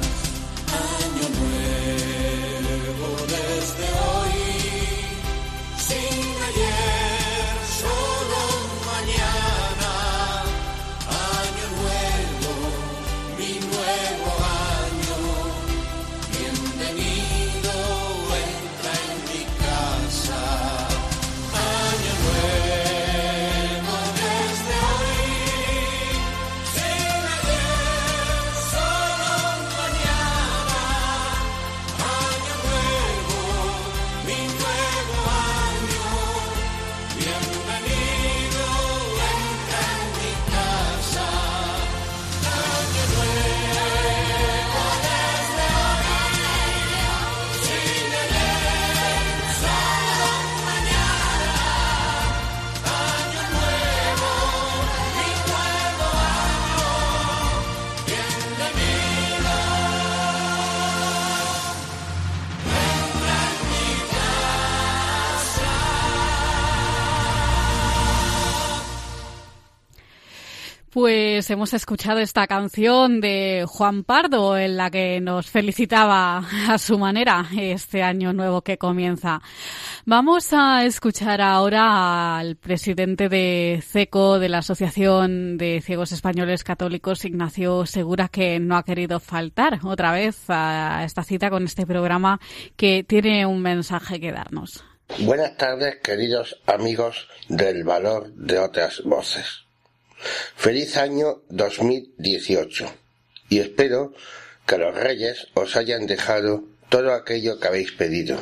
Pues 70.97 71.47
hemos 71.51 71.75
escuchado 71.75 72.17
esta 72.17 72.47
canción 72.47 73.21
de 73.21 73.65
Juan 73.67 74.03
Pardo 74.03 74.57
en 74.57 74.77
la 74.77 74.89
que 74.89 75.21
nos 75.21 75.47
felicitaba 75.47 76.43
a 76.67 76.79
su 76.79 76.97
manera 76.97 77.45
este 77.55 78.01
año 78.01 78.33
nuevo 78.33 78.63
que 78.63 78.79
comienza. 78.79 79.39
Vamos 80.05 80.53
a 80.53 80.85
escuchar 80.85 81.39
ahora 81.39 82.39
al 82.39 82.55
presidente 82.55 83.29
de 83.29 83.83
CECO, 83.85 84.39
de 84.39 84.49
la 84.49 84.57
Asociación 84.57 85.59
de 85.59 85.83
Ciegos 85.85 86.13
Españoles 86.13 86.63
Católicos, 86.63 87.25
Ignacio 87.25 87.85
Segura, 87.85 88.27
que 88.27 88.59
no 88.59 88.75
ha 88.75 88.81
querido 88.81 89.19
faltar 89.19 89.79
otra 89.83 90.11
vez 90.13 90.49
a 90.49 91.03
esta 91.05 91.21
cita 91.21 91.51
con 91.51 91.65
este 91.65 91.85
programa 91.85 92.39
que 92.75 93.03
tiene 93.03 93.45
un 93.45 93.61
mensaje 93.61 94.19
que 94.19 94.31
darnos. 94.31 94.83
Buenas 95.19 95.55
tardes, 95.57 95.97
queridos 96.01 96.59
amigos 96.65 97.27
del 97.49 97.83
valor 97.83 98.33
de 98.33 98.57
otras 98.57 99.03
voces. 99.05 99.66
Feliz 100.55 100.97
año 100.97 101.43
2018 101.49 102.91
y 103.49 103.59
espero 103.59 104.13
que 104.65 104.77
los 104.77 104.95
reyes 104.95 105.47
os 105.53 105.75
hayan 105.75 106.07
dejado 106.07 106.63
todo 106.89 107.13
aquello 107.13 107.59
que 107.59 107.67
habéis 107.67 107.91
pedido 107.91 108.37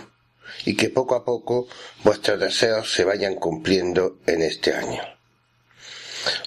y 0.65 0.75
que 0.75 0.89
poco 0.89 1.15
a 1.15 1.25
poco 1.25 1.67
vuestros 2.03 2.39
deseos 2.39 2.93
se 2.93 3.03
vayan 3.03 3.35
cumpliendo 3.35 4.19
en 4.25 4.41
este 4.41 4.73
año. 4.73 5.01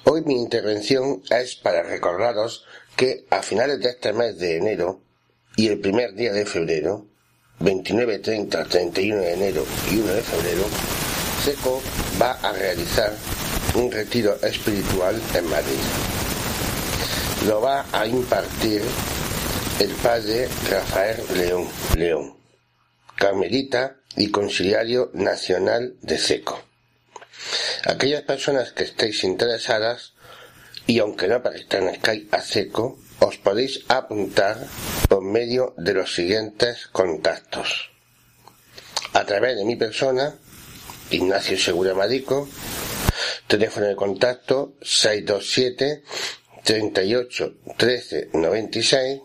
Hoy 0.04 0.22
mi 0.22 0.34
intervención 0.34 1.22
es 1.30 1.56
para 1.56 1.82
recordaros 1.82 2.64
que 2.96 3.26
a 3.30 3.42
finales 3.42 3.80
de 3.80 3.90
este 3.90 4.12
mes 4.12 4.38
de 4.38 4.56
enero 4.56 5.00
y 5.56 5.68
el 5.68 5.78
primer 5.80 6.14
día 6.14 6.32
de 6.32 6.46
febrero, 6.46 7.06
29, 7.60 8.18
30, 8.20 8.64
31 8.64 9.20
de 9.20 9.32
enero 9.34 9.66
y 9.90 9.98
1 9.98 10.12
de 10.12 10.22
febrero, 10.22 10.64
SECO 11.44 11.82
va 12.20 12.32
a 12.32 12.52
realizar 12.52 13.12
un 13.74 13.90
retiro 13.90 14.36
espiritual 14.42 15.20
en 15.34 15.48
Madrid. 15.48 15.78
Lo 17.46 17.60
va 17.60 17.86
a 17.92 18.06
impartir 18.06 18.82
el 19.80 19.90
padre 20.02 20.48
Rafael 20.70 21.22
León, 21.36 21.68
León, 21.96 22.36
carmelita 23.14 23.96
y 24.16 24.30
conciliario 24.30 25.10
nacional 25.14 25.94
de 26.02 26.18
SECO. 26.18 26.60
Aquellas 27.84 28.22
personas 28.22 28.72
que 28.72 28.84
estéis 28.84 29.22
interesadas, 29.24 30.14
y 30.86 30.98
aunque 30.98 31.28
no 31.28 31.42
pertenezcáis 31.42 32.24
a 32.32 32.40
SECO, 32.40 32.98
os 33.20 33.36
podéis 33.38 33.84
apuntar 33.88 34.58
por 35.08 35.22
medio 35.22 35.74
de 35.76 35.94
los 35.94 36.14
siguientes 36.14 36.88
contactos. 36.88 37.90
A 39.12 39.24
través 39.24 39.56
de 39.56 39.64
mi 39.64 39.76
persona, 39.76 40.34
Ignacio 41.10 41.58
Segura 41.58 41.94
Madico, 41.94 42.48
teléfono 43.48 43.86
de 43.86 43.96
contacto 43.96 44.74
627 44.82 46.02
38 46.62 47.54
13 47.76 48.30
96 48.34 49.20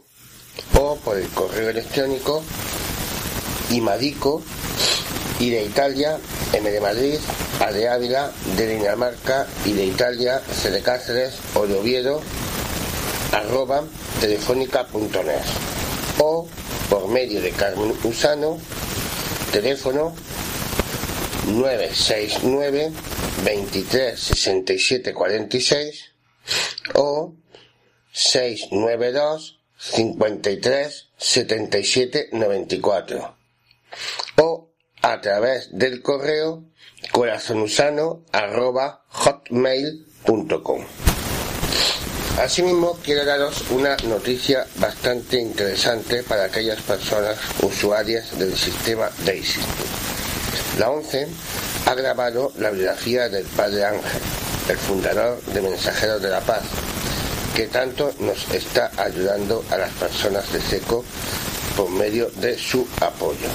o 0.80 0.95
por 0.95 1.17
el 1.17 1.28
correo 1.30 1.69
electrónico 1.69 2.41
imadico 3.71 4.41
y 5.39 5.49
de 5.49 5.63
Italia, 5.63 6.17
M 6.53 6.71
de 6.71 6.80
Madrid, 6.80 7.17
A 7.59 7.71
de 7.71 7.89
Ávila, 7.89 8.32
de 8.55 8.67
Dinamarca 8.67 9.45
y 9.65 9.74
de 9.74 9.86
Italia, 9.86 10.41
C 10.51 10.71
de 10.71 10.82
Cáceres 10.82 11.34
o 11.55 11.67
de 11.67 11.76
Oviedo, 11.76 12.21
arroba 13.34 13.84
telefónica.net 14.21 15.41
o 16.19 16.47
por 16.89 17.09
medio 17.09 17.41
de 17.41 17.51
Carmen 17.51 17.93
Usano, 18.03 18.57
teléfono 19.51 20.13
969 21.47 22.91
23 23.43 24.19
67 24.19 25.13
46 25.13 26.11
o 26.95 27.35
692 28.11 29.59
53 29.77 31.09
77 31.17 32.29
94 32.31 33.35
o 34.37 34.69
a 35.01 35.19
través 35.21 35.69
del 35.71 36.01
correo 36.01 36.63
corazonusano 37.11 38.23
arroba 38.31 39.03
hotmail.com. 39.09 40.85
Asimismo, 42.39 42.97
quiero 43.03 43.25
daros 43.25 43.69
una 43.69 43.95
noticia 44.07 44.65
bastante 44.77 45.39
interesante 45.39 46.23
para 46.23 46.45
aquellas 46.45 46.81
personas 46.81 47.37
usuarias 47.61 48.37
del 48.39 48.55
sistema 48.55 49.09
DAISY. 49.23 49.59
La 50.80 50.89
ONCE 50.89 51.28
ha 51.86 51.93
grabado 51.93 52.51
la 52.57 52.71
biografía 52.71 53.30
del 53.30 53.45
Padre 53.45 53.86
Ángel, 53.86 54.21
el 54.69 54.78
fundador 54.78 55.39
de 55.45 55.61
Mensajeros 55.61 56.21
de 56.21 56.30
la 56.30 56.41
Paz, 56.41 56.63
que 57.55 57.67
tanto 57.67 58.11
nos 58.19 58.49
está 58.51 58.91
ayudando 58.97 59.63
a 59.69 59.78
las 59.78 59.91
personas 59.93 60.51
de 60.51 60.59
SECO 60.61 61.05
por 61.78 61.91
medio 61.91 62.30
de 62.38 62.57
su 62.57 62.88
apoyo. 63.01 63.47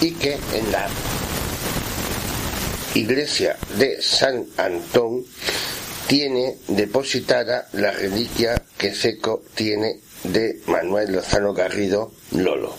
Y 0.00 0.12
que 0.12 0.38
en 0.52 0.72
la 0.72 0.88
iglesia 2.94 3.56
de 3.76 4.02
San 4.02 4.44
Antón 4.56 5.24
tiene 6.08 6.56
depositada 6.66 7.68
la 7.72 7.92
reliquia 7.92 8.60
que 8.76 8.94
Seco 8.94 9.44
tiene 9.54 10.00
de 10.24 10.60
Manuel 10.66 11.12
Lozano 11.12 11.52
Garrido 11.52 12.12
Lolo, 12.32 12.74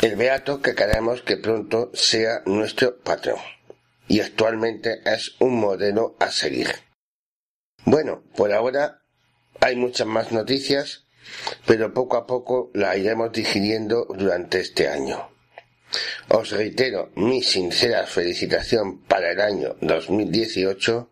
el 0.00 0.14
beato 0.14 0.62
que 0.62 0.76
queremos 0.76 1.22
que 1.22 1.36
pronto 1.36 1.90
sea 1.92 2.42
nuestro 2.46 2.98
patrón 3.00 3.40
y 4.06 4.20
actualmente 4.20 5.00
es 5.04 5.34
un 5.40 5.58
modelo 5.58 6.16
a 6.20 6.30
seguir. 6.30 6.68
Bueno, 7.84 8.22
por 8.36 8.52
ahora 8.52 9.02
hay 9.60 9.74
muchas 9.74 10.06
más 10.06 10.30
noticias, 10.30 11.06
pero 11.66 11.92
poco 11.92 12.16
a 12.16 12.26
poco 12.26 12.70
la 12.74 12.96
iremos 12.96 13.32
digiriendo 13.32 14.06
durante 14.08 14.60
este 14.60 14.88
año. 14.88 15.30
Os 16.28 16.50
reitero 16.50 17.10
mi 17.16 17.42
sincera 17.42 18.06
felicitación 18.06 19.02
para 19.02 19.32
el 19.32 19.40
año 19.40 19.76
2018 19.80 21.10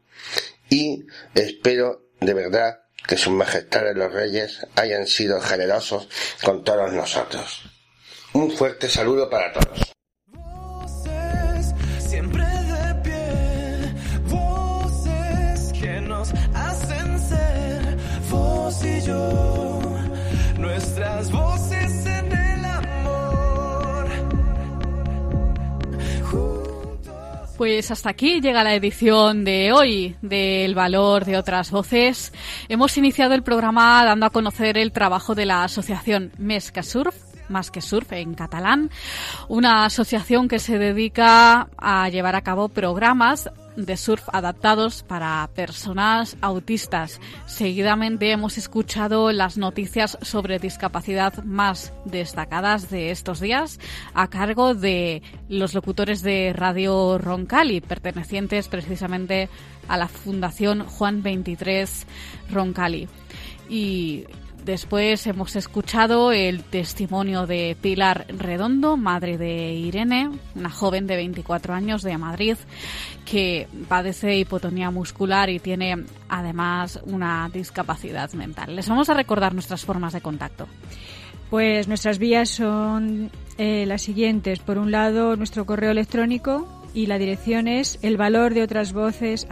y 0.71 1.07
espero 1.35 2.07
de 2.21 2.35
verdad 2.35 2.83
que 3.09 3.17
sus 3.17 3.33
majestades 3.33 3.97
los 3.97 4.13
reyes 4.13 4.67
hayan 4.77 5.07
sido 5.07 5.41
generosos 5.41 6.09
con 6.43 6.63
todos 6.63 6.93
nosotros. 6.93 7.76
Un 8.37 8.51
fuerte 8.51 8.87
saludo 8.87 9.31
para 9.31 9.51
todos. 9.51 9.95
siempre 12.01 12.45
de 12.45 12.95
pie, 13.03 13.95
voces 14.29 15.73
que 15.73 16.03
nos 16.03 16.35
hacen 16.53 17.19
ser 17.19 17.97
vos 18.31 18.85
y 18.85 19.01
yo, 19.07 19.81
nuestras 20.59 21.33
voces 21.33 22.05
en 22.05 22.31
el 22.31 22.65
amor. 22.67 24.07
Pues 27.57 27.91
hasta 27.91 28.11
aquí 28.11 28.43
llega 28.43 28.63
la 28.63 28.75
edición 28.75 29.45
de 29.47 29.73
hoy 29.73 30.15
del 30.21 30.75
valor 30.75 31.25
de 31.25 31.39
otras 31.39 31.71
voces. 31.71 32.35
Hemos 32.69 32.99
iniciado 32.99 33.33
el 33.33 33.43
programa 33.43 34.05
dando 34.05 34.27
a 34.27 34.31
conocer 34.31 34.77
el 34.77 34.93
trabajo 34.93 35.35
de 35.35 35.47
la 35.47 35.65
asociación 35.65 36.33
Mesca 36.37 36.83
Surf 36.83 37.26
más 37.49 37.71
que 37.71 37.81
surf 37.81 38.13
en 38.13 38.35
catalán, 38.35 38.91
una 39.49 39.85
asociación 39.85 40.49
que 40.49 40.59
se 40.59 40.79
dedica 40.79 41.69
a 41.77 42.09
llevar 42.09 42.37
a 42.37 42.43
cabo 42.43 42.69
programas 42.69 43.51
de 43.77 43.97
surf 43.97 44.29
adaptados 44.33 45.03
para 45.03 45.49
personas 45.55 46.37
autistas. 46.41 47.21
Seguidamente 47.47 48.33
hemos 48.33 48.59
escuchado 48.59 49.33
las 49.33 49.59
noticias 49.59 50.19
sobre 50.23 50.59
discapacidad 50.59 51.45
más 51.45 51.93
destacadas 52.05 52.91
de 52.91 53.11
estos 53.11 53.41
días 53.41 53.79
a 54.15 54.29
cargo 54.29 54.75
de 54.75 55.23
los 55.49 55.75
locutores 55.75 56.23
de 56.23 56.53
Radio 56.55 57.19
Roncali, 57.19 57.81
pertenecientes 57.81 58.69
precisamente 58.69 59.49
a 59.89 59.97
la 59.97 60.09
Fundación 60.09 60.85
Juan 60.85 61.23
23 61.23 62.07
Roncali. 62.51 63.09
Y 63.69 64.25
Después 64.67 65.25
hemos 65.29 65.55
escuchado 65.55 66.33
el 66.33 66.65
testimonio 66.65 67.47
de 67.47 67.77
Pilar 67.81 68.27
Redondo, 68.37 68.97
madre 68.97 69.39
de 69.39 69.75
Irene, 69.75 70.29
una 70.57 70.71
joven 70.71 71.07
de 71.07 71.15
24 71.15 71.73
años 71.73 72.03
de 72.03 72.19
Madrid 72.19 72.57
que 73.25 73.69
padece 73.89 74.37
hipotonía 74.37 74.91
muscular 74.91 75.51
y 75.51 75.61
tiene 75.61 76.05
además 76.29 76.99
una 77.05 77.49
discapacidad 77.49 78.33
mental. 78.33 78.75
Les 78.75 78.89
vamos 78.89 79.09
a 79.09 79.15
recordar 79.15 79.55
nuestras 79.55 79.85
formas 79.85 80.15
de 80.15 80.21
contacto. 80.21 80.67
Pues 81.49 81.87
nuestras 81.87 82.19
vías 82.19 82.49
son 82.51 83.31
eh, 83.59 83.85
las 83.87 84.03
siguientes. 84.03 84.59
Por 84.59 84.79
un 84.79 84.91
lado, 84.91 85.37
nuestro 85.37 85.65
correo 85.65 85.93
electrónico 85.93 86.67
y 86.93 87.07
la 87.07 87.19
dirección 87.19 87.69
es 87.69 88.01
el 88.03 88.17
valor 88.17 88.53
de 88.53 88.65
otras 88.65 88.93
voces 88.93 89.47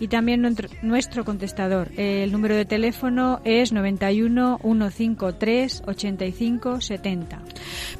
y 0.00 0.08
también 0.08 0.42
nuestro 0.82 1.24
contestador. 1.24 1.90
El 1.96 2.32
número 2.32 2.56
de 2.56 2.64
teléfono 2.64 3.40
es 3.44 3.72
91 3.72 4.58
153 4.62 5.82
85 5.86 6.80
70. 6.80 7.40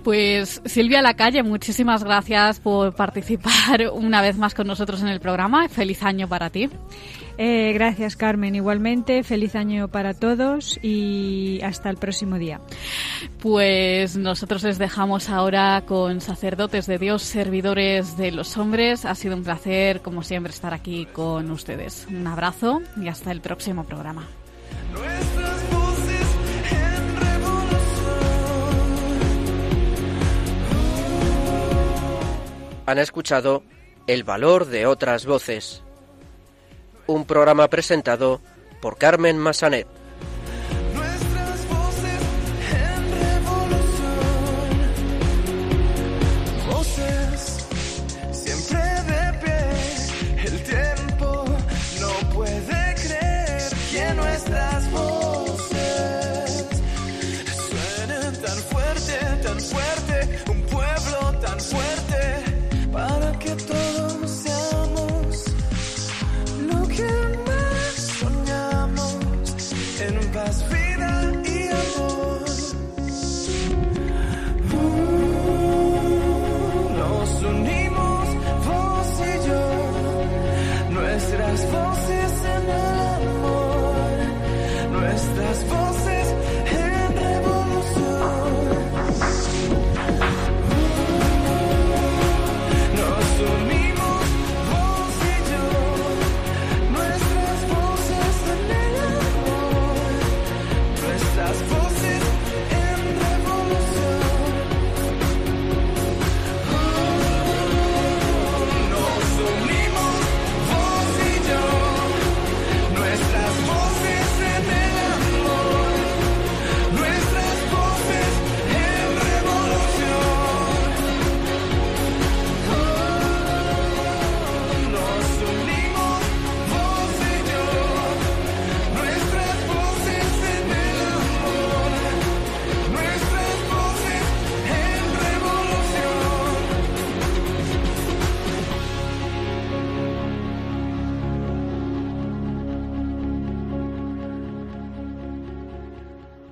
Pues 0.03 0.61
Silvia 0.64 1.03
Lacalle, 1.03 1.42
muchísimas 1.42 2.05
gracias 2.05 2.61
por 2.61 2.95
participar 2.95 3.90
una 3.92 4.20
vez 4.22 4.36
más 4.36 4.55
con 4.55 4.66
nosotros 4.66 5.03
en 5.03 5.09
el 5.09 5.20
programa. 5.20 5.68
Feliz 5.68 6.03
año 6.03 6.28
para 6.28 6.51
ti. 6.51 6.68
Eh, 7.37 7.72
gracias 7.72 8.16
Carmen, 8.16 8.55
igualmente. 8.55 9.22
Feliz 9.22 9.55
año 9.55 9.89
para 9.89 10.14
todos 10.14 10.78
y 10.82 11.61
hasta 11.62 11.91
el 11.91 11.97
próximo 11.97 12.39
día. 12.39 12.61
Pues 13.41 14.16
nosotros 14.16 14.62
les 14.62 14.78
dejamos 14.78 15.28
ahora 15.28 15.82
con 15.87 16.20
sacerdotes 16.20 16.87
de 16.87 16.99
Dios, 16.99 17.22
servidores 17.22 18.16
de 18.16 18.30
los 18.30 18.57
hombres. 18.57 19.05
Ha 19.05 19.14
sido 19.14 19.37
un 19.37 19.43
placer, 19.43 20.01
como 20.01 20.22
siempre, 20.22 20.53
estar 20.53 20.74
aquí 20.74 21.07
con 21.07 21.51
ustedes. 21.51 22.07
Un 22.11 22.26
abrazo 22.26 22.82
y 23.01 23.09
hasta 23.09 23.32
el 23.32 23.41
próximo 23.41 23.85
programa. 23.85 24.26
Han 32.87 32.99
escuchado 32.99 33.62
El 34.07 34.24
valor 34.24 34.66
de 34.66 34.85
otras 34.87 35.24
voces 35.24 35.84
un 37.07 37.24
programa 37.24 37.68
presentado 37.68 38.40
por 38.80 38.96
Carmen 38.96 39.38
Massanet. 39.38 39.86